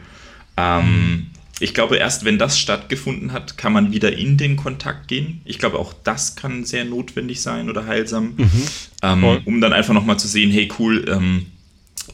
mhm. 0.57 1.27
ich 1.59 1.73
glaube, 1.75 1.97
erst 1.97 2.25
wenn 2.25 2.39
das 2.39 2.57
stattgefunden 2.57 3.31
hat, 3.31 3.57
kann 3.57 3.73
man 3.73 3.91
wieder 3.91 4.17
in 4.17 4.37
den 4.37 4.55
Kontakt 4.55 5.07
gehen. 5.07 5.41
Ich 5.45 5.59
glaube, 5.59 5.77
auch 5.77 5.93
das 6.03 6.35
kann 6.35 6.65
sehr 6.65 6.83
notwendig 6.83 7.41
sein 7.41 7.69
oder 7.69 7.85
heilsam, 7.85 8.33
mhm. 8.37 8.63
ähm, 9.03 9.23
um 9.45 9.61
dann 9.61 9.71
einfach 9.71 9.93
nochmal 9.93 10.17
zu 10.17 10.27
sehen, 10.27 10.49
hey 10.49 10.67
cool, 10.79 11.05
ähm, 11.07 11.45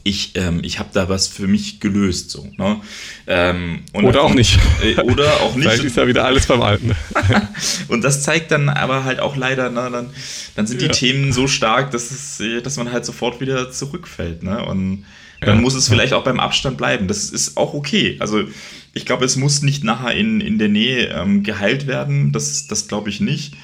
ich, 0.04 0.36
ähm, 0.36 0.60
ich 0.62 0.78
habe 0.78 0.90
da 0.92 1.08
was 1.08 1.26
für 1.26 1.46
mich 1.46 1.80
gelöst. 1.80 2.30
So, 2.30 2.46
ne? 2.58 2.80
ähm, 3.26 3.80
oder 3.94 4.22
auch 4.22 4.34
nicht. 4.34 4.58
Äh, 4.82 5.00
oder 5.00 5.40
auch 5.40 5.56
nicht. 5.56 5.64
Vielleicht 5.68 5.84
ist 5.84 5.96
ja 5.96 6.06
wieder 6.06 6.26
alles 6.26 6.46
beim 6.46 6.60
Alten. 6.60 6.92
und 7.88 8.04
das 8.04 8.22
zeigt 8.22 8.50
dann 8.50 8.68
aber 8.68 9.04
halt 9.04 9.18
auch 9.18 9.34
leider, 9.34 9.70
ne, 9.70 9.88
dann, 9.90 10.10
dann 10.54 10.66
sind 10.66 10.82
die 10.82 10.86
ja. 10.86 10.92
Themen 10.92 11.32
so 11.32 11.48
stark, 11.48 11.90
dass, 11.90 12.10
es, 12.10 12.42
dass 12.62 12.76
man 12.76 12.92
halt 12.92 13.06
sofort 13.06 13.40
wieder 13.40 13.72
zurückfällt. 13.72 14.42
Ne? 14.42 14.62
Und 14.64 15.06
dann 15.40 15.56
ja. 15.56 15.60
muss 15.60 15.74
es 15.74 15.88
vielleicht 15.88 16.12
auch 16.12 16.24
beim 16.24 16.38
Abstand 16.38 16.76
bleiben. 16.76 17.08
Das 17.08 17.30
ist 17.30 17.56
auch 17.56 17.72
okay. 17.72 18.16
Also 18.20 18.44
ich 18.92 19.06
glaube, 19.06 19.24
es 19.24 19.36
muss 19.36 19.62
nicht 19.62 19.84
nachher 19.84 20.14
in, 20.14 20.42
in 20.42 20.58
der 20.58 20.68
Nähe 20.68 21.08
ähm, 21.08 21.42
geheilt 21.42 21.86
werden. 21.86 22.32
Das, 22.32 22.66
das 22.66 22.88
glaube 22.88 23.08
ich 23.08 23.20
nicht. 23.20 23.54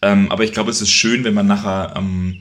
Ähm, 0.00 0.32
aber 0.32 0.44
ich 0.44 0.52
glaube, 0.52 0.70
es 0.70 0.80
ist 0.80 0.90
schön, 0.90 1.24
wenn 1.24 1.34
man 1.34 1.46
nachher 1.46 1.94
ähm, 1.96 2.40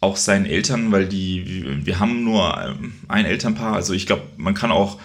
auch 0.00 0.16
seinen 0.16 0.46
Eltern, 0.46 0.92
weil 0.92 1.06
die, 1.06 1.84
wir 1.84 1.98
haben 1.98 2.24
nur 2.24 2.56
ähm, 2.62 2.94
ein 3.08 3.24
Elternpaar, 3.24 3.74
also 3.74 3.92
ich 3.94 4.06
glaube, 4.06 4.22
man 4.36 4.54
kann 4.54 4.70
auch 4.70 5.00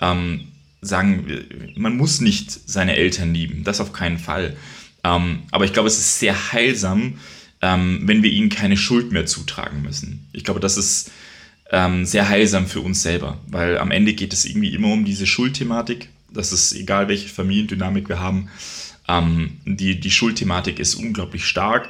ähm, 0.00 0.48
sagen, 0.80 1.26
man 1.74 1.96
muss 1.96 2.20
nicht 2.20 2.50
seine 2.50 2.96
Eltern 2.96 3.34
lieben, 3.34 3.64
das 3.64 3.80
auf 3.80 3.92
keinen 3.92 4.18
Fall. 4.18 4.56
Ähm, 5.02 5.40
aber 5.50 5.64
ich 5.64 5.72
glaube, 5.72 5.88
es 5.88 5.98
ist 5.98 6.20
sehr 6.20 6.52
heilsam, 6.52 7.18
ähm, 7.62 8.00
wenn 8.02 8.22
wir 8.22 8.30
ihnen 8.30 8.48
keine 8.48 8.76
Schuld 8.76 9.12
mehr 9.12 9.26
zutragen 9.26 9.82
müssen. 9.82 10.28
Ich 10.32 10.44
glaube, 10.44 10.60
das 10.60 10.76
ist 10.76 11.10
ähm, 11.70 12.04
sehr 12.04 12.28
heilsam 12.28 12.66
für 12.66 12.80
uns 12.80 13.02
selber, 13.02 13.40
weil 13.48 13.78
am 13.78 13.90
Ende 13.90 14.14
geht 14.14 14.32
es 14.32 14.44
irgendwie 14.44 14.74
immer 14.74 14.92
um 14.92 15.04
diese 15.04 15.26
Schuldthematik. 15.26 16.08
Das 16.32 16.52
ist 16.52 16.72
egal, 16.72 17.08
welche 17.08 17.28
Familiendynamik 17.28 18.08
wir 18.08 18.20
haben. 18.20 18.48
Ähm, 19.08 19.58
die, 19.64 19.98
die 19.98 20.10
Schuldthematik 20.10 20.78
ist 20.78 20.94
unglaublich 20.94 21.46
stark. 21.46 21.88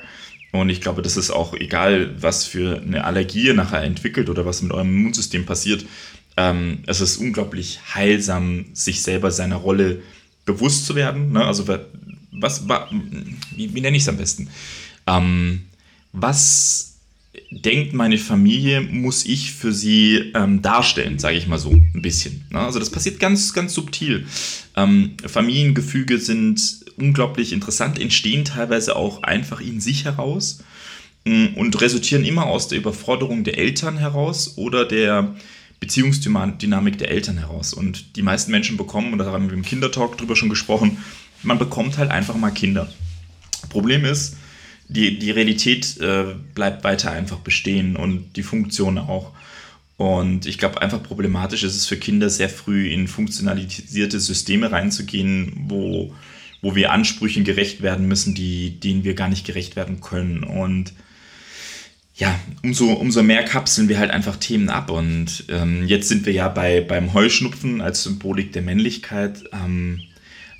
Und 0.60 0.70
ich 0.70 0.80
glaube, 0.80 1.02
das 1.02 1.16
ist 1.16 1.30
auch 1.30 1.54
egal, 1.54 2.14
was 2.20 2.44
für 2.44 2.80
eine 2.80 3.04
Allergie 3.04 3.52
nachher 3.52 3.82
entwickelt 3.82 4.28
oder 4.28 4.46
was 4.46 4.62
mit 4.62 4.72
eurem 4.72 4.88
Immunsystem 4.88 5.46
passiert. 5.46 5.86
Ähm, 6.36 6.80
es 6.86 7.00
ist 7.00 7.16
unglaublich 7.16 7.80
heilsam, 7.94 8.66
sich 8.72 9.02
selber 9.02 9.30
seiner 9.30 9.56
Rolle 9.56 10.02
bewusst 10.44 10.86
zu 10.86 10.94
werden. 10.94 11.32
Ne? 11.32 11.44
Also, 11.44 11.66
was, 11.68 12.68
was 12.68 12.86
wie, 13.54 13.74
wie 13.74 13.80
nenne 13.80 13.96
ich 13.96 14.02
es 14.02 14.08
am 14.08 14.18
besten? 14.18 14.48
Ähm, 15.06 15.62
was 16.12 16.96
denkt 17.50 17.92
meine 17.92 18.18
Familie, 18.18 18.80
muss 18.80 19.24
ich 19.24 19.52
für 19.52 19.72
sie 19.72 20.32
ähm, 20.34 20.62
darstellen, 20.62 21.18
sage 21.18 21.36
ich 21.36 21.46
mal 21.46 21.58
so 21.58 21.70
ein 21.70 22.02
bisschen. 22.02 22.44
Ne? 22.50 22.58
Also 22.58 22.78
das 22.78 22.90
passiert 22.90 23.20
ganz, 23.20 23.52
ganz 23.52 23.74
subtil. 23.74 24.26
Ähm, 24.76 25.16
Familiengefüge 25.24 26.18
sind 26.18 26.85
unglaublich 26.96 27.52
interessant, 27.52 27.98
entstehen 27.98 28.44
teilweise 28.44 28.96
auch 28.96 29.22
einfach 29.22 29.60
in 29.60 29.80
sich 29.80 30.04
heraus 30.04 30.62
mm, 31.24 31.54
und 31.56 31.80
resultieren 31.80 32.24
immer 32.24 32.46
aus 32.46 32.68
der 32.68 32.78
Überforderung 32.78 33.44
der 33.44 33.58
Eltern 33.58 33.98
heraus 33.98 34.56
oder 34.56 34.84
der 34.84 35.34
Beziehungsdynamik 35.80 36.98
der 36.98 37.10
Eltern 37.10 37.38
heraus. 37.38 37.74
Und 37.74 38.16
die 38.16 38.22
meisten 38.22 38.50
Menschen 38.50 38.76
bekommen, 38.76 39.12
und 39.12 39.18
da 39.18 39.26
haben 39.26 39.48
wir 39.48 39.54
im 39.54 39.62
Kindertalk 39.62 40.16
drüber 40.16 40.36
schon 40.36 40.48
gesprochen, 40.48 40.98
man 41.42 41.58
bekommt 41.58 41.98
halt 41.98 42.10
einfach 42.10 42.36
mal 42.36 42.50
Kinder. 42.50 42.92
Problem 43.68 44.04
ist, 44.04 44.36
die, 44.88 45.18
die 45.18 45.30
Realität 45.30 45.98
äh, 46.00 46.34
bleibt 46.54 46.84
weiter 46.84 47.10
einfach 47.10 47.38
bestehen 47.38 47.96
und 47.96 48.36
die 48.36 48.42
Funktion 48.42 48.98
auch. 48.98 49.32
Und 49.96 50.46
ich 50.46 50.58
glaube, 50.58 50.80
einfach 50.82 51.02
problematisch 51.02 51.62
ist 51.62 51.76
es 51.76 51.86
für 51.86 51.96
Kinder 51.96 52.28
sehr 52.28 52.48
früh 52.48 52.88
in 52.88 53.08
funktionalisierte 53.08 54.20
Systeme 54.20 54.70
reinzugehen, 54.70 55.52
wo, 55.68 56.14
wo 56.66 56.74
wir 56.74 56.90
Ansprüchen 56.90 57.44
gerecht 57.44 57.80
werden 57.80 58.08
müssen, 58.08 58.34
die, 58.34 58.80
denen 58.80 59.04
wir 59.04 59.14
gar 59.14 59.28
nicht 59.28 59.46
gerecht 59.46 59.76
werden 59.76 60.00
können. 60.00 60.42
Und 60.42 60.94
ja, 62.16 62.34
umso, 62.64 62.92
umso 62.92 63.22
mehr 63.22 63.44
kapseln 63.44 63.88
wir 63.88 64.00
halt 64.00 64.10
einfach 64.10 64.34
Themen 64.34 64.68
ab. 64.68 64.90
Und 64.90 65.44
ähm, 65.48 65.86
jetzt 65.86 66.08
sind 66.08 66.26
wir 66.26 66.32
ja 66.32 66.48
bei, 66.48 66.80
beim 66.80 67.14
Heuschnupfen 67.14 67.80
als 67.80 68.02
Symbolik 68.02 68.52
der 68.52 68.62
Männlichkeit. 68.62 69.44
Ähm, 69.52 70.00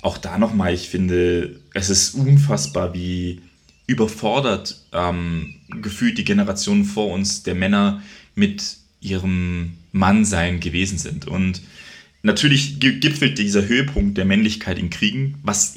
auch 0.01 0.17
da 0.17 0.37
nochmal, 0.37 0.73
ich 0.73 0.87
finde, 0.87 1.59
es 1.73 1.89
ist 1.89 2.15
unfassbar, 2.15 2.93
wie 2.93 3.41
überfordert 3.85 4.79
ähm, 4.93 5.55
gefühlt 5.81 6.17
die 6.17 6.23
Generation 6.23 6.85
vor 6.85 7.11
uns 7.11 7.43
der 7.43 7.55
Männer 7.55 8.01
mit 8.33 8.77
ihrem 9.01 9.73
Mannsein 9.91 10.61
gewesen 10.61 10.99
sind. 10.99 11.27
Und 11.27 11.61
natürlich 12.23 12.79
gipfelt 12.79 13.37
dieser 13.37 13.67
Höhepunkt 13.67 14.17
der 14.17 14.25
Männlichkeit 14.25 14.77
in 14.79 14.89
Kriegen, 14.89 15.35
was 15.43 15.75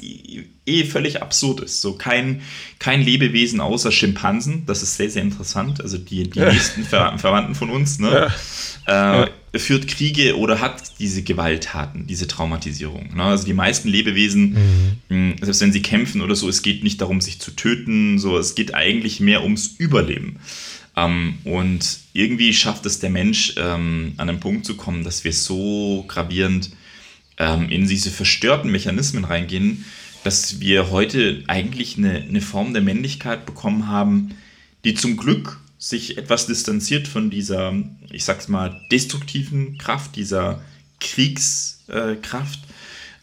eh 0.65 0.83
völlig 0.85 1.21
absurd 1.21 1.61
ist. 1.61 1.81
So 1.81 1.93
kein, 1.93 2.41
kein 2.79 3.01
Lebewesen 3.01 3.61
außer 3.61 3.91
Schimpansen, 3.91 4.65
das 4.65 4.83
ist 4.83 4.97
sehr, 4.97 5.09
sehr 5.09 5.23
interessant. 5.23 5.81
Also 5.81 5.97
die, 5.97 6.29
die 6.29 6.39
nächsten 6.39 6.83
Ver 6.83 7.17
Verwandten 7.17 7.55
von 7.55 7.69
uns, 7.69 7.99
ne? 7.99 8.31
Ja. 8.87 9.23
Äh, 9.23 9.29
führt 9.59 9.87
Kriege 9.87 10.37
oder 10.37 10.61
hat 10.61 10.99
diese 10.99 11.23
Gewalttaten, 11.23 12.07
diese 12.07 12.27
Traumatisierung. 12.27 13.15
Ne? 13.15 13.23
Also 13.23 13.45
die 13.45 13.53
meisten 13.53 13.89
Lebewesen, 13.89 14.95
mhm. 15.09 15.35
selbst 15.41 15.61
wenn 15.61 15.73
sie 15.73 15.81
kämpfen 15.81 16.21
oder 16.21 16.35
so, 16.35 16.47
es 16.47 16.61
geht 16.61 16.83
nicht 16.83 17.01
darum, 17.01 17.19
sich 17.19 17.39
zu 17.39 17.51
töten, 17.51 18.17
so, 18.17 18.37
es 18.37 18.55
geht 18.55 18.73
eigentlich 18.73 19.19
mehr 19.19 19.43
ums 19.43 19.75
Überleben. 19.77 20.39
Ähm, 21.01 21.39
und 21.43 21.99
irgendwie 22.13 22.53
schafft 22.53 22.85
es 22.85 22.99
der 22.99 23.09
Mensch, 23.09 23.55
ähm, 23.57 24.13
an 24.17 24.29
einen 24.29 24.39
Punkt 24.39 24.65
zu 24.65 24.75
kommen, 24.75 25.03
dass 25.03 25.23
wir 25.23 25.33
so 25.33 26.05
gravierend 26.07 26.71
ähm, 27.37 27.69
in 27.69 27.87
diese 27.87 28.11
verstörten 28.11 28.71
Mechanismen 28.71 29.25
reingehen, 29.25 29.85
dass 30.23 30.59
wir 30.59 30.91
heute 30.91 31.43
eigentlich 31.47 31.97
eine, 31.97 32.15
eine 32.21 32.41
Form 32.41 32.73
der 32.73 32.81
Männlichkeit 32.81 33.45
bekommen 33.45 33.87
haben, 33.87 34.35
die 34.83 34.93
zum 34.93 35.17
Glück 35.17 35.59
sich 35.77 36.17
etwas 36.17 36.45
distanziert 36.45 37.07
von 37.07 37.31
dieser, 37.31 37.73
ich 38.11 38.23
sag's 38.23 38.47
mal, 38.47 38.81
destruktiven 38.91 39.79
Kraft, 39.79 40.15
dieser 40.15 40.61
Kriegskraft. 40.99 42.59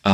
Äh, 0.05 0.11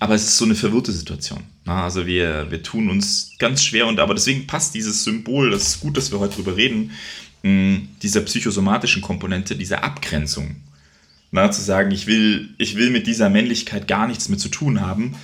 aber 0.00 0.14
es 0.14 0.24
ist 0.24 0.36
so 0.36 0.44
eine 0.44 0.54
verwirrte 0.54 0.92
Situation. 0.92 1.42
Na, 1.70 1.84
also 1.84 2.04
wir, 2.04 2.50
wir 2.50 2.64
tun 2.64 2.90
uns 2.90 3.30
ganz 3.38 3.62
schwer 3.62 3.86
und 3.86 4.00
aber 4.00 4.14
deswegen 4.14 4.48
passt 4.48 4.74
dieses 4.74 5.04
Symbol, 5.04 5.52
das 5.52 5.68
ist 5.68 5.80
gut, 5.80 5.96
dass 5.96 6.10
wir 6.10 6.18
heute 6.18 6.34
drüber 6.34 6.56
reden, 6.56 6.90
dieser 7.44 8.22
psychosomatischen 8.22 9.02
Komponente, 9.02 9.54
dieser 9.54 9.84
Abgrenzung. 9.84 10.56
Na, 11.30 11.48
zu 11.52 11.62
sagen, 11.62 11.92
ich 11.92 12.08
will, 12.08 12.48
ich 12.58 12.74
will 12.74 12.90
mit 12.90 13.06
dieser 13.06 13.30
Männlichkeit 13.30 13.86
gar 13.86 14.08
nichts 14.08 14.28
mehr 14.28 14.38
zu 14.38 14.48
tun 14.48 14.80
haben. 14.80 15.14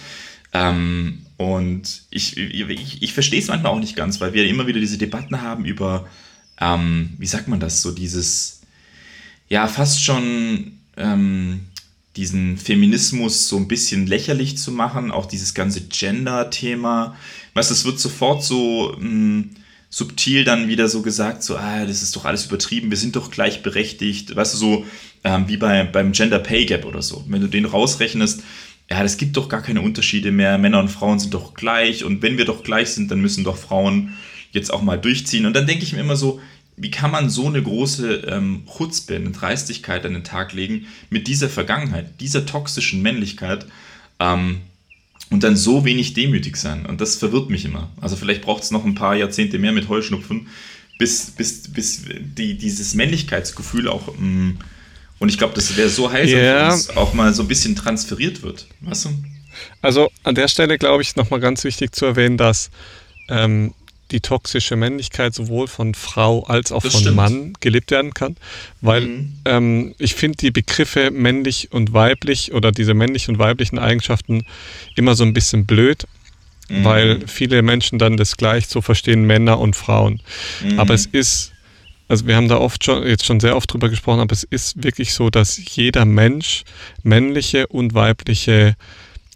Ähm, 0.53 1.27
und 1.37 2.03
ich, 2.11 2.37
ich, 2.37 3.03
ich 3.03 3.13
verstehe 3.13 3.41
es 3.41 3.49
manchmal 3.49 3.73
auch 3.73 3.81
nicht 3.81 3.97
ganz, 3.97 4.21
weil 4.21 4.33
wir 4.33 4.47
immer 4.47 4.69
wieder 4.69 4.79
diese 4.79 4.99
Debatten 4.99 5.43
haben 5.43 5.65
über 5.65 6.07
ähm, 6.61 7.15
wie 7.19 7.27
sagt 7.27 7.49
man 7.49 7.59
das, 7.59 7.83
so 7.83 7.91
dieses, 7.91 8.61
ja, 9.49 9.67
fast 9.67 10.05
schon 10.05 10.79
ähm, 10.97 11.63
diesen 12.17 12.57
Feminismus 12.57 13.49
so 13.49 13.57
ein 13.57 13.69
bisschen 13.69 14.07
lächerlich 14.07 14.59
zu 14.59 14.73
machen, 14.73 15.11
auch 15.11 15.27
dieses 15.27 15.55
ganze 15.55 15.83
Gender-Thema. 15.83 17.17
Weißt 17.55 17.71
du, 17.71 17.75
es 17.75 17.85
wird 17.85 18.01
sofort 18.01 18.43
so 18.43 18.97
mh, 18.99 19.01
hm, 19.01 19.51
subtil 19.91 20.45
dann 20.45 20.69
wieder 20.69 20.89
so 20.89 21.03
gesagt, 21.03 21.43
so, 21.43 21.57
ah, 21.57 21.85
das 21.85 22.03
ist 22.03 22.17
doch 22.17 22.25
alles 22.25 22.47
übertrieben, 22.47 22.91
wir 22.91 22.99
sind 22.99 23.17
doch 23.17 23.31
gleichberechtigt, 23.31 24.35
weißt 24.35 24.55
du, 24.55 24.59
so 24.59 24.85
ähm, 25.25 25.49
wie 25.49 25.57
bei, 25.57 25.85
beim 25.85 26.13
Gender 26.13 26.39
Pay 26.39 26.67
Gap 26.67 26.85
oder 26.85 27.03
so. 27.03 27.25
Wenn 27.29 27.41
du 27.41 27.47
den 27.47 27.65
rausrechnest, 27.65 28.43
ja, 28.91 29.03
es 29.03 29.17
gibt 29.17 29.37
doch 29.37 29.49
gar 29.49 29.63
keine 29.63 29.81
Unterschiede 29.81 30.33
mehr, 30.33 30.59
Männer 30.59 30.81
und 30.81 30.89
Frauen 30.89 31.19
sind 31.19 31.35
doch 31.35 31.55
gleich 31.55 32.05
und 32.05 32.23
wenn 32.23 32.39
wir 32.39 32.45
doch 32.45 32.63
gleich 32.63 32.91
sind, 32.91 33.11
dann 33.11 33.21
müssen 33.21 33.45
doch 33.45 33.57
Frauen 33.57 34.17
jetzt 34.53 34.73
auch 34.73 34.83
mal 34.83 34.99
durchziehen. 34.99 35.47
Und 35.47 35.55
dann 35.55 35.67
denke 35.67 35.85
ich 35.85 35.93
mir 35.93 36.01
immer 36.01 36.17
so, 36.17 36.41
wie 36.77 36.91
kann 36.91 37.11
man 37.11 37.31
so 37.31 37.47
eine 37.47 37.63
große 37.63 38.27
ähm, 38.29 38.65
Chutzpe, 38.67 39.17
eine 39.17 39.31
Dreistigkeit 39.31 40.05
an 40.05 40.15
den 40.15 40.25
Tag 40.25 40.53
legen 40.53 40.87
mit 41.11 41.27
dieser 41.27 41.49
Vergangenheit, 41.49 42.21
dieser 42.21 42.45
toxischen 42.45 43.03
Männlichkeit 43.03 43.67
ähm, 44.21 44.61
und 45.31 45.43
dann 45.43 45.57
so 45.57 45.85
wenig 45.85 46.15
demütig 46.15 46.57
sein? 46.57 46.87
Und 46.87 47.01
das 47.01 47.17
verwirrt 47.17 47.51
mich 47.51 47.65
immer. 47.65 47.91
Also 48.01 48.17
vielleicht 48.17 48.43
braucht 48.43 48.63
es 48.63 48.71
noch 48.71 48.85
ein 48.85 48.95
paar 48.95 49.17
Jahrzehnte 49.17 49.59
mehr 49.59 49.73
mit 49.73 49.89
Heuschnupfen, 49.89 50.49
bis, 50.99 51.31
bis, 51.31 51.73
bis 51.73 52.05
die, 52.21 52.59
dieses 52.59 52.95
Männlichkeitsgefühl 52.95 53.89
auch, 53.89 54.09
ähm, 54.19 54.59
und 55.19 55.31
ich 55.31 55.39
glaube, 55.39 55.55
das 55.55 55.77
wäre 55.77 55.89
so 55.89 56.11
heilsam, 56.11 56.39
ja. 56.39 56.69
dass 56.69 56.95
auch 56.97 57.15
mal 57.15 57.33
so 57.33 57.43
ein 57.43 57.49
bisschen 57.49 57.75
transferiert 57.75 58.43
wird. 58.43 58.67
Weißt 58.81 59.07
du? 59.07 59.11
Also 59.81 60.11
an 60.25 60.35
der 60.35 60.49
Stelle 60.49 60.77
glaube 60.77 61.03
ich 61.03 61.17
nochmal 61.17 61.41
ganz 61.41 61.65
wichtig 61.65 61.95
zu 61.95 62.05
erwähnen, 62.05 62.37
dass 62.37 62.71
ähm, 63.29 63.73
die 64.11 64.21
toxische 64.21 64.77
Männlichkeit 64.77 65.35
sowohl 65.35 65.67
von 65.67 65.95
Frau 65.95 66.45
als 66.45 66.73
auch 66.73 66.83
das 66.83 66.93
von 66.93 67.01
stimmt. 67.01 67.17
Mann 67.17 67.53
gelebt 67.61 67.91
werden 67.91 68.15
kann. 68.15 68.37
Weil 68.81 69.03
mhm. 69.03 69.33
ähm, 69.45 69.95
ich 69.99 70.15
finde 70.15 70.37
die 70.39 70.51
Begriffe 70.51 71.11
männlich 71.11 71.73
und 71.73 71.93
weiblich 71.93 72.53
oder 72.53 72.73
diese 72.73 72.95
männlichen 72.95 73.35
und 73.35 73.39
weiblichen 73.39 73.79
Eigenschaften 73.79 74.45
immer 74.95 75.15
so 75.15 75.25
ein 75.25 75.35
bisschen 75.35 75.67
blöd, 75.67 76.07
mhm. 76.69 76.85
weil 76.85 77.27
viele 77.27 77.63
Menschen 77.63 77.99
dann 77.99 78.17
das 78.17 78.37
gleich 78.37 78.69
so 78.69 78.81
verstehen, 78.81 79.25
Männer 79.25 79.59
und 79.59 79.75
Frauen. 79.75 80.21
Mhm. 80.63 80.79
Aber 80.79 80.95
es 80.95 81.07
ist, 81.07 81.53
also 82.09 82.27
wir 82.27 82.37
haben 82.37 82.49
da 82.49 82.59
oft 82.59 82.85
schon, 82.85 83.07
jetzt 83.07 83.25
schon 83.25 83.41
sehr 83.41 83.57
oft 83.57 83.73
drüber 83.73 83.89
gesprochen, 83.89 84.21
aber 84.21 84.33
es 84.33 84.45
ist 84.45 84.83
wirklich 84.85 85.15
so, 85.15 85.31
dass 85.31 85.61
jeder 85.75 86.05
Mensch 86.05 86.63
männliche 87.03 87.67
und 87.67 87.95
weibliche 87.95 88.77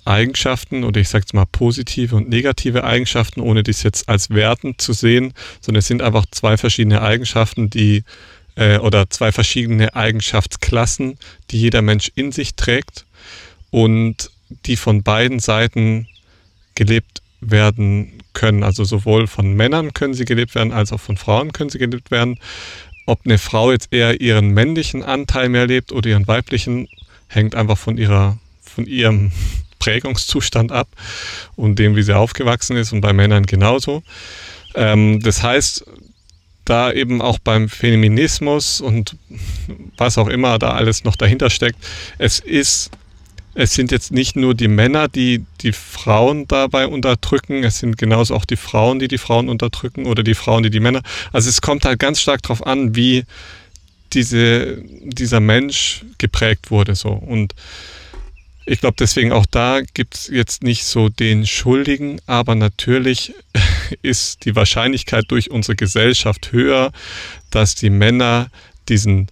Eigenschaften 0.07 0.85
oder 0.85 1.01
ich 1.01 1.09
sage 1.09 1.23
jetzt 1.23 1.35
mal 1.35 1.47
positive 1.47 2.17
und 2.17 2.29
negative 2.29 2.85
Eigenschaften, 2.85 3.41
ohne 3.41 3.63
dies 3.63 3.83
jetzt 3.83 4.09
als 4.09 4.31
Werten 4.31 4.79
zu 4.79 4.93
sehen, 4.93 5.33
sondern 5.61 5.81
es 5.81 5.87
sind 5.87 6.03
einfach 6.03 6.27
zwei 6.31 6.57
verschiedene 6.57 7.03
Eigenschaften, 7.03 7.71
die 7.71 8.05
äh, 8.57 8.79
oder 8.79 9.11
zwei 9.11 9.33
verschiedene 9.33 9.95
Eigenschaftsklassen, 9.95 11.19
die 11.51 11.61
jeder 11.61 11.83
Mensch 11.83 12.11
in 12.15 12.33
sich 12.33 12.55
trägt 12.55 13.07
und 13.71 14.31
die 14.67 14.77
von 14.77 15.03
beiden 15.03 15.39
Seiten 15.39 16.09
gelebt 16.75 17.23
werden 17.41 18.21
können. 18.33 18.63
Also 18.63 18.85
sowohl 18.85 19.27
von 19.27 19.55
Männern 19.55 19.93
können 19.95 20.15
sie 20.15 20.25
gelebt 20.25 20.55
werden, 20.55 20.73
als 20.73 20.93
auch 20.93 21.01
von 21.01 21.17
Frauen 21.17 21.53
können 21.53 21.71
sie 21.71 21.79
gelebt 21.79 22.11
werden. 22.11 22.39
Ob 23.07 23.21
eine 23.25 23.39
Frau 23.39 23.73
jetzt 23.73 23.93
eher 23.93 24.21
ihren 24.21 24.51
männlichen 24.51 25.03
Anteil 25.03 25.49
mehr 25.49 25.67
lebt 25.67 25.93
oder 25.93 26.11
ihren 26.11 26.27
weiblichen, 26.27 26.89
hängt 27.29 27.55
einfach 27.55 27.79
von 27.79 27.97
ihrer, 27.97 28.39
von 28.63 28.87
ihrem 28.87 29.33
Prägungszustand 29.81 30.71
ab 30.71 30.87
und 31.57 31.81
dem, 31.81 31.97
wie 31.97 32.03
sie 32.03 32.17
aufgewachsen 32.17 32.77
ist 32.77 32.93
und 32.93 33.01
bei 33.01 33.13
Männern 33.13 33.47
genauso. 33.47 34.05
Ähm, 34.77 35.19
das 35.21 35.43
heißt, 35.43 35.85
da 36.65 36.93
eben 36.93 37.21
auch 37.21 37.41
beim 37.41 37.69
Feminismus 37.69 38.81
und 38.81 39.17
was 39.97 40.19
auch 40.19 40.29
immer 40.29 40.61
da 40.61 40.71
alles 40.71 41.03
noch 41.03 41.17
dahinter 41.17 41.51
steckt, 41.51 41.79
es 42.19 42.39
ist 42.39 42.93
es 43.55 43.75
sind 43.75 43.91
jetzt 43.91 44.13
nicht 44.13 44.37
nur 44.37 44.55
die 44.55 44.69
Männer, 44.69 45.09
die 45.09 45.45
die 45.61 45.73
Frauen 45.73 46.47
dabei 46.47 46.87
unterdrücken, 46.87 47.65
es 47.65 47.81
sind 47.81 47.99
genauso 47.99 48.35
auch 48.35 48.45
die 48.45 48.57
Frauen, 48.57 49.01
die 49.01 49.09
die 49.09 49.19
Frauen 49.19 49.49
unterdrücken 49.49 50.07
oder 50.07 50.23
die 50.23 50.35
Frauen, 50.35 50.63
die 50.63 50.71
die 50.71 50.81
Männer. 50.81 51.03
Also 51.33 51.49
es 51.49 51.61
kommt 51.61 51.85
halt 51.85 51.99
ganz 51.99 52.21
stark 52.21 52.43
darauf 52.43 52.65
an, 52.65 52.95
wie 52.95 53.25
diese, 54.13 54.83
dieser 55.03 55.41
Mensch 55.41 56.05
geprägt 56.19 56.71
wurde. 56.71 56.95
So. 56.95 57.11
Und 57.11 57.55
ich 58.71 58.81
glaube, 58.81 58.95
deswegen 58.97 59.33
auch 59.33 59.47
da 59.47 59.81
gibt 59.95 60.15
es 60.15 60.29
jetzt 60.29 60.63
nicht 60.63 60.85
so 60.85 61.09
den 61.09 61.45
Schuldigen, 61.45 62.21
aber 62.27 62.55
natürlich 62.55 63.35
ist 64.03 64.45
die 64.45 64.55
Wahrscheinlichkeit 64.55 65.25
durch 65.27 65.51
unsere 65.51 65.75
Gesellschaft 65.75 66.53
höher, 66.53 66.93
dass 67.51 67.75
die 67.75 67.91
Männer 67.91 68.49
diesen 68.89 69.27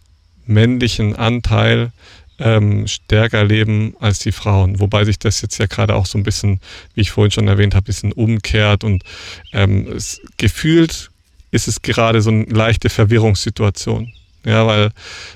männlichen 0.44 1.14
Anteil 1.14 1.92
ähm, 2.40 2.88
stärker 2.88 3.44
leben 3.44 3.94
als 4.00 4.18
die 4.18 4.32
Frauen. 4.32 4.80
Wobei 4.80 5.04
sich 5.04 5.20
das 5.20 5.40
jetzt 5.40 5.58
ja 5.58 5.66
gerade 5.66 5.94
auch 5.94 6.06
so 6.06 6.18
ein 6.18 6.24
bisschen, 6.24 6.58
wie 6.94 7.02
ich 7.02 7.12
vorhin 7.12 7.30
schon 7.30 7.46
erwähnt 7.46 7.76
habe, 7.76 7.84
ein 7.84 7.86
bisschen 7.86 8.12
umkehrt 8.12 8.82
und 8.82 9.04
ähm, 9.52 9.86
es, 9.86 10.20
gefühlt 10.36 11.10
ist 11.52 11.68
es 11.68 11.82
gerade 11.82 12.22
so 12.22 12.30
eine 12.30 12.42
leichte 12.46 12.88
Verwirrungssituation. 12.90 14.12
Ja, 14.44 14.66
weil 14.66 14.90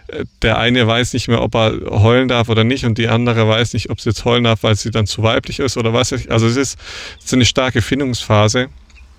äh, 0.08 0.24
der 0.42 0.58
eine 0.58 0.86
weiß 0.86 1.12
nicht 1.12 1.28
mehr, 1.28 1.42
ob 1.42 1.54
er 1.54 1.72
heulen 1.90 2.28
darf 2.28 2.48
oder 2.48 2.64
nicht 2.64 2.84
und 2.84 2.98
die 2.98 3.08
andere 3.08 3.48
weiß 3.48 3.74
nicht, 3.74 3.90
ob 3.90 4.00
sie 4.00 4.10
jetzt 4.10 4.24
heulen 4.24 4.44
darf, 4.44 4.62
weil 4.62 4.76
sie 4.76 4.90
dann 4.90 5.06
zu 5.06 5.22
weiblich 5.22 5.58
ist 5.58 5.76
oder 5.76 5.92
was. 5.92 6.12
Also 6.12 6.46
es 6.46 6.56
ist, 6.56 6.78
es 7.18 7.26
ist 7.26 7.34
eine 7.34 7.44
starke 7.44 7.82
Findungsphase 7.82 8.68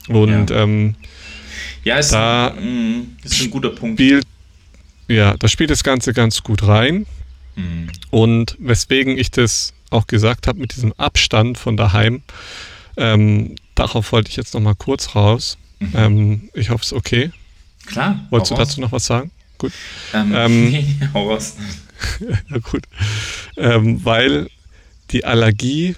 und 0.07 0.49
ja, 0.49 0.63
ähm, 0.63 0.95
ja 1.83 1.97
ist, 1.97 2.11
da 2.11 2.53
ein, 2.57 3.17
ist 3.23 3.41
ein 3.41 3.51
guter 3.51 3.69
Punkt. 3.69 3.99
Spielt, 3.99 4.25
ja, 5.07 5.35
da 5.37 5.47
spielt 5.47 5.69
das 5.69 5.83
Ganze 5.83 6.13
ganz 6.13 6.43
gut 6.43 6.65
rein. 6.65 7.05
Mhm. 7.55 7.89
Und 8.09 8.55
weswegen 8.59 9.17
ich 9.17 9.31
das 9.31 9.73
auch 9.89 10.07
gesagt 10.07 10.47
habe 10.47 10.59
mit 10.59 10.75
diesem 10.75 10.93
Abstand 10.93 11.57
von 11.57 11.77
daheim, 11.77 12.23
ähm, 12.97 13.55
darauf 13.75 14.11
wollte 14.11 14.29
ich 14.29 14.37
jetzt 14.37 14.53
noch 14.53 14.61
mal 14.61 14.75
kurz 14.75 15.15
raus. 15.15 15.57
Mhm. 15.79 15.91
Ähm, 15.95 16.49
ich 16.53 16.69
hoffe, 16.69 16.81
es 16.81 16.87
ist 16.87 16.97
okay. 16.97 17.31
Klar. 17.85 18.25
Wolltest 18.29 18.51
du 18.51 18.55
dazu 18.55 18.81
noch 18.81 18.91
was 18.91 19.05
sagen? 19.05 19.31
Gut. 19.57 19.71
Ähm, 20.13 20.33
ähm, 20.35 20.69
nee, 20.69 20.85
hau 21.13 21.29
raus. 21.31 21.55
ja, 22.19 22.57
gut. 22.59 22.83
Ähm, 23.57 24.03
weil 24.03 24.49
die 25.11 25.25
Allergie, 25.25 25.95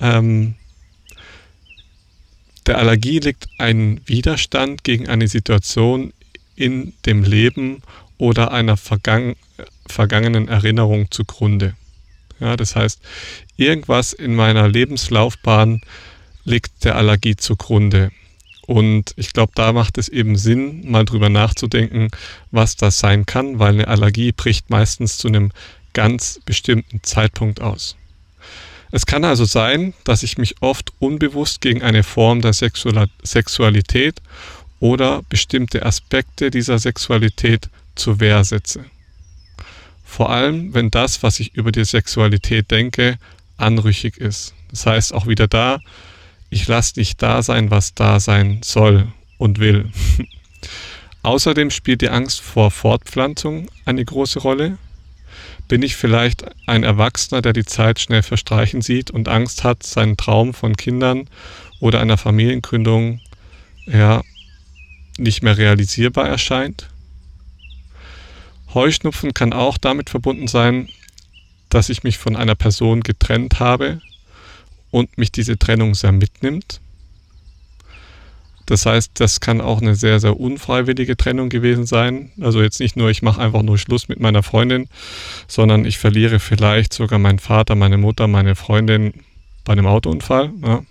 ähm, 0.00 0.54
der 2.66 2.78
Allergie 2.78 3.18
liegt 3.20 3.48
ein 3.58 4.00
Widerstand 4.06 4.84
gegen 4.84 5.08
eine 5.08 5.28
Situation 5.28 6.12
in 6.56 6.94
dem 7.06 7.22
Leben 7.24 7.82
oder 8.18 8.52
einer 8.52 8.76
Vergangen 8.76 9.36
vergangenen 9.86 10.48
Erinnerung 10.48 11.10
zugrunde. 11.10 11.74
Ja, 12.40 12.56
das 12.56 12.74
heißt, 12.74 13.00
irgendwas 13.56 14.12
in 14.12 14.34
meiner 14.34 14.66
Lebenslaufbahn 14.66 15.82
liegt 16.44 16.84
der 16.84 16.96
Allergie 16.96 17.36
zugrunde. 17.36 18.10
Und 18.66 19.12
ich 19.16 19.32
glaube, 19.32 19.52
da 19.54 19.72
macht 19.72 19.98
es 19.98 20.08
eben 20.08 20.36
Sinn, 20.36 20.90
mal 20.90 21.04
drüber 21.04 21.28
nachzudenken, 21.28 22.08
was 22.50 22.76
das 22.76 22.98
sein 22.98 23.26
kann, 23.26 23.58
weil 23.58 23.74
eine 23.74 23.88
Allergie 23.88 24.32
bricht 24.32 24.70
meistens 24.70 25.18
zu 25.18 25.28
einem 25.28 25.52
ganz 25.92 26.40
bestimmten 26.44 27.02
Zeitpunkt 27.02 27.60
aus. 27.60 27.96
Es 28.90 29.06
kann 29.06 29.24
also 29.24 29.44
sein, 29.44 29.92
dass 30.04 30.22
ich 30.22 30.38
mich 30.38 30.62
oft 30.62 30.92
unbewusst 30.98 31.60
gegen 31.60 31.82
eine 31.82 32.04
Form 32.04 32.40
der 32.40 32.52
Sexualität 32.52 34.22
oder 34.78 35.22
bestimmte 35.28 35.84
Aspekte 35.84 36.50
dieser 36.50 36.78
Sexualität 36.78 37.70
zur 37.96 38.20
Wehr 38.20 38.44
setze. 38.44 38.84
Vor 40.04 40.30
allem, 40.30 40.74
wenn 40.74 40.90
das, 40.90 41.22
was 41.24 41.40
ich 41.40 41.54
über 41.54 41.72
die 41.72 41.84
Sexualität 41.84 42.70
denke, 42.70 43.18
anrüchig 43.56 44.16
ist. 44.16 44.54
Das 44.70 44.86
heißt 44.86 45.12
auch 45.12 45.26
wieder 45.26 45.48
da, 45.48 45.80
ich 46.54 46.68
lasse 46.68 46.92
nicht 47.00 47.20
da 47.20 47.42
sein, 47.42 47.72
was 47.72 47.94
da 47.94 48.20
sein 48.20 48.60
soll 48.62 49.08
und 49.38 49.58
will. 49.58 49.90
Außerdem 51.24 51.70
spielt 51.70 52.00
die 52.00 52.10
Angst 52.10 52.40
vor 52.40 52.70
Fortpflanzung 52.70 53.66
eine 53.84 54.04
große 54.04 54.38
Rolle. 54.38 54.78
Bin 55.66 55.82
ich 55.82 55.96
vielleicht 55.96 56.44
ein 56.68 56.84
Erwachsener, 56.84 57.42
der 57.42 57.54
die 57.54 57.64
Zeit 57.64 57.98
schnell 57.98 58.22
verstreichen 58.22 58.82
sieht 58.82 59.10
und 59.10 59.28
Angst 59.28 59.64
hat, 59.64 59.82
seinen 59.82 60.16
Traum 60.16 60.54
von 60.54 60.76
Kindern 60.76 61.28
oder 61.80 62.00
einer 62.00 62.18
Familiengründung 62.18 63.20
ja, 63.86 64.22
nicht 65.18 65.42
mehr 65.42 65.58
realisierbar 65.58 66.28
erscheint? 66.28 66.88
Heuschnupfen 68.74 69.34
kann 69.34 69.52
auch 69.52 69.76
damit 69.76 70.08
verbunden 70.08 70.46
sein, 70.46 70.88
dass 71.68 71.88
ich 71.88 72.04
mich 72.04 72.18
von 72.18 72.36
einer 72.36 72.54
Person 72.54 73.00
getrennt 73.00 73.58
habe 73.58 74.00
und 74.94 75.18
mich 75.18 75.32
diese 75.32 75.58
Trennung 75.58 75.96
sehr 75.96 76.12
mitnimmt. 76.12 76.80
Das 78.66 78.86
heißt, 78.86 79.10
das 79.14 79.40
kann 79.40 79.60
auch 79.60 79.82
eine 79.82 79.96
sehr, 79.96 80.20
sehr 80.20 80.38
unfreiwillige 80.38 81.16
Trennung 81.16 81.48
gewesen 81.48 81.84
sein. 81.84 82.30
Also 82.40 82.62
jetzt 82.62 82.78
nicht 82.78 82.96
nur, 82.96 83.10
ich 83.10 83.20
mache 83.20 83.40
einfach 83.40 83.62
nur 83.62 83.76
Schluss 83.76 84.06
mit 84.06 84.20
meiner 84.20 84.44
Freundin, 84.44 84.88
sondern 85.48 85.84
ich 85.84 85.98
verliere 85.98 86.38
vielleicht 86.38 86.94
sogar 86.94 87.18
meinen 87.18 87.40
Vater, 87.40 87.74
meine 87.74 87.98
Mutter, 87.98 88.28
meine 88.28 88.54
Freundin 88.54 89.14
bei 89.64 89.72
einem 89.72 89.86
Autounfall. 89.86 90.52
Ja. 90.62 90.84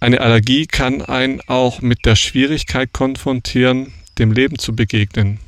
Eine 0.00 0.22
Allergie 0.22 0.66
kann 0.66 1.02
einen 1.02 1.42
auch 1.46 1.82
mit 1.82 2.06
der 2.06 2.16
Schwierigkeit 2.16 2.94
konfrontieren, 2.94 3.92
dem 4.18 4.32
Leben 4.32 4.58
zu 4.58 4.74
begegnen 4.74 5.40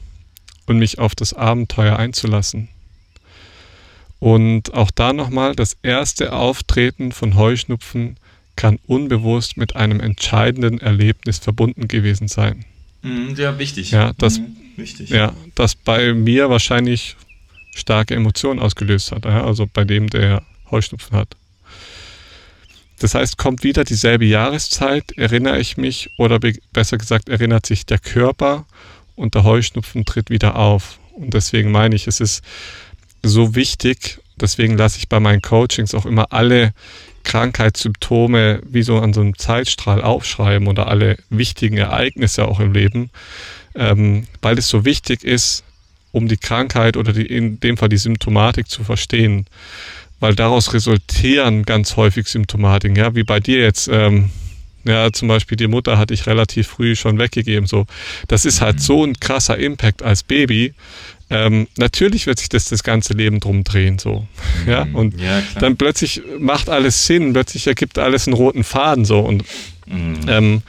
und 0.67 0.79
mich 0.79 0.99
auf 0.99 1.15
das 1.15 1.33
Abenteuer 1.33 1.97
einzulassen. 1.97 2.69
Und 4.23 4.73
auch 4.73 4.93
da 4.93 5.13
nochmal, 5.13 5.57
das 5.57 5.77
erste 5.83 6.33
Auftreten 6.33 7.11
von 7.11 7.35
Heuschnupfen 7.35 8.21
kann 8.55 8.79
unbewusst 8.87 9.57
mit 9.57 9.75
einem 9.75 9.99
entscheidenden 9.99 10.81
Erlebnis 10.81 11.41
verbunden 11.41 11.89
gewesen 11.89 12.29
sein. 12.29 12.65
Mhm, 13.03 13.35
ja, 13.35 13.59
wichtig. 13.59 13.91
Ja, 13.91 14.13
das, 14.19 14.39
mhm, 14.39 14.57
wichtig. 14.77 15.11
Ja, 15.11 15.33
das 15.57 15.75
bei 15.75 16.15
mir 16.15 16.49
wahrscheinlich 16.51 17.17
starke 17.75 18.15
Emotionen 18.15 18.61
ausgelöst 18.61 19.11
hat. 19.11 19.27
Also 19.27 19.67
bei 19.67 19.83
dem, 19.83 20.09
der 20.09 20.45
Heuschnupfen 20.71 21.17
hat. 21.17 21.35
Das 23.01 23.17
heißt, 23.17 23.39
kommt 23.39 23.65
wieder 23.65 23.83
dieselbe 23.83 24.27
Jahreszeit, 24.27 25.11
erinnere 25.19 25.59
ich 25.59 25.77
mich, 25.77 26.11
oder 26.17 26.39
besser 26.73 26.97
gesagt, 26.97 27.29
erinnert 27.29 27.67
sich 27.67 27.87
der 27.87 27.99
Körper 27.99 28.67
und 29.17 29.35
der 29.35 29.43
Heuschnupfen 29.43 30.05
tritt 30.05 30.31
wieder 30.31 30.55
auf. 30.55 31.01
Und 31.17 31.35
deswegen 31.35 31.73
meine 31.73 31.97
ich, 31.97 32.07
es 32.07 32.21
ist 32.21 32.45
so 33.23 33.55
wichtig, 33.55 34.21
deswegen 34.41 34.77
lasse 34.77 34.99
ich 34.99 35.09
bei 35.09 35.21
meinen 35.21 35.43
Coachings 35.43 35.95
auch 35.95 36.07
immer 36.07 36.33
alle 36.33 36.73
Krankheitssymptome 37.25 38.61
wie 38.69 38.83
so 38.83 38.99
an 38.99 39.13
so 39.13 39.21
einem 39.21 39.39
Zeitstrahl 39.39 40.03
aufschreiben 40.03 40.67
oder 40.67 40.89
alle 40.89 41.17
wichtigen 41.31 41.77
Ereignisse 41.77 42.47
auch 42.49 42.59
im 42.59 42.73
Leben, 42.73 43.11
ähm, 43.75 44.27
weil 44.41 44.59
es 44.59 44.69
so 44.69 44.85
wichtig 44.85 45.23
ist, 45.23 45.63
um 46.11 46.29
die 46.29 46.37
Krankheit 46.37 46.97
oder 46.97 47.13
die, 47.13 47.27
in 47.27 47.61
dem 47.61 47.77
Fall 47.77 47.89
die 47.89 47.97
Symptomatik 47.97 48.69
zu 48.69 48.85
verstehen 48.85 49.47
weil 50.23 50.37
daraus 50.37 50.73
resultieren 50.73 51.65
ganz 51.65 51.97
häufig 51.97 52.29
Symptomatiken, 52.29 52.97
ja, 52.97 53.17
wie 53.17 53.25
bei 53.25 53.41
dir 53.41 53.59
jetzt. 53.59 53.89
Ähm, 53.89 54.31
ja, 54.85 55.13
zum 55.13 55.27
Beispiel 55.27 55.57
die 55.57 55.67
Mutter 55.67 55.99
hatte 55.99 56.15
ich 56.15 56.27
relativ 56.29 56.69
früh 56.69 56.95
schon 56.95 57.19
weggegeben. 57.19 57.67
So, 57.67 57.87
das 58.29 58.45
ist 58.45 58.61
halt 58.61 58.81
so 58.81 59.05
ein 59.05 59.19
krasser 59.19 59.59
Impact 59.59 60.03
als 60.03 60.23
Baby. 60.23 60.75
Ähm, 61.33 61.67
natürlich 61.79 62.27
wird 62.27 62.39
sich 62.39 62.51
das 62.51 62.67
das 62.67 62.83
ganze 62.83 63.15
Leben 63.15 63.41
drum 63.41 63.65
drehen, 63.65 63.99
so, 63.99 64.27
mhm. 64.65 64.71
ja. 64.71 64.87
Und 64.93 65.19
ja, 65.19 65.43
dann 65.59 65.79
plötzlich 65.79 66.23
macht 66.39 66.69
alles 66.69 67.07
Sinn, 67.07 67.33
plötzlich 67.33 67.67
ergibt 67.67 67.99
alles 67.99 68.29
einen 68.29 68.35
roten 68.35 68.65
Faden, 68.65 69.07
so 69.07 69.21
und 69.21 69.45
mhm. 69.87 70.21
ähm, 70.29 70.63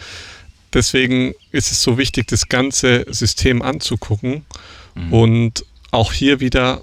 deswegen 0.74 1.34
ist 1.52 1.72
es 1.72 1.84
so 1.84 1.98
wichtig, 1.98 2.28
das 2.28 2.48
ganze 2.48 3.06
System 3.10 3.62
anzugucken 3.62 4.46
mhm. 4.96 5.14
und 5.14 5.66
auch 5.92 6.14
hier 6.14 6.40
wieder 6.40 6.82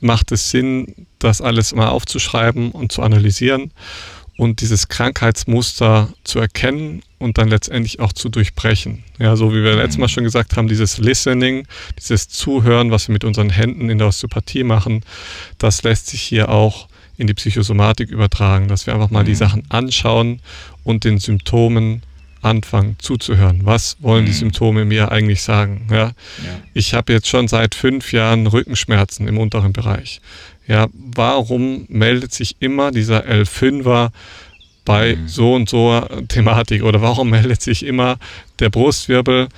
macht 0.00 0.32
es 0.32 0.50
Sinn, 0.50 1.06
das 1.18 1.42
alles 1.42 1.74
mal 1.74 1.88
aufzuschreiben 1.88 2.70
und 2.70 2.92
zu 2.92 3.02
analysieren 3.02 3.72
und 4.36 4.60
dieses 4.60 4.88
Krankheitsmuster 4.88 6.12
zu 6.24 6.40
erkennen 6.40 7.02
und 7.18 7.38
dann 7.38 7.48
letztendlich 7.48 8.00
auch 8.00 8.12
zu 8.12 8.28
durchbrechen. 8.28 9.04
Ja, 9.18 9.36
so 9.36 9.52
wie 9.52 9.62
wir 9.62 9.76
letztes 9.76 9.98
Mal 9.98 10.06
mhm. 10.06 10.10
schon 10.10 10.24
gesagt 10.24 10.56
haben, 10.56 10.68
dieses 10.68 10.98
Listening, 10.98 11.66
dieses 11.98 12.28
Zuhören, 12.28 12.90
was 12.90 13.08
wir 13.08 13.12
mit 13.12 13.24
unseren 13.24 13.50
Händen 13.50 13.90
in 13.90 13.98
der 13.98 14.08
Osteopathie 14.08 14.64
machen, 14.64 15.02
das 15.58 15.82
lässt 15.82 16.08
sich 16.08 16.22
hier 16.22 16.48
auch 16.48 16.88
in 17.16 17.28
die 17.28 17.34
Psychosomatik 17.34 18.10
übertragen, 18.10 18.66
dass 18.66 18.86
wir 18.86 18.94
einfach 18.94 19.10
mal 19.10 19.24
die 19.24 19.32
mhm. 19.32 19.36
Sachen 19.36 19.62
anschauen 19.68 20.40
und 20.82 21.04
den 21.04 21.18
Symptomen 21.18 22.02
anfangen 22.44 22.96
zuzuhören. 22.98 23.60
Was 23.64 23.96
wollen 24.00 24.26
die 24.26 24.32
mhm. 24.32 24.36
Symptome 24.36 24.84
mir 24.84 25.10
eigentlich 25.10 25.42
sagen? 25.42 25.86
Ja? 25.90 25.96
ja. 25.96 26.12
Ich 26.72 26.94
habe 26.94 27.12
jetzt 27.12 27.28
schon 27.28 27.48
seit 27.48 27.74
fünf 27.74 28.12
Jahren 28.12 28.46
Rückenschmerzen 28.46 29.26
im 29.28 29.38
unteren 29.38 29.72
Bereich. 29.72 30.20
Ja, 30.66 30.88
warum 30.94 31.84
meldet 31.88 32.32
sich 32.32 32.56
immer 32.60 32.90
dieser 32.90 33.26
L5er 33.26 34.10
bei 34.84 35.16
mhm. 35.16 35.28
so 35.28 35.54
und 35.54 35.68
so 35.68 36.00
Thematik 36.28 36.82
oder 36.82 37.00
warum 37.02 37.30
meldet 37.30 37.62
sich 37.62 37.84
immer 37.84 38.18
der 38.58 38.70
Brustwirbel, 38.70 39.48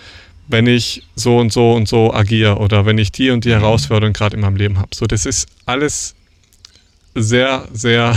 wenn 0.48 0.66
ich 0.66 1.02
so 1.14 1.38
und 1.38 1.52
so 1.52 1.72
und 1.72 1.88
so 1.88 2.12
agiere 2.12 2.58
oder 2.58 2.86
wenn 2.86 2.98
ich 2.98 3.12
die 3.12 3.30
und 3.30 3.44
die 3.44 3.50
mhm. 3.50 3.60
Herausforderung 3.60 4.12
gerade 4.12 4.36
in 4.36 4.42
meinem 4.42 4.56
Leben 4.56 4.78
habe. 4.78 4.94
So, 4.94 5.06
das 5.06 5.26
ist 5.26 5.48
alles 5.64 6.14
sehr, 7.14 7.66
sehr 7.72 8.16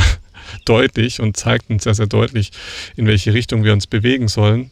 deutlich 0.66 1.20
und 1.20 1.38
zeigt 1.38 1.70
uns 1.70 1.84
sehr, 1.84 1.96
sehr 1.96 2.08
deutlich, 2.08 2.52
in 2.96 3.08
welche 3.08 3.34
Richtung 3.34 3.64
wir 3.64 3.74
uns 3.74 3.88
bewegen 3.88 4.28
sollen. 4.28 4.72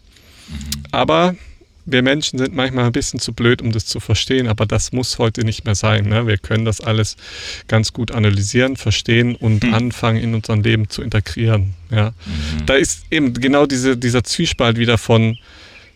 Mhm. 0.49 0.83
Aber 0.91 1.35
wir 1.87 2.03
Menschen 2.03 2.37
sind 2.37 2.53
manchmal 2.53 2.85
ein 2.85 2.91
bisschen 2.91 3.19
zu 3.19 3.33
blöd, 3.33 3.61
um 3.61 3.71
das 3.71 3.85
zu 3.85 4.01
verstehen, 4.01 4.47
aber 4.47 4.65
das 4.65 4.91
muss 4.91 5.19
heute 5.19 5.45
nicht 5.45 5.63
mehr 5.63 5.73
sein. 5.73 6.09
Ne? 6.09 6.27
Wir 6.27 6.37
können 6.37 6.65
das 6.65 6.81
alles 6.81 7.15
ganz 7.69 7.93
gut 7.93 8.11
analysieren, 8.11 8.75
verstehen 8.75 9.35
und 9.35 9.63
hm. 9.63 9.73
anfangen, 9.73 10.21
in 10.21 10.35
unserem 10.35 10.61
Leben 10.61 10.89
zu 10.89 11.01
integrieren. 11.01 11.75
Ja? 11.89 12.09
Mhm. 12.09 12.65
Da 12.65 12.73
ist 12.75 13.05
eben 13.09 13.33
genau 13.33 13.65
diese, 13.65 13.95
dieser 13.95 14.25
Zwiespalt 14.25 14.77
wieder 14.77 14.97
von, 14.97 15.37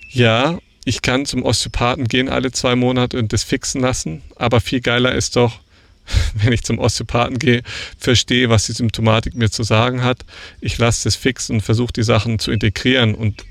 ja, 0.10 0.60
ich 0.86 1.02
kann 1.02 1.26
zum 1.26 1.44
Osteopathen 1.44 2.08
gehen 2.08 2.30
alle 2.30 2.54
zwei 2.54 2.78
Monate 2.78 3.20
und 3.20 3.34
das 3.34 3.44
fixen 3.44 3.82
lassen, 3.82 4.22
aber 4.38 4.62
viel 4.62 4.80
geiler 4.80 5.14
ist 5.14 5.36
doch, 5.36 5.60
wenn 6.36 6.54
ich 6.54 6.64
zum 6.64 6.80
Osteopathen 6.80 7.40
gehe, 7.40 7.64
verstehe, 7.98 8.50
was 8.50 8.66
die 8.66 8.74
Symptomatik 8.74 9.36
mir 9.36 9.50
zu 9.50 9.64
sagen 9.64 10.04
hat. 10.04 10.26
Ich 10.60 10.78
lasse 10.78 11.06
das 11.06 11.16
fixen 11.16 11.58
und 11.58 11.62
versuche 11.62 11.94
die 11.94 12.04
Sachen 12.04 12.40
zu 12.40 12.52
integrieren 12.52 13.16
und 13.16 13.46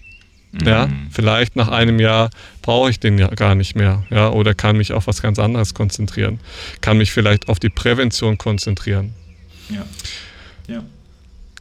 Mhm. 0.53 0.67
Ja, 0.67 0.89
vielleicht 1.11 1.55
nach 1.55 1.69
einem 1.69 2.01
Jahr 2.01 2.31
brauche 2.63 2.91
ich 2.91 2.99
den 2.99 3.19
ja 3.19 3.29
gar 3.29 3.55
nicht 3.55 3.77
mehr, 3.77 4.05
ja, 4.11 4.31
oder 4.31 4.55
kann 4.55 4.77
mich 4.77 4.93
auf 4.93 5.07
was 5.07 5.23
ganz 5.23 5.39
anderes 5.39 5.75
konzentrieren, 5.75 6.41
kann 6.81 6.99
mich 6.99 7.13
vielleicht 7.13 7.49
auf 7.49 7.61
die 7.61 7.69
Prävention 7.69 8.37
konzentrieren. 8.37 9.15
Ja. 9.69 9.87
Ja. 10.67 10.83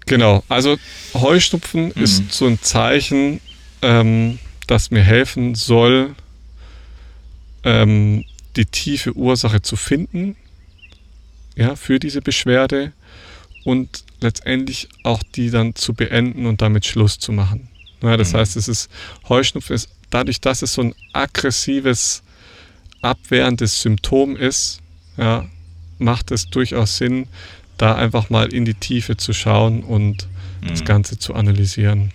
Genau, 0.07 0.43
also 0.49 0.77
Heuschnupfen 1.13 1.91
mhm. 1.93 2.03
ist 2.03 2.31
so 2.31 2.47
ein 2.47 2.59
Zeichen, 2.61 3.41
ähm, 3.83 4.39
das 4.65 4.89
mir 4.89 5.03
helfen 5.03 5.53
soll, 5.53 6.15
ähm, 7.63 8.25
die 8.55 8.65
tiefe 8.65 9.15
Ursache 9.15 9.61
zu 9.61 9.75
finden, 9.75 10.35
ja, 11.60 11.76
für 11.76 11.99
diese 11.99 12.22
Beschwerde 12.22 12.93
und 13.66 14.05
letztendlich 14.22 14.88
auch 15.03 15.22
die 15.36 15.49
dann 15.49 15.76
zu 15.76 15.93
beenden 15.93 16.45
und 16.45 16.62
damit 16.62 16.86
Schluss 16.86 17.20
zu 17.20 17.32
machen. 17.32 17.68
Ja, 18.01 18.16
das 18.16 18.32
mhm. 18.32 18.38
heißt, 18.38 18.55
es 18.55 18.68
ist 18.68 18.89
Heuschnupfen 19.28 19.76
ist 19.76 19.89
dadurch, 20.10 20.39
dass 20.39 20.62
es 20.62 20.74
so 20.74 20.82
ein 20.82 20.95
aggressives, 21.12 22.24
abwehrendes 23.01 23.82
Symptom 23.82 24.38
ist, 24.38 24.80
ja, 25.18 25.45
macht 25.97 26.32
es 26.32 26.49
durchaus 26.49 26.97
Sinn, 26.97 27.28
da 27.78 27.95
einfach 27.95 28.30
mal 28.30 28.53
in 28.53 28.64
die 28.64 28.74
Tiefe 28.74 29.18
zu 29.18 29.34
schauen 29.34 29.84
und 29.84 30.28
mhm. 30.62 30.68
das 30.68 30.86
Ganze 30.86 31.20
zu 31.20 31.34
analysieren. 31.34 32.12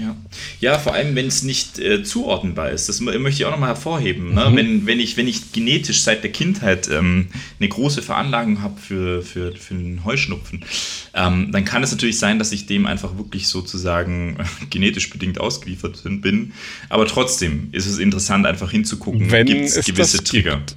Ja. 0.00 0.16
ja, 0.60 0.78
vor 0.78 0.94
allem, 0.94 1.14
wenn 1.14 1.26
es 1.26 1.42
nicht 1.42 1.78
äh, 1.78 2.02
zuordnenbar 2.02 2.70
ist. 2.70 2.88
Das 2.88 3.00
möchte 3.00 3.28
ich 3.28 3.44
auch 3.44 3.50
nochmal 3.50 3.70
hervorheben. 3.70 4.34
Ne? 4.34 4.50
Mhm. 4.50 4.56
Wenn, 4.56 4.86
wenn, 4.86 5.00
ich, 5.00 5.16
wenn 5.16 5.28
ich 5.28 5.52
genetisch 5.52 6.02
seit 6.02 6.22
der 6.22 6.32
Kindheit 6.32 6.88
ähm, 6.90 7.28
eine 7.58 7.68
große 7.68 8.02
Veranlagung 8.02 8.62
habe 8.62 8.80
für, 8.80 9.22
für, 9.22 9.54
für 9.56 9.74
den 9.74 10.04
Heuschnupfen, 10.04 10.64
ähm, 11.14 11.52
dann 11.52 11.64
kann 11.64 11.82
es 11.82 11.90
natürlich 11.90 12.18
sein, 12.18 12.38
dass 12.38 12.52
ich 12.52 12.66
dem 12.66 12.86
einfach 12.86 13.18
wirklich 13.18 13.48
sozusagen 13.48 14.36
genetisch 14.70 15.10
bedingt 15.10 15.40
ausgeliefert 15.40 16.02
bin. 16.04 16.52
Aber 16.88 17.06
trotzdem 17.06 17.68
ist 17.72 17.86
es 17.86 17.98
interessant, 17.98 18.46
einfach 18.46 18.70
hinzugucken, 18.70 19.28
gibt 19.28 19.50
es 19.50 19.84
gewisse 19.84 20.22
Trigger. 20.24 20.56
Gibt. 20.56 20.76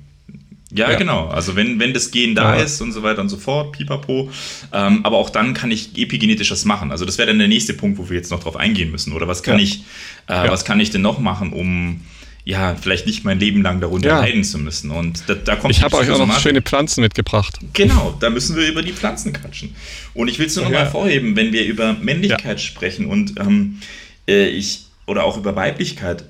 Ja, 0.75 0.91
ja, 0.91 0.97
genau. 0.97 1.27
Also 1.27 1.55
wenn, 1.55 1.79
wenn 1.79 1.93
das 1.93 2.09
Gen 2.09 2.33
da 2.33 2.55
ja. 2.55 2.63
ist 2.63 2.81
und 2.81 2.91
so 2.91 3.03
weiter 3.03 3.21
und 3.21 3.29
so 3.29 3.37
fort, 3.37 3.73
pipapo. 3.73 4.31
Ähm, 4.71 5.05
aber 5.05 5.17
auch 5.17 5.29
dann 5.29 5.53
kann 5.53 5.69
ich 5.69 5.97
epigenetisch 5.97 6.51
was 6.51 6.65
machen. 6.65 6.91
Also 6.91 7.05
das 7.05 7.17
wäre 7.17 7.27
dann 7.27 7.37
der 7.37 7.47
nächste 7.47 7.73
Punkt, 7.73 7.99
wo 7.99 8.09
wir 8.09 8.17
jetzt 8.17 8.31
noch 8.31 8.41
drauf 8.41 8.55
eingehen 8.55 8.91
müssen. 8.91 9.13
Oder 9.13 9.27
was 9.27 9.43
kann 9.43 9.57
ja. 9.57 9.63
ich, 9.63 9.83
äh, 10.27 10.49
was 10.49 10.65
kann 10.65 10.79
ich 10.79 10.89
denn 10.89 11.01
noch 11.01 11.19
machen, 11.19 11.53
um 11.53 12.01
ja, 12.45 12.75
vielleicht 12.75 13.05
nicht 13.05 13.23
mein 13.23 13.39
Leben 13.39 13.61
lang 13.61 13.79
darunter 13.79 14.09
ja. 14.09 14.19
leiden 14.19 14.43
zu 14.43 14.57
müssen. 14.57 14.91
Und 14.91 15.23
da, 15.27 15.35
da 15.35 15.55
kommt 15.55 15.73
Ich 15.73 15.81
habe 15.81 15.95
euch 15.95 16.09
auch 16.09 16.17
noch 16.17 16.39
schöne 16.39 16.61
Pflanzen 16.61 17.01
mitgebracht. 17.01 17.57
Genau, 17.73 18.17
da 18.19 18.29
müssen 18.29 18.55
wir 18.55 18.67
über 18.67 18.81
die 18.81 18.91
Pflanzen 18.91 19.31
quatschen. 19.31 19.75
Und 20.13 20.27
ich 20.27 20.39
will 20.39 20.47
es 20.47 20.55
nur 20.55 20.65
noch 20.65 20.71
mal 20.71 20.89
vorheben, 20.89 21.35
wenn 21.35 21.53
wir 21.53 21.65
über 21.65 21.93
Männlichkeit 21.93 22.59
sprechen 22.59 23.05
und 23.05 23.39
ähm, 23.39 23.79
äh, 24.27 24.47
ich 24.47 24.85
oder 25.05 25.23
auch 25.25 25.37
über 25.37 25.55
Weiblichkeit, 25.55 26.25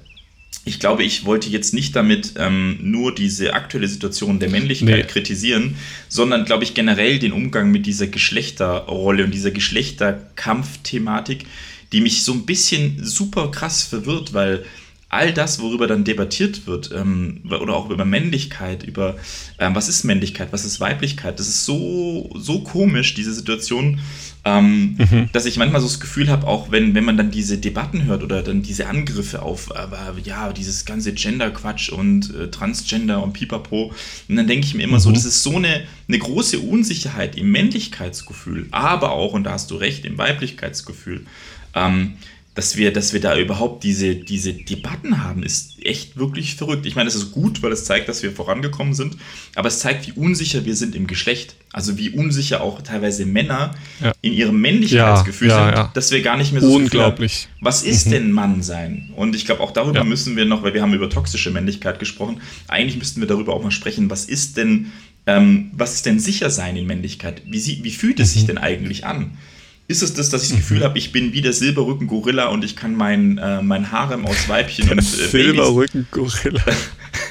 ich 0.66 0.80
glaube, 0.80 1.04
ich 1.04 1.26
wollte 1.26 1.50
jetzt 1.50 1.74
nicht 1.74 1.96
damit 1.96 2.36
ähm, 2.38 2.78
nur 2.82 3.14
diese 3.14 3.54
aktuelle 3.54 3.88
Situation 3.88 4.40
der 4.40 4.50
Männlichkeit 4.50 5.06
nee. 5.06 5.12
kritisieren, 5.12 5.76
sondern, 6.08 6.46
glaube 6.46 6.64
ich, 6.64 6.74
generell 6.74 7.20
den 7.20 7.34
Umgang 7.34 7.70
mit 7.70 7.86
dieser 7.86 8.08
Geschlechterrolle 8.08 9.26
und 9.26 9.34
dieser 9.34 9.52
Geschlechterkampfthematik, 9.52 11.46
die 11.92 12.00
mich 12.00 12.24
so 12.24 12.32
ein 12.34 12.46
bisschen 12.46 13.04
super 13.04 13.52
krass 13.52 13.84
verwirrt, 13.84 14.34
weil 14.34 14.64
all 15.14 15.34
das, 15.34 15.60
worüber 15.60 15.88
dann 15.88 16.04
debattiert 16.04 16.68
wird, 16.68 16.92
ähm, 16.94 17.42
oder 17.46 17.76
auch 17.76 17.90
über 17.90 18.06
Männlichkeit, 18.06 18.84
über 18.84 19.16
ähm, 19.60 19.76
was 19.76 19.90
ist 19.90 20.04
Männlichkeit, 20.04 20.50
was 20.52 20.66
ist 20.66 20.80
Weiblichkeit, 20.80 21.40
das 21.40 21.48
ist 21.48 21.66
so, 21.66 22.30
so 22.36 22.64
komisch, 22.64 23.14
diese 23.14 23.34
Situation, 23.34 24.00
ähm, 24.46 24.98
mhm. 24.98 25.30
dass 25.32 25.46
ich 25.46 25.58
manchmal 25.58 25.82
so 25.82 25.88
das 25.88 26.00
Gefühl 26.00 26.30
habe, 26.30 26.48
auch 26.48 26.72
wenn, 26.72 26.96
wenn 26.96 27.06
man 27.06 27.16
dann 27.16 27.32
diese 27.32 27.58
Debatten 27.58 28.06
hört 28.06 28.24
oder 28.24 28.44
dann 28.44 28.62
diese 28.62 28.88
Angriffe 28.88 29.42
auf, 29.42 29.76
aber 29.76 30.16
ja, 30.24 30.52
dieses 30.52 30.86
ganze 30.86 31.14
Gender-Quatsch 31.14 31.90
und 31.90 32.34
äh, 32.36 32.52
Transgender 32.52 33.24
und 33.24 33.34
Pipapo, 33.34 33.94
und 34.28 34.36
dann 34.36 34.48
denke 34.48 34.66
ich 34.66 34.74
mir 34.74 34.84
immer 34.84 34.98
mhm. 34.98 35.02
so, 35.02 35.12
das 35.12 35.26
ist 35.26 35.44
so 35.44 35.56
eine, 35.56 35.84
eine 36.08 36.20
große 36.20 36.60
Unsicherheit 36.60 37.38
im 37.38 37.52
Männlichkeitsgefühl, 37.52 38.68
aber 38.72 39.12
auch, 39.12 39.34
und 39.34 39.46
da 39.46 39.52
hast 39.52 39.72
du 39.72 39.76
recht, 39.76 40.06
im 40.06 40.18
Weiblichkeitsgefühl. 40.18 41.26
Ähm, 41.76 42.14
dass 42.56 42.78
wir, 42.78 42.94
dass 42.94 43.14
wir 43.14 43.20
da 43.20 43.38
überhaupt 43.38 43.84
diese, 43.84 44.16
diese 44.16 44.54
Debatten 44.54 45.24
haben, 45.24 45.42
ist 45.42 45.84
echt 45.84 46.18
wirklich 46.18 46.56
verrückt. 46.56 46.86
Ich 46.86 46.96
meine, 46.96 47.08
es 47.08 47.16
ist 47.16 47.32
gut, 47.32 47.64
weil 47.64 47.72
es 47.72 47.86
zeigt, 47.86 48.08
dass 48.10 48.22
wir 48.22 48.32
vorangekommen 48.32 48.94
sind, 48.94 49.18
aber 49.56 49.68
es 49.70 49.80
zeigt, 49.80 50.08
wie 50.08 50.12
unsicher 50.12 50.64
wir 50.64 50.76
sind 50.76 50.96
im 50.96 51.08
Geschlecht. 51.08 51.56
Also 51.72 51.98
wie 51.98 52.12
unsicher 52.12 52.62
auch 52.62 52.84
teilweise 52.84 53.26
Männer 53.26 53.74
ja. 54.00 54.14
in 54.22 54.34
ihrem 54.34 54.62
Männlichkeitsgefühl 54.62 55.50
ja, 55.50 55.72
ja, 55.72 55.84
sind, 55.86 55.98
dass 55.98 56.12
wir 56.12 56.22
gar 56.22 56.38
nicht 56.38 56.52
mehr 56.52 56.62
so 56.62 56.72
Unglaublich. 56.72 57.48
Haben, 57.56 57.66
was 57.66 57.82
ist 57.82 58.06
mhm. 58.06 58.12
denn 58.12 58.32
Mann 58.32 58.62
sein? 58.62 59.10
Und 59.16 59.36
ich 59.36 59.46
glaube, 59.48 59.62
auch 59.62 59.72
darüber 59.72 60.04
müssen 60.04 60.36
wir 60.36 60.46
noch, 60.46 60.62
weil 60.62 60.76
wir 60.76 60.84
haben 60.84 60.94
über 60.94 61.10
toxische 61.10 61.50
Männlichkeit 61.50 61.98
gesprochen, 61.98 62.42
eigentlich 62.68 62.98
müssten 62.98 63.22
wir 63.22 63.28
darüber 63.28 63.56
auch 63.56 63.64
mal 63.64 63.72
sprechen, 63.72 64.12
was 64.12 64.26
ist 64.26 64.58
denn, 64.58 64.92
ähm, 65.26 65.72
was 65.74 65.96
ist 65.96 66.06
denn 66.06 66.20
sicher 66.20 66.52
sein 66.52 66.78
in 66.78 66.86
Männlichkeit? 66.86 67.42
Wie, 67.48 67.84
wie 67.84 67.92
fühlt 67.92 68.20
es 68.20 68.30
mhm. 68.30 68.34
sich 68.34 68.46
denn 68.46 68.60
eigentlich 68.60 69.08
an? 69.08 69.32
Ist 69.88 70.02
es 70.02 70.14
das, 70.14 70.30
dass 70.30 70.44
ich 70.44 70.50
das 70.50 70.58
Gefühl 70.58 70.80
mhm. 70.80 70.84
habe, 70.84 70.98
ich 70.98 71.12
bin 71.12 71.34
wie 71.34 71.42
der 71.42 71.52
Silberrücken-Gorilla 71.52 72.48
und 72.48 72.64
ich 72.64 72.76
kann 72.76 72.96
mein, 72.96 73.38
äh, 73.38 73.62
mein 73.62 73.92
Harem 73.92 74.26
aus 74.26 74.48
Weibchen 74.48 74.90
und 74.90 75.00
äh, 75.00 75.02
Silberrücken-Gorilla. 75.02 76.64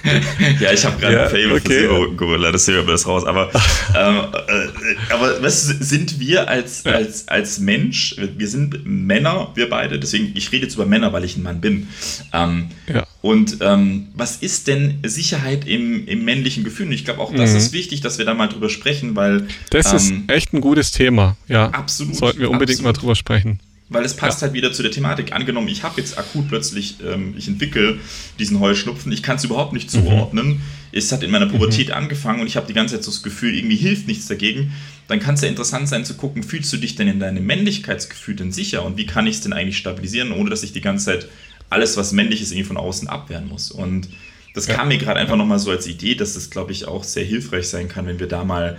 ja, 0.61 0.73
ich 0.73 0.85
habe 0.85 1.01
gerade 1.01 1.15
ja, 1.15 1.23
ein 1.25 1.31
Fable 1.31 1.53
okay. 1.55 1.61
für 1.61 1.73
Silberrücken-Gorilla, 1.73 2.53
das 2.53 2.67
sehen 2.67 2.75
wir 2.75 2.85
das 2.85 3.07
raus. 3.07 3.25
Aber, 3.25 3.51
ähm, 3.97 4.17
äh, 4.49 5.13
aber 5.13 5.43
was 5.43 5.65
sind 5.65 6.21
wir 6.21 6.49
als, 6.49 6.85
ja. 6.85 6.93
als, 6.93 7.27
als 7.29 7.59
Mensch? 7.59 8.17
Wir 8.37 8.49
sind 8.49 8.85
Männer, 8.85 9.51
wir 9.55 9.71
beide, 9.71 9.99
deswegen, 9.99 10.33
ich 10.37 10.53
rede 10.53 10.67
jetzt 10.67 10.75
über 10.75 10.85
Männer, 10.85 11.13
weil 11.15 11.25
ich 11.25 11.39
ein 11.39 11.43
Mann 11.43 11.63
bin. 11.63 11.89
Ähm, 12.35 12.69
ja. 12.87 13.07
Und 13.23 13.59
ähm, 13.61 14.09
was 14.15 14.37
ist 14.37 14.67
denn 14.67 14.99
Sicherheit 15.05 15.67
im, 15.67 16.07
im 16.09 16.25
männlichen 16.25 16.65
Gefühl? 16.65 16.87
Und 16.87 16.93
ich 16.93 17.05
glaube, 17.05 17.21
auch 17.21 17.33
das 17.33 17.53
mhm. 17.53 17.57
ist 17.57 17.73
wichtig, 17.73 18.01
dass 18.01 18.19
wir 18.19 18.25
da 18.25 18.35
mal 18.35 18.49
drüber 18.49 18.69
sprechen, 18.69 19.15
weil. 19.15 19.47
Das 19.71 19.93
ist 19.93 20.11
ähm, 20.11 20.25
echt 20.27 20.53
ein 20.53 20.61
gutes 20.61 20.91
Thema, 20.91 21.37
ja. 21.47 21.71
Absolut. 21.71 22.17
Sollten 22.17 22.41
wir 22.41 22.51
unbedingt 22.51 22.81
absolut. 22.81 22.97
mal 22.97 23.01
drüber 23.01 23.15
sprechen. 23.15 23.61
Weil 23.93 24.05
es 24.05 24.15
passt 24.15 24.41
ja. 24.41 24.47
halt 24.47 24.55
wieder 24.55 24.73
zu 24.73 24.83
der 24.83 24.91
Thematik. 24.91 25.33
Angenommen, 25.33 25.69
ich 25.69 25.85
habe 25.85 26.01
jetzt 26.01 26.19
akut 26.19 26.49
plötzlich, 26.49 26.97
ähm, 27.07 27.35
ich 27.37 27.47
entwickle 27.47 27.99
diesen 28.39 28.59
Heuschnupfen, 28.59 29.13
ich 29.13 29.23
kann 29.23 29.37
es 29.37 29.45
überhaupt 29.45 29.73
nicht 29.73 29.93
mhm. 29.95 30.05
zuordnen. 30.05 30.49
Mhm. 30.49 30.61
Es 30.93 31.13
hat 31.13 31.23
in 31.23 31.31
meiner 31.31 31.47
Pubertät 31.47 31.89
mhm. 31.89 31.95
angefangen 31.95 32.41
und 32.41 32.47
ich 32.47 32.57
habe 32.57 32.67
die 32.67 32.75
ganze 32.75 32.95
Zeit 32.97 33.05
so 33.05 33.11
das 33.11 33.23
Gefühl, 33.23 33.55
irgendwie 33.55 33.77
hilft 33.77 34.09
nichts 34.09 34.27
dagegen. 34.27 34.73
Dann 35.09 35.21
kann 35.21 35.35
es 35.35 35.43
ja 35.43 35.49
interessant 35.49 35.89
sein 35.89 36.05
zu 36.05 36.15
gucken, 36.15 36.43
fühlst 36.43 36.73
du 36.73 36.77
dich 36.77 36.97
denn 36.97 37.07
in 37.07 37.21
deinem 37.21 37.45
Männlichkeitsgefühl 37.45 38.35
denn 38.35 38.51
sicher 38.53 38.85
und 38.85 38.97
wie 38.97 39.07
kann 39.07 39.27
ich 39.27 39.37
es 39.37 39.41
denn 39.43 39.53
eigentlich 39.53 39.79
stabilisieren, 39.79 40.33
ohne 40.33 40.51
dass 40.51 40.63
ich 40.63 40.73
die 40.73 40.81
ganze 40.81 41.07
Zeit 41.07 41.29
alles, 41.73 41.97
was 41.97 42.13
männlich 42.13 42.43
ist, 42.43 42.53
irgendwie 42.53 42.69
von 42.69 42.77
außen 42.77 43.09
abwehren 43.09 43.49
muss. 43.49 43.71
Und 43.71 44.09
das 44.55 44.67
ja. 44.67 44.75
kam 44.75 44.89
mir 44.89 44.99
gerade 44.99 45.19
einfach 45.19 45.37
nochmal 45.37 45.59
so 45.59 45.71
als 45.71 45.87
Idee, 45.87 46.15
dass 46.15 46.35
das, 46.35 46.51
glaube 46.51 46.73
ich, 46.73 46.87
auch 46.87 47.05
sehr 47.05 47.25
hilfreich 47.25 47.69
sein 47.69 47.89
kann, 47.89 48.07
wenn 48.07 48.21
wir 48.21 48.29
da 48.29 48.45
mal 48.45 48.79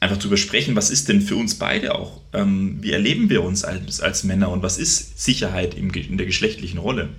einfach 0.00 0.16
drüber 0.16 0.38
sprechen, 0.38 0.74
was 0.76 0.90
ist 0.90 1.08
denn 1.08 1.20
für 1.20 1.36
uns 1.36 1.56
beide 1.56 1.94
auch, 1.94 2.20
ähm, 2.32 2.78
wie 2.80 2.92
erleben 2.92 3.28
wir 3.28 3.44
uns 3.44 3.64
als, 3.64 4.00
als 4.00 4.24
Männer 4.24 4.48
und 4.48 4.62
was 4.62 4.78
ist 4.78 5.22
Sicherheit 5.22 5.74
im, 5.74 5.92
in 5.92 6.16
der 6.16 6.26
geschlechtlichen 6.26 6.78
Rolle? 6.78 7.10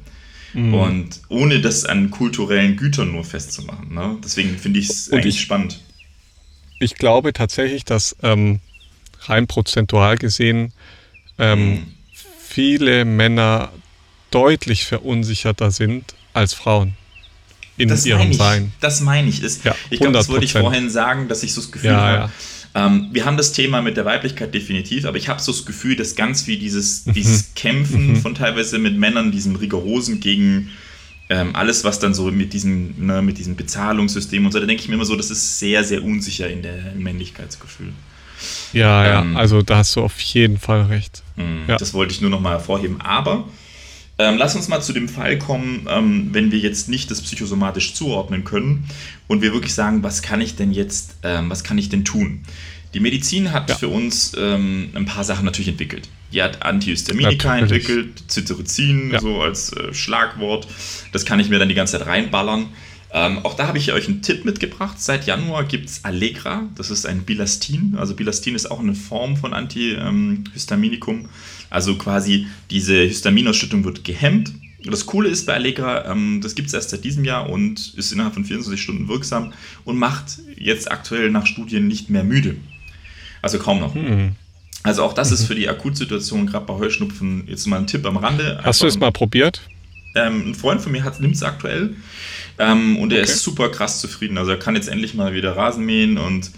Mhm. 0.54 0.74
Und 0.74 1.22
ohne 1.30 1.62
das 1.62 1.86
an 1.86 2.10
kulturellen 2.10 2.76
Gütern 2.76 3.12
nur 3.12 3.24
festzumachen. 3.24 3.94
Ne? 3.94 4.18
Deswegen 4.24 4.58
finde 4.58 4.80
ich 4.80 4.90
es 4.90 5.12
eigentlich 5.12 5.36
ich, 5.36 5.42
spannend. 5.42 5.80
Ich 6.80 6.96
glaube 6.96 7.34
tatsächlich, 7.34 7.86
dass 7.86 8.16
ähm, 8.24 8.60
rein 9.22 9.48
prozentual 9.48 10.18
gesehen 10.18 10.74
ähm, 11.38 11.70
mhm. 11.70 11.84
viele 12.40 13.06
Männer 13.06 13.72
deutlich 14.32 14.86
verunsicherter 14.86 15.72
sind 15.72 16.16
als 16.34 16.54
Frauen 16.54 16.94
in 17.78 17.90
das 17.90 18.06
ihrem 18.06 18.32
ich, 18.32 18.38
Sein. 18.38 18.72
Das 18.80 19.02
meine 19.02 19.30
ich. 19.30 19.42
Ist, 19.42 19.64
ja, 19.66 19.76
ich 19.90 20.00
glaube, 20.00 20.14
das 20.14 20.30
wollte 20.30 20.46
ich 20.46 20.54
vorhin 20.54 20.90
sagen, 20.90 21.28
dass 21.28 21.44
ich 21.44 21.54
so 21.54 21.62
das 21.62 21.72
Gefühl 21.72 21.92
ja, 21.92 21.98
habe, 22.00 22.32
Ähm, 22.74 23.10
wir 23.12 23.26
haben 23.26 23.36
das 23.36 23.52
Thema 23.52 23.82
mit 23.82 23.98
der 23.98 24.06
Weiblichkeit 24.06 24.54
definitiv, 24.54 25.06
aber 25.06 25.18
ich 25.18 25.28
habe 25.28 25.42
so 25.42 25.52
das 25.52 25.66
Gefühl, 25.66 25.96
dass 25.96 26.16
ganz 26.16 26.48
wie 26.48 26.58
dieses, 26.58 27.06
mhm. 27.06 27.14
dieses 27.14 27.54
Kämpfen 27.54 28.14
mhm. 28.14 28.16
von 28.18 28.34
teilweise 28.34 28.78
mit 28.78 28.98
Männern, 28.98 29.32
diesem 29.32 29.58
rigorosen 29.58 30.22
gegen 30.22 30.70
ähm, 31.30 31.56
alles, 31.56 31.84
was 31.84 32.00
dann 32.00 32.14
so 32.14 32.32
mit 32.32 32.54
diesem, 32.54 33.06
ne, 33.06 33.22
mit 33.22 33.38
diesem 33.38 33.56
Bezahlungssystem 33.56 34.46
und 34.46 34.52
so, 34.54 34.60
da 34.60 34.66
denke 34.66 34.84
ich 34.84 34.88
mir 34.88 34.96
immer 34.96 35.06
so, 35.06 35.16
das 35.16 35.32
ist 35.32 35.60
sehr, 35.60 35.84
sehr 35.84 36.04
unsicher 36.04 36.50
in 36.50 36.62
der 36.62 36.94
im 36.94 37.04
Männlichkeitsgefühl. 37.04 37.92
Ja, 38.74 39.22
ähm, 39.22 39.34
ja, 39.34 39.40
also 39.40 39.62
da 39.62 39.78
hast 39.78 39.96
du 39.96 40.02
auf 40.02 40.20
jeden 40.20 40.58
Fall 40.58 40.84
recht. 40.84 41.24
Mh, 41.36 41.68
ja. 41.68 41.78
Das 41.78 41.94
wollte 41.94 42.14
ich 42.14 42.22
nur 42.22 42.30
noch 42.30 42.40
mal 42.40 42.52
hervorheben. 42.52 43.02
Aber 43.02 43.48
ähm, 44.22 44.38
lass 44.38 44.56
uns 44.56 44.68
mal 44.68 44.82
zu 44.82 44.94
dem 44.94 45.10
Fall 45.10 45.40
kommen, 45.40 45.88
ähm, 45.90 46.30
wenn 46.32 46.52
wir 46.52 46.60
jetzt 46.60 46.90
nicht 46.90 47.10
das 47.10 47.22
psychosomatisch 47.22 47.94
zuordnen 47.94 48.44
können 48.44 48.86
und 49.28 49.42
wir 49.42 49.54
wirklich 49.54 49.74
sagen, 49.74 50.04
was 50.04 50.22
kann 50.22 50.42
ich 50.42 50.56
denn 50.56 50.72
jetzt, 50.72 51.16
ähm, 51.24 51.50
was 51.50 51.64
kann 51.64 51.78
ich 51.78 51.90
denn 51.90 52.06
tun? 52.06 52.42
Die 52.94 53.00
Medizin 53.00 53.52
hat 53.52 53.70
ja. 53.70 53.76
für 53.76 53.88
uns 53.88 54.34
ähm, 54.38 54.90
ein 54.94 55.06
paar 55.06 55.24
Sachen 55.24 55.46
natürlich 55.46 55.70
entwickelt. 55.70 56.10
Die 56.34 56.44
hat 56.44 56.62
Antihistaminika 56.62 57.56
ja, 57.56 57.62
entwickelt, 57.62 58.24
Cetirizin, 58.28 59.12
ja. 59.12 59.20
so 59.20 59.42
als 59.42 59.74
äh, 59.74 59.94
Schlagwort. 59.94 60.68
Das 61.12 61.26
kann 61.26 61.40
ich 61.40 61.50
mir 61.50 61.58
dann 61.58 61.70
die 61.70 61.76
ganze 61.76 61.98
Zeit 61.98 62.08
reinballern. 62.08 62.68
Ähm, 63.14 63.40
auch 63.40 63.56
da 63.56 63.68
habe 63.68 63.78
ich 63.78 63.92
euch 63.92 64.08
einen 64.08 64.22
Tipp 64.22 64.46
mitgebracht. 64.46 65.02
Seit 65.02 65.26
Januar 65.26 65.66
gibt 65.66 65.90
es 65.90 66.06
Allegra. 66.06 66.70
Das 66.76 66.92
ist 66.92 67.06
ein 67.06 67.24
Bilastin. 67.24 67.96
Also 67.98 68.16
Bilastin 68.16 68.56
ist 68.56 68.70
auch 68.70 68.80
eine 68.80 68.96
Form 68.96 69.36
von 69.36 69.54
Antihistaminikum. 69.54 71.28
Also 71.72 71.96
quasi 71.96 72.46
diese 72.70 73.02
Histaminausschüttung 73.02 73.84
wird 73.84 74.04
gehemmt. 74.04 74.52
Das 74.84 75.06
Coole 75.06 75.30
ist 75.30 75.46
bei 75.46 75.54
Allegra, 75.54 76.12
ähm, 76.12 76.42
das 76.44 76.54
gibt 76.54 76.68
es 76.68 76.74
erst 76.74 76.90
seit 76.90 77.04
diesem 77.04 77.24
Jahr 77.24 77.50
und 77.50 77.94
ist 77.96 78.12
innerhalb 78.12 78.34
von 78.34 78.46
24 78.46 78.82
Stunden 78.82 79.08
wirksam 79.08 79.54
und 79.86 79.98
macht 79.98 80.40
jetzt 80.58 80.92
aktuell 80.92 81.32
nach 81.32 81.46
Studien 81.46 81.88
nicht 81.88 82.10
mehr 82.10 82.24
müde. 82.24 82.58
Also 83.42 83.58
kaum 83.58 83.80
noch. 83.80 83.96
Mhm. 83.96 84.36
Also 84.84 85.04
auch 85.04 85.14
das 85.14 85.30
mhm. 85.30 85.36
ist 85.36 85.46
für 85.46 85.56
die 85.56 85.70
Akutsituation, 85.70 86.46
gerade 86.46 86.66
bei 86.66 86.74
Heuschnupfen, 86.74 87.48
jetzt 87.48 87.68
mal 87.68 87.78
ein 87.78 87.88
Tipp 87.88 88.06
am 88.06 88.18
Rande. 88.18 88.60
Hast 88.64 88.82
du 88.82 88.88
es 88.88 89.00
mal 89.00 89.12
probiert? 89.12 89.62
Ähm, 90.16 90.50
ein 90.50 90.56
Freund 90.56 90.82
von 90.82 90.92
mir 90.92 91.10
nimmt 91.20 91.36
es 91.36 91.44
aktuell 91.44 91.96
ähm, 92.60 92.98
und 92.98 93.14
er 93.14 93.22
okay. 93.22 93.32
ist 93.32 93.44
super 93.44 93.70
krass 93.70 94.02
zufrieden. 94.02 94.38
Also 94.38 94.52
er 94.52 94.60
kann 94.60 94.76
jetzt 94.76 94.90
endlich 94.90 95.14
mal 95.14 95.34
wieder 95.34 95.56
Rasen 95.56 95.86
mähen 95.86 96.18
und 96.18 96.52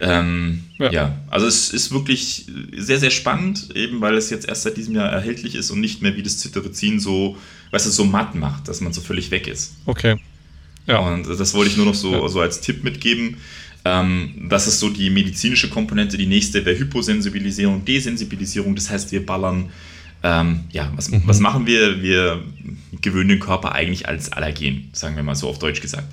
ähm, 0.00 0.64
ja. 0.78 0.90
ja. 0.90 1.18
also 1.30 1.46
es 1.46 1.70
ist 1.70 1.92
wirklich 1.92 2.46
sehr, 2.76 2.98
sehr 2.98 3.10
spannend, 3.10 3.68
eben 3.74 4.00
weil 4.00 4.16
es 4.16 4.30
jetzt 4.30 4.48
erst 4.48 4.62
seit 4.62 4.76
diesem 4.76 4.94
Jahr 4.94 5.08
erhältlich 5.08 5.54
ist 5.54 5.70
und 5.70 5.80
nicht 5.80 6.02
mehr 6.02 6.16
wie 6.16 6.22
das 6.22 6.38
Cetirizin 6.38 6.98
so, 6.98 7.36
weißt 7.70 7.86
du, 7.86 7.90
so 7.90 8.04
matt 8.04 8.34
macht, 8.34 8.68
dass 8.68 8.80
man 8.80 8.92
so 8.92 9.00
völlig 9.00 9.30
weg 9.30 9.46
ist. 9.46 9.76
Okay. 9.86 10.16
Ja. 10.86 10.98
Und 10.98 11.28
das 11.28 11.54
wollte 11.54 11.70
ich 11.70 11.76
nur 11.76 11.86
noch 11.86 11.94
so, 11.94 12.12
ja. 12.12 12.28
so 12.28 12.40
als 12.40 12.60
Tipp 12.60 12.82
mitgeben. 12.82 13.36
Ähm, 13.84 14.46
das 14.48 14.66
ist 14.66 14.80
so 14.80 14.90
die 14.90 15.10
medizinische 15.10 15.70
Komponente. 15.70 16.16
Die 16.16 16.26
nächste 16.26 16.64
wäre 16.64 16.78
Hyposensibilisierung, 16.78 17.84
Desensibilisierung. 17.84 18.74
Das 18.74 18.90
heißt, 18.90 19.12
wir 19.12 19.24
ballern 19.24 19.70
ähm, 20.24 20.60
ja, 20.72 20.90
was, 20.96 21.10
mhm. 21.10 21.22
was 21.26 21.38
machen 21.38 21.66
wir? 21.66 22.02
Wir 22.02 22.42
gewöhnen 23.02 23.28
den 23.28 23.40
Körper 23.40 23.72
eigentlich 23.72 24.08
als 24.08 24.32
Allergen, 24.32 24.88
sagen 24.92 25.16
wir 25.16 25.22
mal 25.22 25.34
so 25.34 25.50
auf 25.50 25.58
Deutsch 25.58 25.82
gesagt. 25.82 26.08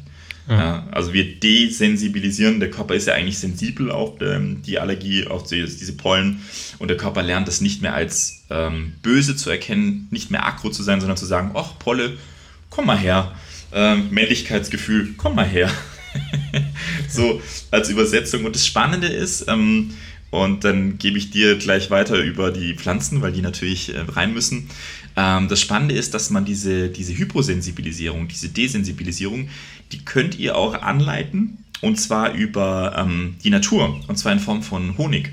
Ja. 0.51 0.57
Ja, 0.59 0.87
also 0.91 1.13
wir 1.13 1.39
desensibilisieren, 1.39 2.59
der 2.59 2.69
Körper 2.69 2.93
ist 2.93 3.07
ja 3.07 3.13
eigentlich 3.13 3.39
sensibel 3.39 3.89
auf 3.89 4.19
ähm, 4.19 4.61
die 4.63 4.79
Allergie, 4.79 5.25
auf 5.25 5.43
die, 5.43 5.61
diese 5.61 5.93
Pollen 5.93 6.41
und 6.77 6.89
der 6.89 6.97
Körper 6.97 7.23
lernt 7.23 7.47
das 7.47 7.61
nicht 7.61 7.81
mehr 7.81 7.93
als 7.93 8.43
ähm, 8.49 8.91
böse 9.01 9.37
zu 9.37 9.49
erkennen, 9.49 10.09
nicht 10.11 10.29
mehr 10.29 10.45
aggro 10.45 10.69
zu 10.69 10.83
sein, 10.83 10.99
sondern 10.99 11.15
zu 11.15 11.25
sagen, 11.25 11.51
ach 11.53 11.79
Polle, 11.79 12.17
komm 12.69 12.87
mal 12.87 12.97
her, 12.97 13.33
ähm, 13.71 14.09
Männlichkeitsgefühl, 14.11 15.13
komm 15.15 15.35
mal 15.35 15.47
her. 15.47 15.71
so 17.09 17.41
als 17.71 17.89
Übersetzung. 17.89 18.43
Und 18.43 18.53
das 18.53 18.65
Spannende 18.65 19.07
ist, 19.07 19.45
ähm, 19.47 19.93
und 20.32 20.63
dann 20.63 20.97
gebe 20.97 21.17
ich 21.17 21.29
dir 21.29 21.57
gleich 21.57 21.91
weiter 21.91 22.17
über 22.17 22.51
die 22.51 22.73
Pflanzen, 22.73 23.21
weil 23.21 23.34
die 23.34 23.41
natürlich 23.41 23.93
äh, 23.93 23.99
rein 23.99 24.34
müssen. 24.34 24.69
Ähm, 25.15 25.47
das 25.49 25.61
Spannende 25.61 25.93
ist, 25.93 26.13
dass 26.13 26.29
man 26.29 26.45
diese, 26.45 26.89
diese 26.89 27.15
Hyposensibilisierung, 27.15 28.27
diese 28.27 28.49
Desensibilisierung, 28.49 29.49
die 29.91 30.03
könnt 30.03 30.39
ihr 30.39 30.57
auch 30.57 30.73
anleiten. 30.82 31.57
Und 31.82 31.99
zwar 31.99 32.34
über 32.34 32.95
ähm, 32.97 33.36
die 33.43 33.49
Natur. 33.49 33.99
Und 34.07 34.15
zwar 34.17 34.32
in 34.32 34.39
Form 34.39 34.63
von 34.63 34.97
Honig. 34.97 35.32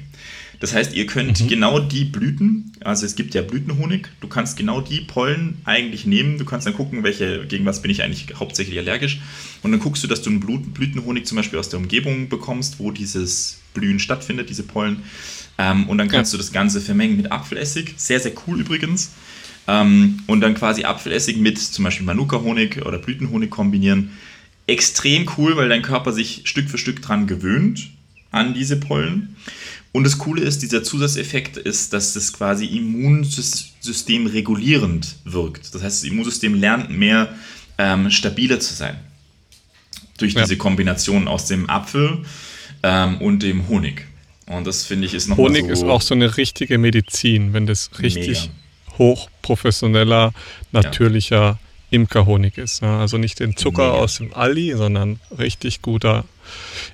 Das 0.60 0.74
heißt, 0.74 0.92
ihr 0.94 1.06
könnt 1.06 1.40
mhm. 1.40 1.48
genau 1.48 1.78
die 1.78 2.04
Blüten, 2.04 2.72
also 2.80 3.06
es 3.06 3.14
gibt 3.14 3.34
ja 3.34 3.42
Blütenhonig, 3.42 4.08
du 4.20 4.28
kannst 4.28 4.56
genau 4.56 4.80
die 4.80 5.00
Pollen 5.00 5.58
eigentlich 5.64 6.04
nehmen. 6.04 6.38
Du 6.38 6.44
kannst 6.44 6.66
dann 6.66 6.74
gucken, 6.74 7.04
welche, 7.04 7.46
gegen 7.46 7.64
was 7.64 7.82
bin 7.82 7.90
ich 7.90 8.02
eigentlich 8.02 8.26
hauptsächlich 8.34 8.78
allergisch. 8.78 9.20
Und 9.62 9.72
dann 9.72 9.80
guckst 9.80 10.02
du, 10.02 10.08
dass 10.08 10.22
du 10.22 10.30
einen 10.30 10.40
Blütenhonig 10.40 11.26
zum 11.26 11.36
Beispiel 11.36 11.58
aus 11.58 11.68
der 11.68 11.78
Umgebung 11.78 12.28
bekommst, 12.28 12.78
wo 12.78 12.90
dieses 12.90 13.60
Blühen 13.74 14.00
stattfindet, 14.00 14.50
diese 14.50 14.64
Pollen. 14.64 15.02
Ähm, 15.58 15.88
und 15.88 15.98
dann 15.98 16.08
kannst 16.08 16.32
ja. 16.32 16.36
du 16.36 16.42
das 16.42 16.52
Ganze 16.52 16.80
vermengen 16.80 17.16
mit 17.16 17.30
Apfelessig. 17.30 17.94
Sehr, 17.96 18.20
sehr 18.20 18.32
cool 18.46 18.60
übrigens. 18.60 19.12
Ähm, 19.66 20.20
und 20.26 20.40
dann 20.40 20.54
quasi 20.54 20.84
Apfelessig 20.84 21.36
mit 21.36 21.58
zum 21.58 21.84
Beispiel 21.84 22.06
Manuka-Honig 22.06 22.84
oder 22.86 22.98
Blütenhonig 22.98 23.50
kombinieren. 23.50 24.10
Extrem 24.66 25.28
cool, 25.36 25.56
weil 25.56 25.68
dein 25.68 25.82
Körper 25.82 26.12
sich 26.12 26.42
Stück 26.44 26.68
für 26.68 26.78
Stück 26.78 27.02
dran 27.02 27.26
gewöhnt 27.26 27.90
an 28.30 28.54
diese 28.54 28.78
Pollen. 28.78 29.36
Und 29.92 30.04
das 30.04 30.18
Coole 30.18 30.42
ist, 30.42 30.62
dieser 30.62 30.82
Zusatzeffekt 30.82 31.56
ist, 31.56 31.92
dass 31.92 32.12
das 32.12 32.32
quasi 32.32 32.66
Immunsystem 32.66 34.26
regulierend 34.26 35.16
wirkt. 35.24 35.74
Das 35.74 35.82
heißt, 35.82 36.02
das 36.02 36.10
Immunsystem 36.10 36.54
lernt 36.54 36.90
mehr 36.90 37.34
ähm, 37.78 38.10
stabiler 38.10 38.60
zu 38.60 38.74
sein. 38.74 38.98
Durch 40.18 40.34
ja. 40.34 40.42
diese 40.42 40.56
Kombination 40.56 41.26
aus 41.26 41.46
dem 41.46 41.70
Apfel 41.70 42.24
ähm, 42.82 43.18
und 43.18 43.42
dem 43.42 43.68
Honig. 43.68 44.06
Und 44.46 44.66
das 44.66 44.84
finde 44.84 45.06
ich 45.06 45.14
ist 45.14 45.28
noch 45.28 45.36
Honig 45.36 45.66
so 45.66 45.72
ist 45.72 45.84
auch 45.84 46.02
so 46.02 46.14
eine 46.14 46.36
richtige 46.36 46.78
Medizin, 46.78 47.52
wenn 47.52 47.66
das 47.66 47.90
richtig 48.00 48.40
mega. 48.40 48.98
hochprofessioneller, 48.98 50.32
natürlicher 50.72 51.40
ja. 51.40 51.58
Imkerhonig 51.90 52.58
ist. 52.58 52.82
Ne? 52.82 52.88
Also 52.88 53.18
nicht 53.18 53.40
den 53.40 53.56
Zucker 53.56 53.90
mega. 53.90 53.98
aus 53.98 54.18
dem 54.18 54.34
Aldi, 54.34 54.74
sondern 54.76 55.20
richtig 55.38 55.82
guter 55.82 56.24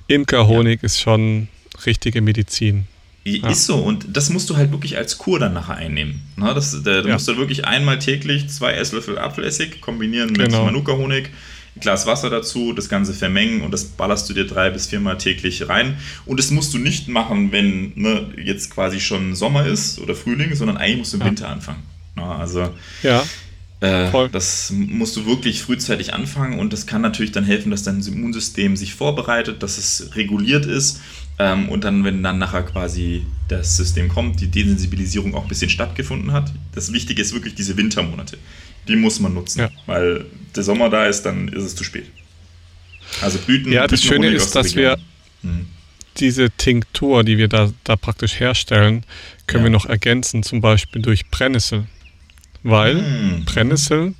Imkerhonig 0.07 0.81
ja. 0.81 0.85
ist 0.85 0.99
schon 0.99 1.47
richtige 1.85 2.21
Medizin. 2.21 2.87
Ja. 3.23 3.49
Ist 3.49 3.65
so, 3.65 3.77
und 3.77 4.05
das 4.15 4.29
musst 4.29 4.51
du 4.51 4.55
halt 4.55 4.71
wirklich 4.71 4.97
als 4.97 5.17
Kur 5.17 5.39
dann 5.39 5.53
nachher 5.53 5.77
einnehmen. 5.77 6.21
Na, 6.35 6.53
das, 6.53 6.83
da, 6.83 7.01
ja. 7.01 7.13
musst 7.13 7.27
du 7.27 7.37
wirklich 7.37 7.65
einmal 7.65 7.97
täglich 7.97 8.49
zwei 8.49 8.73
Esslöffel 8.73 9.17
Apfelessig 9.17 9.81
kombinieren 9.81 10.29
mit 10.29 10.49
genau. 10.49 10.65
Manuka-Honig 10.65 11.31
ein 11.75 11.79
Glas 11.81 12.05
Wasser 12.05 12.29
dazu, 12.29 12.73
das 12.73 12.87
Ganze 12.87 13.13
vermengen 13.13 13.61
und 13.61 13.71
das 13.71 13.85
ballerst 13.85 14.29
du 14.29 14.33
dir 14.33 14.45
drei 14.45 14.69
bis 14.69 14.87
viermal 14.87 15.17
täglich 15.17 15.67
rein. 15.67 15.97
Und 16.25 16.39
das 16.39 16.51
musst 16.51 16.73
du 16.73 16.77
nicht 16.77 17.07
machen, 17.07 17.51
wenn 17.51 17.91
ne, 17.95 18.29
jetzt 18.43 18.69
quasi 18.69 18.99
schon 18.99 19.35
Sommer 19.35 19.65
ist 19.65 19.99
oder 19.99 20.15
Frühling, 20.15 20.55
sondern 20.55 20.77
eigentlich 20.77 20.99
musst 20.99 21.13
du 21.13 21.17
im 21.17 21.21
ja. 21.21 21.27
Winter 21.27 21.49
anfangen. 21.49 21.83
Na, 22.15 22.37
also 22.37 22.69
ja. 23.03 23.23
Äh, 23.81 24.29
das 24.31 24.71
musst 24.71 25.17
du 25.17 25.25
wirklich 25.25 25.61
frühzeitig 25.61 26.13
anfangen 26.13 26.59
und 26.59 26.71
das 26.71 26.87
kann 26.87 27.01
natürlich 27.01 27.33
dann 27.33 27.43
helfen, 27.43 27.71
dass 27.71 27.83
dein 27.83 28.01
Immunsystem 28.01 28.77
sich 28.77 28.93
vorbereitet, 28.93 29.61
dass 29.61 29.77
es 29.77 30.15
reguliert 30.15 30.65
ist 30.65 31.01
ähm, 31.39 31.69
und 31.69 31.83
dann, 31.83 32.03
wenn 32.03 32.23
dann 32.23 32.37
nachher 32.37 32.63
quasi 32.63 33.25
das 33.47 33.77
System 33.77 34.07
kommt, 34.07 34.41
die 34.41 34.47
Desensibilisierung 34.47 35.35
auch 35.35 35.43
ein 35.43 35.49
bisschen 35.49 35.69
stattgefunden 35.69 36.31
hat. 36.31 36.51
Das 36.73 36.91
Wichtige 36.93 37.21
ist 37.21 37.33
wirklich 37.33 37.55
diese 37.55 37.77
Wintermonate 37.77 38.37
die 38.87 38.95
muss 38.95 39.19
man 39.19 39.33
nutzen. 39.33 39.59
Ja. 39.59 39.69
Weil 39.85 40.25
der 40.55 40.63
Sommer 40.63 40.89
da 40.89 41.05
ist, 41.05 41.23
dann 41.23 41.47
ist 41.47 41.63
es 41.63 41.75
zu 41.75 41.83
spät. 41.83 42.05
Also 43.21 43.37
Blüten. 43.39 43.71
Ja, 43.71 43.87
das 43.87 44.03
Schöne 44.03 44.27
ist, 44.29 44.55
dass 44.55 44.75
wir 44.75 44.97
hm. 45.41 45.67
diese 46.17 46.49
Tinktur, 46.51 47.23
die 47.23 47.37
wir 47.37 47.47
da, 47.47 47.71
da 47.83 47.95
praktisch 47.95 48.39
herstellen, 48.39 49.03
können 49.47 49.63
ja. 49.63 49.69
wir 49.69 49.71
noch 49.71 49.85
ergänzen, 49.85 50.43
zum 50.43 50.61
Beispiel 50.61 51.01
durch 51.01 51.29
Brennnessel. 51.29 51.85
Weil 52.63 52.97
hm. 52.97 53.45
Brennnessel 53.45 54.13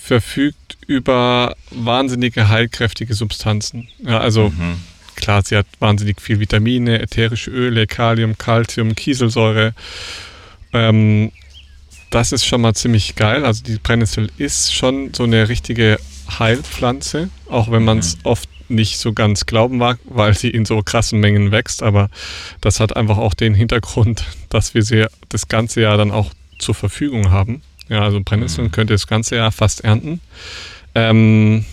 verfügt 0.00 0.76
über 0.86 1.56
wahnsinnige 1.70 2.48
heilkräftige 2.48 3.14
Substanzen. 3.14 3.88
Ja, 4.00 4.20
also 4.20 4.50
mhm. 4.50 4.76
Klar, 5.16 5.42
sie 5.42 5.56
hat 5.56 5.66
wahnsinnig 5.78 6.20
viel 6.20 6.40
Vitamine, 6.40 7.00
ätherische 7.00 7.50
Öle, 7.50 7.86
Kalium, 7.86 8.36
Calcium, 8.38 8.94
Kieselsäure. 8.94 9.74
Ähm, 10.72 11.32
das 12.10 12.32
ist 12.32 12.44
schon 12.44 12.60
mal 12.60 12.74
ziemlich 12.74 13.16
geil. 13.16 13.44
Also 13.44 13.62
die 13.64 13.78
Brennnessel 13.78 14.30
ist 14.38 14.72
schon 14.72 15.12
so 15.14 15.24
eine 15.24 15.48
richtige 15.48 15.98
Heilpflanze, 16.38 17.28
auch 17.48 17.70
wenn 17.70 17.84
man 17.84 17.98
es 17.98 18.16
mhm. 18.16 18.20
oft 18.24 18.48
nicht 18.68 18.98
so 18.98 19.12
ganz 19.12 19.46
glauben 19.46 19.78
mag, 19.78 19.98
weil 20.04 20.34
sie 20.34 20.48
in 20.48 20.64
so 20.64 20.82
krassen 20.82 21.20
Mengen 21.20 21.50
wächst. 21.50 21.82
Aber 21.82 22.08
das 22.60 22.80
hat 22.80 22.96
einfach 22.96 23.18
auch 23.18 23.34
den 23.34 23.54
Hintergrund, 23.54 24.24
dass 24.48 24.74
wir 24.74 24.82
sie 24.82 25.06
das 25.28 25.48
ganze 25.48 25.80
Jahr 25.80 25.96
dann 25.96 26.10
auch 26.10 26.30
zur 26.58 26.74
Verfügung 26.74 27.30
haben. 27.30 27.62
Ja, 27.88 28.02
also 28.02 28.20
Brennnesseln 28.24 28.68
mhm. 28.68 28.72
könnt 28.72 28.90
ihr 28.90 28.94
das 28.94 29.06
ganze 29.06 29.36
Jahr 29.36 29.52
fast 29.52 29.82
ernten. 29.84 30.20
Ähm, 30.94 31.64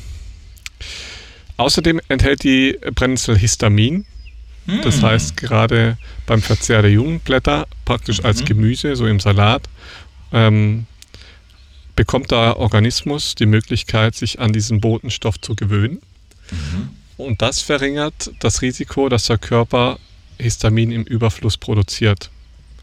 außerdem 1.61 2.01
enthält 2.07 2.43
die 2.43 2.77
Brennnessel 2.93 3.37
Histamin. 3.37 4.05
Das 4.83 4.97
mhm. 4.97 5.01
heißt, 5.03 5.37
gerade 5.37 5.97
beim 6.25 6.41
Verzehr 6.41 6.81
der 6.81 6.91
jungen 6.91 7.19
Blätter, 7.19 7.67
praktisch 7.83 8.23
als 8.23 8.45
Gemüse, 8.45 8.95
so 8.95 9.07
im 9.07 9.19
Salat, 9.19 9.67
ähm, 10.31 10.85
bekommt 11.95 12.31
der 12.31 12.57
Organismus 12.57 13.35
die 13.35 13.47
Möglichkeit, 13.47 14.15
sich 14.15 14.39
an 14.39 14.53
diesen 14.53 14.79
Botenstoff 14.79 15.41
zu 15.41 15.55
gewöhnen. 15.55 16.01
Mhm. 16.51 16.89
Und 17.17 17.41
das 17.41 17.61
verringert 17.61 18.31
das 18.39 18.61
Risiko, 18.61 19.09
dass 19.09 19.25
der 19.25 19.37
Körper 19.37 19.99
Histamin 20.39 20.91
im 20.91 21.03
Überfluss 21.03 21.57
produziert. 21.57 22.29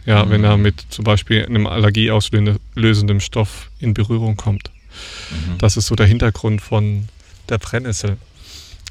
Ja, 0.07 0.25
mhm. 0.25 0.31
wenn 0.31 0.45
er 0.45 0.57
mit 0.57 0.85
zum 0.91 1.05
Beispiel 1.05 1.45
einem 1.45 1.67
allergieauslösenden 1.67 3.21
Stoff 3.21 3.71
in 3.79 3.95
Berührung 3.95 4.37
kommt. 4.37 4.71
Mhm. 5.31 5.59
Das 5.59 5.77
ist 5.77 5.87
so 5.87 5.97
der 5.97 6.07
Hintergrund 6.07 6.61
von 6.61 7.09
der 7.49 7.59
Brennnessel. 7.59 8.17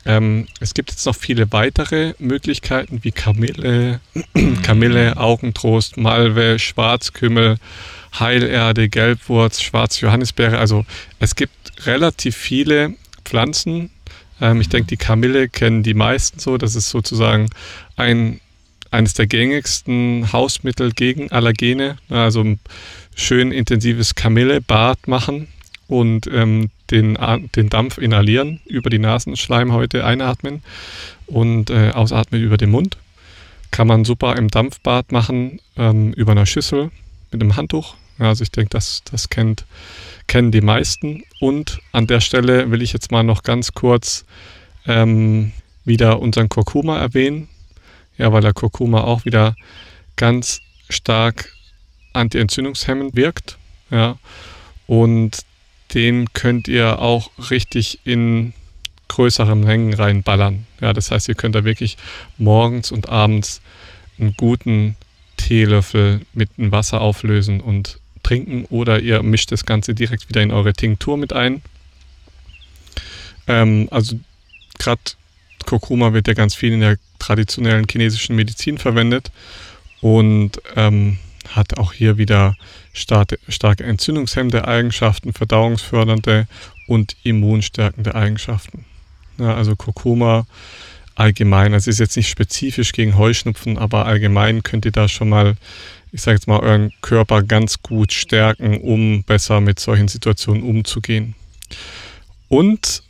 Ähm, 0.07 0.47
es 0.61 0.73
gibt 0.73 0.89
jetzt 0.89 1.05
noch 1.05 1.15
viele 1.15 1.51
weitere 1.51 2.13
Möglichkeiten 2.17 3.03
wie 3.03 3.11
Kamille. 3.11 3.99
Kamille, 4.63 5.17
Augentrost, 5.17 5.97
Malve, 5.97 6.57
Schwarzkümmel, 6.59 7.57
Heilerde, 8.17 8.87
Gelbwurz, 8.87 9.61
Schwarzjohannisbeere. 9.61 10.57
Also 10.57 10.85
es 11.19 11.35
gibt 11.35 11.85
relativ 11.85 12.37
viele 12.37 12.93
Pflanzen. 13.25 13.89
Ähm, 14.39 14.61
ich 14.61 14.69
denke, 14.69 14.87
die 14.87 14.97
Kamille 14.97 15.49
kennen 15.49 15.83
die 15.83 15.93
meisten 15.93 16.39
so. 16.39 16.57
Das 16.57 16.75
ist 16.75 16.89
sozusagen 16.89 17.49
ein, 17.97 18.39
eines 18.91 19.13
der 19.13 19.27
gängigsten 19.27 20.31
Hausmittel 20.31 20.93
gegen 20.93 21.33
Allergene. 21.33 21.97
Also 22.09 22.41
ein 22.45 22.59
schön 23.13 23.51
intensives 23.51 24.15
Kamillebad 24.15 25.05
machen 25.09 25.49
und 25.87 26.27
ähm, 26.27 26.69
den, 26.91 27.17
den 27.55 27.69
Dampf 27.69 27.97
inhalieren, 27.97 28.61
über 28.65 28.89
die 28.89 28.99
Nasenschleimhäute 28.99 30.05
einatmen 30.05 30.63
und 31.25 31.69
äh, 31.69 31.91
ausatmen 31.91 32.41
über 32.41 32.57
den 32.57 32.71
Mund. 32.71 32.97
Kann 33.71 33.87
man 33.87 34.05
super 34.05 34.35
im 34.37 34.47
Dampfbad 34.47 35.11
machen, 35.11 35.59
ähm, 35.75 36.13
über 36.13 36.31
einer 36.31 36.45
Schüssel 36.45 36.91
mit 37.31 37.41
einem 37.41 37.55
Handtuch. 37.55 37.95
Also 38.19 38.43
ich 38.43 38.51
denke, 38.51 38.69
das, 38.69 39.03
das 39.11 39.29
kennt, 39.29 39.65
kennen 40.27 40.51
die 40.51 40.61
meisten. 40.61 41.23
Und 41.39 41.79
an 41.91 42.07
der 42.07 42.21
Stelle 42.21 42.71
will 42.71 42.81
ich 42.81 42.93
jetzt 42.93 43.11
mal 43.11 43.23
noch 43.23 43.43
ganz 43.43 43.73
kurz 43.73 44.25
ähm, 44.85 45.51
wieder 45.85 46.19
unseren 46.19 46.49
Kurkuma 46.49 46.97
erwähnen. 46.97 47.49
Ja, 48.17 48.31
weil 48.33 48.41
der 48.41 48.53
Kurkuma 48.53 49.01
auch 49.01 49.25
wieder 49.25 49.55
ganz 50.15 50.61
stark 50.89 51.51
antientzündungshemmend 52.13 53.15
wirkt. 53.15 53.57
Ja. 53.91 54.17
Und 54.87 55.45
den 55.93 56.33
könnt 56.33 56.67
ihr 56.67 56.99
auch 56.99 57.31
richtig 57.49 57.99
in 58.03 58.53
größeren 59.07 59.59
Mengen 59.61 59.93
reinballern. 59.93 60.67
Ja, 60.81 60.93
das 60.93 61.11
heißt, 61.11 61.27
ihr 61.29 61.35
könnt 61.35 61.55
da 61.55 61.63
wirklich 61.63 61.97
morgens 62.37 62.91
und 62.91 63.09
abends 63.09 63.61
einen 64.19 64.33
guten 64.35 64.95
Teelöffel 65.37 66.21
mit 66.33 66.49
einem 66.57 66.71
Wasser 66.71 67.01
auflösen 67.01 67.61
und 67.61 67.99
trinken 68.23 68.65
oder 68.65 68.99
ihr 68.99 69.23
mischt 69.23 69.51
das 69.51 69.65
Ganze 69.65 69.93
direkt 69.93 70.27
wieder 70.27 70.41
in 70.41 70.51
eure 70.51 70.73
Tinktur 70.73 71.17
mit 71.17 71.31
ein. 71.31 71.61
Ähm, 73.47 73.87
also 73.91 74.19
gerade 74.77 75.01
Kurkuma 75.65 76.13
wird 76.13 76.27
ja 76.27 76.33
ganz 76.33 76.55
viel 76.55 76.73
in 76.73 76.81
der 76.81 76.97
traditionellen 77.19 77.85
chinesischen 77.89 78.35
Medizin 78.35 78.77
verwendet 78.77 79.31
und 80.01 80.61
ähm, 80.75 81.19
hat 81.55 81.77
auch 81.77 81.93
hier 81.93 82.17
wieder 82.17 82.55
starke, 82.93 83.37
entzündungshemmende 83.83 84.67
Eigenschaften, 84.67 85.33
verdauungsfördernde 85.33 86.47
und 86.87 87.15
immunstärkende 87.23 88.15
Eigenschaften. 88.15 88.85
Ja, 89.37 89.55
also 89.55 89.75
Kurkuma 89.75 90.45
allgemein, 91.15 91.73
also 91.73 91.89
ist 91.89 91.99
jetzt 91.99 92.15
nicht 92.15 92.29
spezifisch 92.29 92.91
gegen 92.91 93.17
Heuschnupfen, 93.17 93.77
aber 93.77 94.05
allgemein 94.05 94.63
könnt 94.63 94.85
ihr 94.85 94.91
da 94.91 95.07
schon 95.07 95.29
mal, 95.29 95.55
ich 96.11 96.21
sage 96.21 96.35
jetzt 96.35 96.47
mal, 96.47 96.59
euren 96.59 96.91
Körper 97.01 97.43
ganz 97.43 97.81
gut 97.81 98.13
stärken, 98.13 98.79
um 98.79 99.23
besser 99.23 99.59
mit 99.61 99.79
solchen 99.79 100.07
Situationen 100.07 100.63
umzugehen. 100.63 101.35
Und 102.49 103.03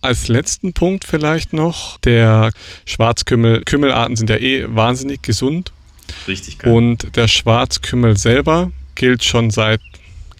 als 0.00 0.28
letzten 0.28 0.74
Punkt 0.74 1.04
vielleicht 1.04 1.52
noch, 1.52 1.98
der 2.00 2.50
Schwarzkümmel, 2.84 3.62
Kümmelarten 3.62 4.16
sind 4.16 4.28
ja 4.28 4.36
eh 4.36 4.66
wahnsinnig 4.68 5.22
gesund 5.22 5.72
Richtig 6.26 6.58
geil. 6.58 6.72
Und 6.72 7.16
der 7.16 7.28
Schwarzkümmel 7.28 8.16
selber 8.16 8.70
gilt 8.94 9.24
schon 9.24 9.50
seit, 9.50 9.80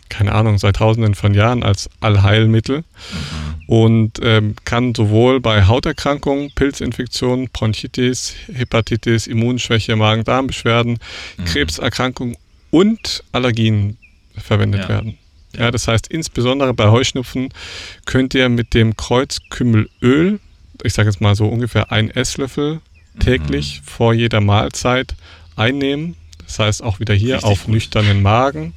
keine 0.08 0.32
Ahnung, 0.32 0.58
seit 0.58 0.76
tausenden 0.76 1.14
von 1.14 1.34
Jahren 1.34 1.62
als 1.62 1.90
Allheilmittel 2.00 2.78
mhm. 2.78 2.84
und 3.66 4.20
ähm, 4.22 4.54
kann 4.64 4.94
sowohl 4.94 5.40
bei 5.40 5.66
Hauterkrankungen, 5.66 6.52
Pilzinfektionen, 6.54 7.48
Bronchitis, 7.52 8.34
Hepatitis, 8.52 9.26
Immunschwäche, 9.26 9.96
Magen-Darm-Beschwerden, 9.96 10.98
mhm. 11.36 11.44
Krebserkrankungen 11.44 12.36
und 12.70 13.22
Allergien 13.32 13.96
verwendet 14.36 14.82
ja. 14.82 14.88
werden. 14.88 15.18
Ja, 15.56 15.70
das 15.70 15.86
heißt, 15.86 16.08
insbesondere 16.08 16.74
bei 16.74 16.88
Heuschnupfen 16.88 17.50
könnt 18.06 18.34
ihr 18.34 18.48
mit 18.48 18.74
dem 18.74 18.96
Kreuzkümmelöl, 18.96 20.40
ich 20.82 20.92
sage 20.92 21.08
jetzt 21.08 21.20
mal 21.20 21.36
so 21.36 21.46
ungefähr 21.46 21.92
ein 21.92 22.10
Esslöffel 22.10 22.80
täglich 23.20 23.80
mhm. 23.80 23.86
vor 23.86 24.14
jeder 24.14 24.40
Mahlzeit 24.40 25.14
einnehmen. 25.56 26.16
Das 26.44 26.58
heißt 26.58 26.82
auch 26.82 27.00
wieder 27.00 27.14
hier 27.14 27.36
Richtig 27.36 27.50
auf 27.50 27.64
gut. 27.64 27.74
nüchternen 27.74 28.22
Magen 28.22 28.74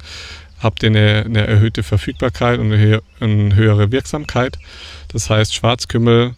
habt 0.61 0.83
ihr 0.83 0.89
eine, 0.89 1.23
eine 1.25 1.45
erhöhte 1.45 1.83
Verfügbarkeit 1.83 2.59
und 2.59 2.71
eine, 2.71 3.01
eine, 3.19 3.55
höhere 3.55 3.91
Wirksamkeit. 3.91 4.57
Das 5.09 5.29
heißt 5.29 5.53
Schwarzkümmel 5.53 6.35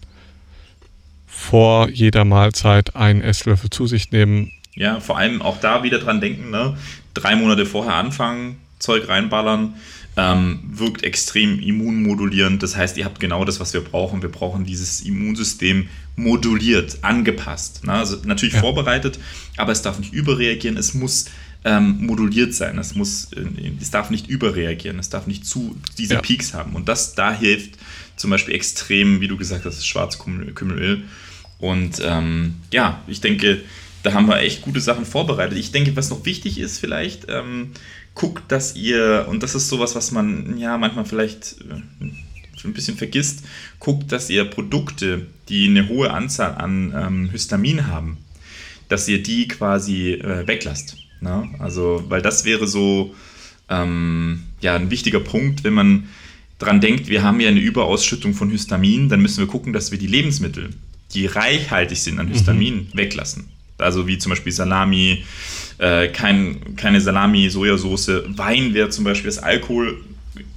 vor 1.27 1.89
jeder 1.89 2.25
Mahlzeit 2.25 2.95
einen 2.95 3.21
Esslöffel 3.21 3.69
zu 3.69 3.87
sich 3.87 4.11
nehmen. 4.11 4.51
Ja, 4.75 4.99
vor 4.99 5.17
allem 5.17 5.41
auch 5.41 5.59
da 5.59 5.83
wieder 5.83 5.99
dran 5.99 6.21
denken, 6.21 6.49
ne? 6.49 6.77
drei 7.13 7.35
Monate 7.35 7.65
vorher 7.65 7.95
anfangen, 7.95 8.57
Zeug 8.79 9.07
reinballern 9.07 9.75
ähm, 10.17 10.59
wirkt 10.71 11.03
extrem 11.03 11.59
immunmodulierend. 11.59 12.61
Das 12.61 12.75
heißt, 12.75 12.97
ihr 12.97 13.05
habt 13.05 13.19
genau 13.19 13.45
das, 13.45 13.59
was 13.59 13.73
wir 13.73 13.81
brauchen. 13.81 14.21
Wir 14.21 14.29
brauchen 14.29 14.65
dieses 14.65 15.01
Immunsystem 15.01 15.87
moduliert, 16.15 16.99
angepasst. 17.01 17.85
Ne? 17.85 17.93
Also 17.93 18.17
natürlich 18.25 18.55
ja. 18.55 18.61
vorbereitet, 18.61 19.19
aber 19.57 19.71
es 19.71 19.81
darf 19.81 19.99
nicht 19.99 20.13
überreagieren. 20.13 20.77
Es 20.77 20.93
muss 20.93 21.25
ähm, 21.63 22.05
moduliert 22.05 22.53
sein. 22.53 22.77
Es, 22.77 22.95
muss, 22.95 23.31
äh, 23.33 23.45
es 23.79 23.91
darf 23.91 24.09
nicht 24.09 24.27
überreagieren. 24.27 24.99
Es 24.99 25.09
darf 25.09 25.27
nicht 25.27 25.45
zu 25.45 25.77
diese 25.97 26.15
ja. 26.15 26.21
Peaks 26.21 26.53
haben. 26.53 26.75
Und 26.75 26.89
das 26.89 27.15
da 27.15 27.33
hilft 27.33 27.75
zum 28.15 28.29
Beispiel 28.29 28.55
extrem, 28.55 29.21
wie 29.21 29.27
du 29.27 29.37
gesagt 29.37 29.65
hast, 29.65 29.77
das 29.77 29.85
Schwarzkümmelöl. 29.87 31.03
Und 31.59 32.01
ähm, 32.03 32.55
ja, 32.71 33.01
ich 33.07 33.21
denke, 33.21 33.61
da 34.03 34.13
haben 34.13 34.27
wir 34.27 34.39
echt 34.39 34.61
gute 34.61 34.79
Sachen 34.79 35.05
vorbereitet. 35.05 35.57
Ich 35.57 35.71
denke, 35.71 35.95
was 35.95 36.09
noch 36.09 36.25
wichtig 36.25 36.57
ist 36.57 36.79
vielleicht, 36.79 37.27
ähm, 37.29 37.71
guckt, 38.15 38.51
dass 38.51 38.75
ihr, 38.75 39.27
und 39.29 39.43
das 39.43 39.55
ist 39.55 39.69
sowas, 39.69 39.95
was 39.95 40.11
man 40.11 40.57
ja 40.57 40.77
manchmal 40.77 41.05
vielleicht 41.05 41.55
äh, 41.61 42.05
ein 42.63 42.73
bisschen 42.73 42.97
vergisst, 42.97 43.43
guckt, 43.79 44.11
dass 44.11 44.29
ihr 44.29 44.45
Produkte, 44.45 45.27
die 45.47 45.67
eine 45.67 45.87
hohe 45.87 46.11
Anzahl 46.11 46.55
an 46.55 46.93
ähm, 46.95 47.29
Histamin 47.29 47.87
haben, 47.87 48.17
dass 48.89 49.07
ihr 49.07 49.23
die 49.23 49.47
quasi 49.47 50.13
äh, 50.13 50.45
weglasst. 50.47 50.97
Ne? 51.21 51.49
Also, 51.59 52.03
weil 52.09 52.21
das 52.21 52.45
wäre 52.45 52.67
so 52.67 53.15
ähm, 53.69 54.43
ja, 54.61 54.75
ein 54.75 54.91
wichtiger 54.91 55.19
Punkt, 55.19 55.63
wenn 55.63 55.73
man 55.73 56.09
dran 56.57 56.81
denkt, 56.81 57.07
wir 57.07 57.23
haben 57.23 57.39
ja 57.39 57.49
eine 57.49 57.59
Überausschüttung 57.59 58.33
von 58.33 58.49
Histamin, 58.49 59.09
dann 59.09 59.21
müssen 59.21 59.39
wir 59.39 59.47
gucken, 59.47 59.73
dass 59.73 59.91
wir 59.91 59.97
die 59.97 60.07
Lebensmittel, 60.07 60.71
die 61.13 61.25
reichhaltig 61.25 61.99
sind 61.99 62.19
an 62.19 62.27
mhm. 62.27 62.33
Histamin, 62.33 62.75
mhm. 62.75 62.97
weglassen. 62.97 63.49
Also 63.81 64.07
wie 64.07 64.17
zum 64.17 64.31
Beispiel 64.31 64.51
Salami, 64.51 65.23
äh, 65.77 66.09
kein, 66.09 66.75
keine 66.75 67.01
Salami, 67.01 67.49
Sojasauce, 67.49 68.23
Wein 68.27 68.73
wäre 68.73 68.89
zum 68.89 69.05
Beispiel 69.05 69.29
das 69.29 69.39
Alkohol, 69.39 69.97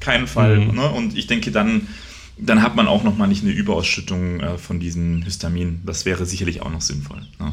keinen 0.01 0.27
Fall. 0.27 0.59
Mhm. 0.59 0.75
Ne? 0.75 0.89
Und 0.91 1.17
ich 1.17 1.27
denke, 1.27 1.51
dann, 1.51 1.89
dann 2.39 2.63
hat 2.63 2.77
man 2.77 2.89
auch 2.89 3.05
nochmal 3.05 3.29
nicht 3.29 3.43
eine 3.43 3.53
Überausschüttung 3.53 4.41
äh, 4.41 4.59
von 4.59 4.81
diesem 4.81 5.23
Histamin. 5.23 5.81
Das 5.85 6.05
wäre 6.05 6.27
sicherlich 6.27 6.63
auch 6.63 6.71
noch 6.71 6.81
sinnvoll. 6.81 7.23
Ne? 7.39 7.53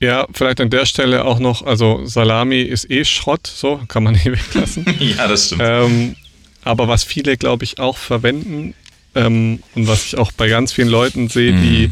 Ja, 0.00 0.26
vielleicht 0.32 0.60
an 0.60 0.68
der 0.68 0.84
Stelle 0.84 1.24
auch 1.24 1.38
noch, 1.38 1.64
also 1.64 2.04
Salami 2.04 2.60
ist 2.62 2.90
eh 2.90 3.04
Schrott, 3.04 3.46
so 3.46 3.80
kann 3.86 4.02
man 4.02 4.14
eh 4.24 4.32
weglassen. 4.32 4.84
ja, 4.98 5.28
das 5.28 5.46
stimmt. 5.46 5.62
Ähm, 5.64 6.16
aber 6.64 6.88
was 6.88 7.04
viele, 7.04 7.36
glaube 7.36 7.64
ich, 7.64 7.78
auch 7.78 7.96
verwenden 7.96 8.74
ähm, 9.14 9.62
und 9.74 9.86
was 9.86 10.06
ich 10.06 10.18
auch 10.18 10.32
bei 10.32 10.48
ganz 10.48 10.72
vielen 10.72 10.88
Leuten 10.88 11.28
sehe, 11.28 11.52
mm. 11.52 11.62
die 11.62 11.90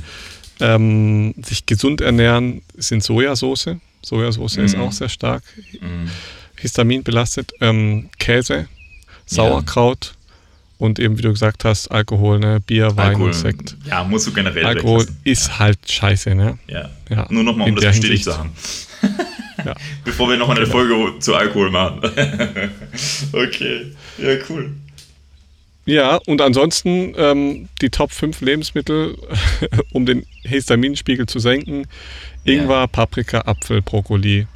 ähm, 0.60 1.34
sich 1.42 1.66
gesund 1.66 2.00
ernähren, 2.00 2.62
sind 2.76 3.02
Sojasauce. 3.02 3.76
Sojasauce 4.02 4.56
mm. 4.56 4.64
ist 4.64 4.76
mhm. 4.76 4.82
auch 4.82 4.92
sehr 4.92 5.08
stark 5.08 5.42
mm. 5.80 6.06
Histamin 6.56 7.02
belastet. 7.02 7.52
Ähm, 7.60 8.08
Käse, 8.18 8.68
Sauerkraut 9.26 10.14
ja. 10.14 10.34
und 10.78 10.98
eben, 10.98 11.18
wie 11.18 11.22
du 11.22 11.30
gesagt 11.30 11.64
hast, 11.64 11.88
Alkohol, 11.88 12.38
ne? 12.38 12.60
Bier, 12.60 12.96
Wein 12.96 13.08
Alkohol, 13.08 13.28
und 13.28 13.34
Sekt. 13.34 13.76
Ja, 13.84 14.04
musst 14.04 14.26
du 14.26 14.32
generell 14.32 14.64
Alkohol 14.64 15.06
ist 15.24 15.48
ja. 15.48 15.58
halt 15.58 15.78
scheiße, 15.90 16.34
ne? 16.34 16.58
Ja. 16.66 16.90
ja. 17.08 17.26
Nur 17.30 17.44
nochmal, 17.44 17.68
um 17.68 17.76
In 17.76 17.82
das 17.82 17.96
bestätigt 17.96 18.24
zu 18.24 18.36
haben. 18.36 18.52
Bevor 20.04 20.28
wir 20.28 20.36
nochmal 20.36 20.56
eine 20.56 20.66
genau. 20.66 20.78
Folge 20.78 21.18
zu 21.18 21.34
Alkohol 21.34 21.70
machen. 21.70 22.00
okay, 23.32 23.92
ja, 24.18 24.36
cool. 24.48 24.72
Ja, 25.90 26.20
und 26.26 26.40
ansonsten 26.40 27.14
ähm, 27.16 27.68
die 27.80 27.90
Top 27.90 28.12
5 28.12 28.42
Lebensmittel, 28.42 29.18
um 29.92 30.06
den 30.06 30.24
Histaminspiegel 30.42 31.26
zu 31.26 31.40
senken. 31.40 31.88
Ingwer, 32.44 32.76
ja. 32.76 32.86
Paprika, 32.86 33.40
Apfel, 33.40 33.82
Brokkoli, 33.82 34.46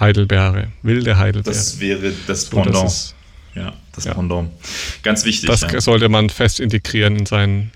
Heidelbeere, 0.00 0.68
wilde 0.82 1.18
Heidelbeere. 1.18 1.54
Das 1.54 1.80
wäre 1.80 2.14
das 2.26 2.46
Pendant. 2.46 2.76
So, 2.76 2.82
das 2.82 2.94
ist, 2.94 3.14
ja, 3.56 3.74
das 3.94 4.04
ja. 4.06 4.14
Pendant. 4.14 4.50
Ganz 5.02 5.26
wichtig. 5.26 5.50
Das 5.50 5.60
ja. 5.60 5.82
sollte 5.82 6.08
man 6.08 6.30
fest 6.30 6.60
integrieren 6.60 7.16
in 7.16 7.26
seinen, 7.26 7.70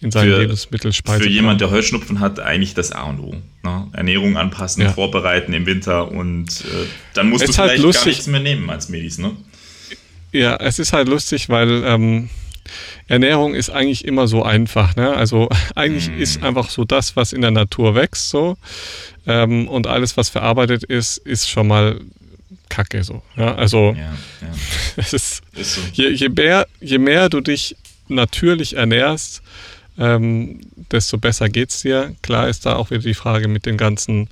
in 0.00 0.12
seinen 0.12 0.30
für, 0.30 0.38
Lebensmittelspeicher. 0.42 1.24
Für 1.24 1.28
jemand, 1.28 1.60
der 1.60 1.72
Heuschnupfen 1.72 2.20
hat, 2.20 2.38
eigentlich 2.38 2.74
das 2.74 2.92
A 2.92 3.02
und 3.02 3.18
O. 3.18 3.34
Ne? 3.64 3.88
Ernährung 3.92 4.36
anpassen, 4.36 4.88
vorbereiten 4.90 5.52
im 5.52 5.66
Winter 5.66 6.08
und 6.08 6.46
äh, 6.60 6.86
dann 7.14 7.30
musst 7.30 7.42
es 7.42 7.48
du 7.48 7.54
vielleicht 7.54 7.82
halt 7.82 7.94
gar 7.94 8.06
nichts 8.06 8.28
mehr 8.28 8.40
nehmen 8.40 8.70
als 8.70 8.90
Medis, 8.90 9.18
ne? 9.18 9.32
Ja, 10.32 10.56
es 10.56 10.78
ist 10.78 10.92
halt 10.92 11.08
lustig, 11.08 11.48
weil 11.48 11.82
ähm, 11.84 12.30
Ernährung 13.06 13.54
ist 13.54 13.70
eigentlich 13.70 14.04
immer 14.04 14.28
so 14.28 14.42
einfach. 14.42 14.96
Ne? 14.96 15.14
Also 15.14 15.48
eigentlich 15.74 16.08
mm. 16.08 16.20
ist 16.20 16.42
einfach 16.42 16.70
so 16.70 16.84
das, 16.84 17.16
was 17.16 17.32
in 17.32 17.42
der 17.42 17.50
Natur 17.50 17.94
wächst, 17.94 18.30
so. 18.30 18.56
Ähm, 19.26 19.68
und 19.68 19.86
alles, 19.86 20.16
was 20.16 20.28
verarbeitet 20.28 20.84
ist, 20.84 21.18
ist 21.18 21.48
schon 21.48 21.68
mal 21.68 22.00
Kacke 22.68 23.04
so. 23.04 23.22
Ja, 23.36 23.54
also 23.54 23.94
ja, 23.96 24.02
ja. 24.02 24.14
es 24.96 25.12
ist, 25.12 25.42
ist 25.54 25.74
so. 25.76 25.80
je, 25.92 26.10
je, 26.10 26.28
mehr, 26.28 26.66
je 26.80 26.98
mehr 26.98 27.28
du 27.28 27.40
dich 27.40 27.76
natürlich 28.08 28.76
ernährst, 28.76 29.42
ähm, 29.98 30.60
desto 30.90 31.18
besser 31.18 31.48
geht 31.48 31.70
es 31.70 31.80
dir. 31.80 32.14
Klar 32.22 32.48
ist 32.48 32.66
da 32.66 32.76
auch 32.76 32.90
wieder 32.90 33.02
die 33.02 33.14
Frage 33.14 33.48
mit 33.48 33.66
den 33.66 33.76
ganzen 33.76 34.28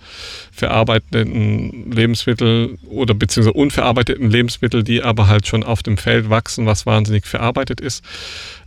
verarbeiteten 0.52 1.90
Lebensmitteln 1.90 2.78
oder 2.88 3.14
beziehungsweise 3.14 3.54
unverarbeiteten 3.54 4.30
Lebensmitteln, 4.30 4.84
die 4.84 5.02
aber 5.02 5.28
halt 5.28 5.46
schon 5.46 5.62
auf 5.64 5.82
dem 5.82 5.96
Feld 5.96 6.30
wachsen, 6.30 6.66
was 6.66 6.86
wahnsinnig 6.86 7.26
verarbeitet 7.26 7.80
ist. 7.80 8.04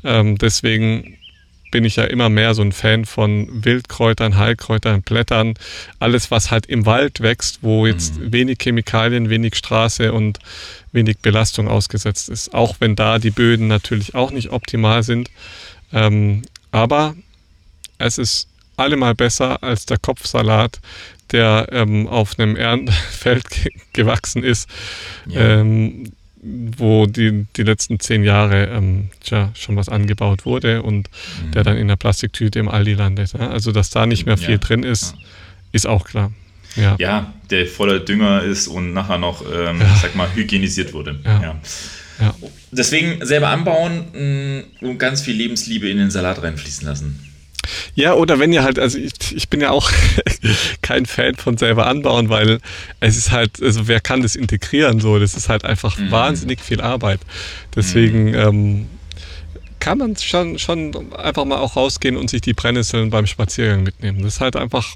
Ähm, 0.04 0.38
deswegen 0.38 1.18
bin 1.72 1.84
ich 1.84 1.98
ja 1.98 2.06
immer 2.06 2.30
mehr 2.30 2.54
so 2.54 2.62
ein 2.62 2.72
Fan 2.72 3.06
von 3.06 3.64
Wildkräutern, 3.66 4.38
Heilkräutern, 4.38 5.02
Blättern, 5.02 5.56
alles, 6.00 6.32
was 6.32 6.50
halt 6.50 6.66
im 6.66 6.86
Wald 6.86 7.22
wächst, 7.22 7.60
wo 7.62 7.86
jetzt 7.86 8.18
mhm. 8.18 8.34
wenig 8.34 8.60
Chemikalien, 8.62 9.30
wenig 9.30 9.56
Straße 9.56 10.14
und 10.14 10.39
wenig 10.91 11.20
Belastung 11.20 11.68
ausgesetzt 11.68 12.30
ist. 12.30 12.54
Auch 12.54 12.78
wenn 12.80 12.95
da 12.95 13.20
die 13.20 13.32
Böden 13.32 13.68
natürlich 13.68 14.16
auch 14.16 14.32
nicht 14.32 14.52
optimal 14.52 15.04
sind. 15.04 15.30
Ähm, 15.93 16.43
aber 16.72 17.15
es 17.97 18.18
ist 18.18 18.47
allemal 18.76 19.15
besser 19.15 19.61
als 19.63 19.86
der 19.86 19.97
Kopfsalat, 19.97 20.80
der 21.32 21.68
ähm, 21.72 22.07
auf 22.07 22.39
einem 22.39 22.55
Ehrenfeld 22.55 23.45
gewachsen 23.93 24.43
ist, 24.43 24.70
ja. 25.26 25.59
ähm, 25.59 26.11
wo 26.41 27.07
die, 27.07 27.47
die 27.55 27.63
letzten 27.63 27.99
zehn 27.99 28.24
Jahre 28.24 28.68
ähm, 28.68 29.09
tja, 29.22 29.51
schon 29.55 29.76
was 29.76 29.89
angebaut 29.89 30.45
wurde 30.45 30.84
und 30.84 31.09
mhm. 31.43 31.51
der 31.51 31.63
dann 31.63 31.78
in 31.78 31.88
der 31.88 31.95
Plastiktüte 31.95 32.59
im 32.59 32.70
Aldi 32.70 32.93
landet. 32.93 33.34
Ja? 33.34 33.49
Also, 33.49 33.72
dass 33.72 33.89
da 33.89 34.05
nicht 34.05 34.26
mehr 34.26 34.38
viel 34.38 34.51
ja. 34.51 34.57
drin 34.57 34.84
ist, 34.84 35.13
ja. 35.13 35.22
ist 35.74 35.88
auch 35.88 36.05
klar. 36.05 36.32
Ja. 36.76 36.95
ja, 36.99 37.34
der 37.49 37.65
voller 37.65 37.99
Dünger 37.99 38.43
ist 38.43 38.68
und 38.68 38.93
nachher 38.93 39.18
noch, 39.18 39.41
ähm, 39.41 39.82
sag 39.99 40.15
mal, 40.15 40.30
hygienisiert 40.36 40.93
wurde. 40.93 41.20
Ja. 41.26 41.55
Deswegen 42.72 43.26
selber 43.26 43.49
anbauen 43.49 44.63
mm, 44.82 44.86
und 44.86 44.97
ganz 44.97 45.22
viel 45.22 45.36
Lebensliebe 45.36 45.89
in 45.89 45.97
den 45.97 46.11
Salat 46.11 46.41
reinfließen 46.41 46.88
lassen. 46.88 47.24
Ja, 47.95 48.13
oder 48.13 48.39
wenn 48.39 48.53
ihr 48.53 48.63
halt, 48.63 48.80
also 48.80 48.97
ich, 48.97 49.13
ich 49.36 49.49
bin 49.49 49.61
ja 49.61 49.72
auch 49.72 49.91
kein 50.82 51.05
Fan 51.05 51.36
von 51.36 51.57
selber 51.57 51.88
anbauen, 51.88 52.30
weil 52.30 52.59
es 52.99 53.18
ist 53.18 53.32
halt, 53.32 53.61
also 53.61 53.88
wer 53.88 53.99
kann 53.99 54.22
das 54.22 54.36
integrieren 54.36 54.99
so? 54.99 55.20
Das 55.20 55.36
ist 55.36 55.49
halt 55.49 55.65
einfach 55.65 55.97
mhm. 55.97 56.11
wahnsinnig 56.11 56.61
viel 56.61 56.82
Arbeit. 56.82 57.20
Deswegen 57.76 58.30
mhm. 58.30 58.36
ähm, 58.36 58.86
kann 59.88 60.00
man 60.00 60.18
schon, 60.18 60.60
schon 60.60 61.14
einfach 61.14 61.46
mal 61.46 61.60
auch 61.60 61.78
rausgehen 61.78 62.18
und 62.18 62.30
sich 62.30 62.42
die 62.42 62.54
Brennnesseln 62.54 63.10
beim 63.10 63.26
Spaziergang 63.26 63.84
mitnehmen. 63.84 64.22
Das 64.22 64.36
ist 64.36 64.42
halt 64.42 64.58
einfach, 64.58 64.96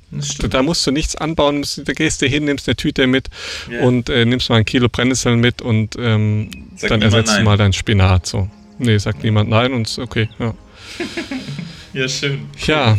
da 0.50 0.64
musst 0.64 0.86
du 0.86 0.92
nichts 0.92 1.16
anbauen, 1.16 1.66
da 1.86 1.94
gehst 1.94 2.22
du 2.22 2.28
hin, 2.28 2.44
nimmst 2.44 2.68
eine 2.68 2.76
Tüte 2.76 3.08
mit 3.08 3.30
yeah. 3.70 3.86
und 3.86 4.10
äh, 4.10 4.26
nimmst 4.26 4.50
mal 4.50 4.58
ein 4.58 4.66
Kilo 4.66 4.90
Brennnesseln 4.90 5.40
mit 5.40 5.62
und 5.62 5.96
ähm, 5.98 6.50
dann 6.82 7.02
ersetzt 7.02 7.32
nein. 7.32 7.40
du 7.40 7.46
mal 7.46 7.56
dein 7.56 7.72
Spinat 7.72 8.26
so. 8.26 8.50
Nee, 8.80 8.98
sagt 8.98 9.24
niemand 9.24 9.50
nein 9.50 9.72
und 9.72 9.98
okay, 9.98 10.28
ja. 10.40 10.54
Ja, 11.94 12.08
schön. 12.08 12.48
Ja. 12.66 12.98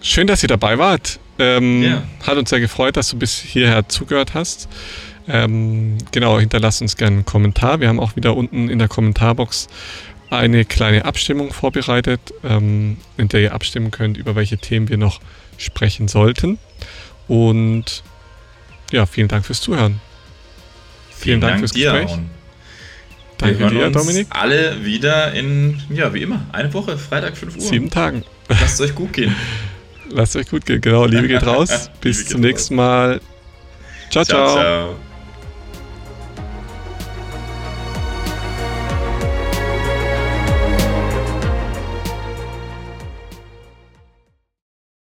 Schön, 0.00 0.26
dass 0.26 0.42
ihr 0.42 0.48
dabei 0.48 0.78
wart. 0.78 1.18
Ähm, 1.38 1.82
yeah. 1.82 2.02
Hat 2.26 2.38
uns 2.38 2.50
sehr 2.50 2.60
gefreut, 2.60 2.96
dass 2.96 3.10
du 3.10 3.18
bis 3.18 3.38
hierher 3.38 3.88
zugehört 3.88 4.32
hast. 4.32 4.68
Ähm, 5.28 5.98
genau, 6.10 6.40
hinterlasst 6.40 6.80
uns 6.80 6.96
gerne 6.96 7.16
einen 7.16 7.24
Kommentar. 7.26 7.80
Wir 7.80 7.88
haben 7.88 8.00
auch 8.00 8.16
wieder 8.16 8.34
unten 8.34 8.70
in 8.70 8.78
der 8.78 8.88
Kommentarbox 8.88 9.68
eine 10.30 10.64
kleine 10.64 11.04
Abstimmung 11.04 11.52
vorbereitet, 11.52 12.20
ähm, 12.44 12.98
in 13.16 13.28
der 13.28 13.40
ihr 13.40 13.54
abstimmen 13.54 13.90
könnt, 13.90 14.16
über 14.16 14.34
welche 14.36 14.58
Themen 14.58 14.88
wir 14.88 14.98
noch 14.98 15.20
sprechen 15.56 16.08
sollten. 16.08 16.58
Und 17.26 18.02
ja, 18.90 19.06
vielen 19.06 19.28
Dank 19.28 19.46
fürs 19.46 19.60
Zuhören. 19.60 20.00
Vielen, 21.10 21.20
vielen 21.20 21.40
Dank, 21.40 21.52
Dank, 21.52 21.60
fürs 21.60 21.72
dir, 21.72 21.92
Gespräch. 21.92 22.18
Danke 23.38 23.58
wir 23.58 23.70
hören 23.70 23.92
dir, 23.92 23.98
Dominik. 23.98 24.26
Alle 24.30 24.84
wieder 24.84 25.32
in, 25.32 25.80
ja, 25.90 26.12
wie 26.12 26.22
immer, 26.22 26.44
eine 26.52 26.72
Woche, 26.74 26.98
Freitag 26.98 27.36
5 27.36 27.56
Uhr. 27.56 27.60
Sieben 27.60 27.90
Tagen. 27.90 28.24
Lasst 28.48 28.80
euch 28.80 28.94
gut 28.94 29.12
gehen. 29.12 29.34
Lasst 30.10 30.36
euch 30.36 30.48
gut 30.48 30.64
gehen, 30.64 30.80
genau. 30.80 31.04
Liebe 31.04 31.28
geht 31.28 31.44
raus. 31.44 31.90
Bis 32.00 32.18
Liebe 32.18 32.30
zum 32.30 32.40
nächsten 32.40 32.74
Mal. 32.74 33.20
ciao. 34.10 34.24
ciao. 34.24 34.46
ciao. 34.46 34.56
ciao. 34.56 35.07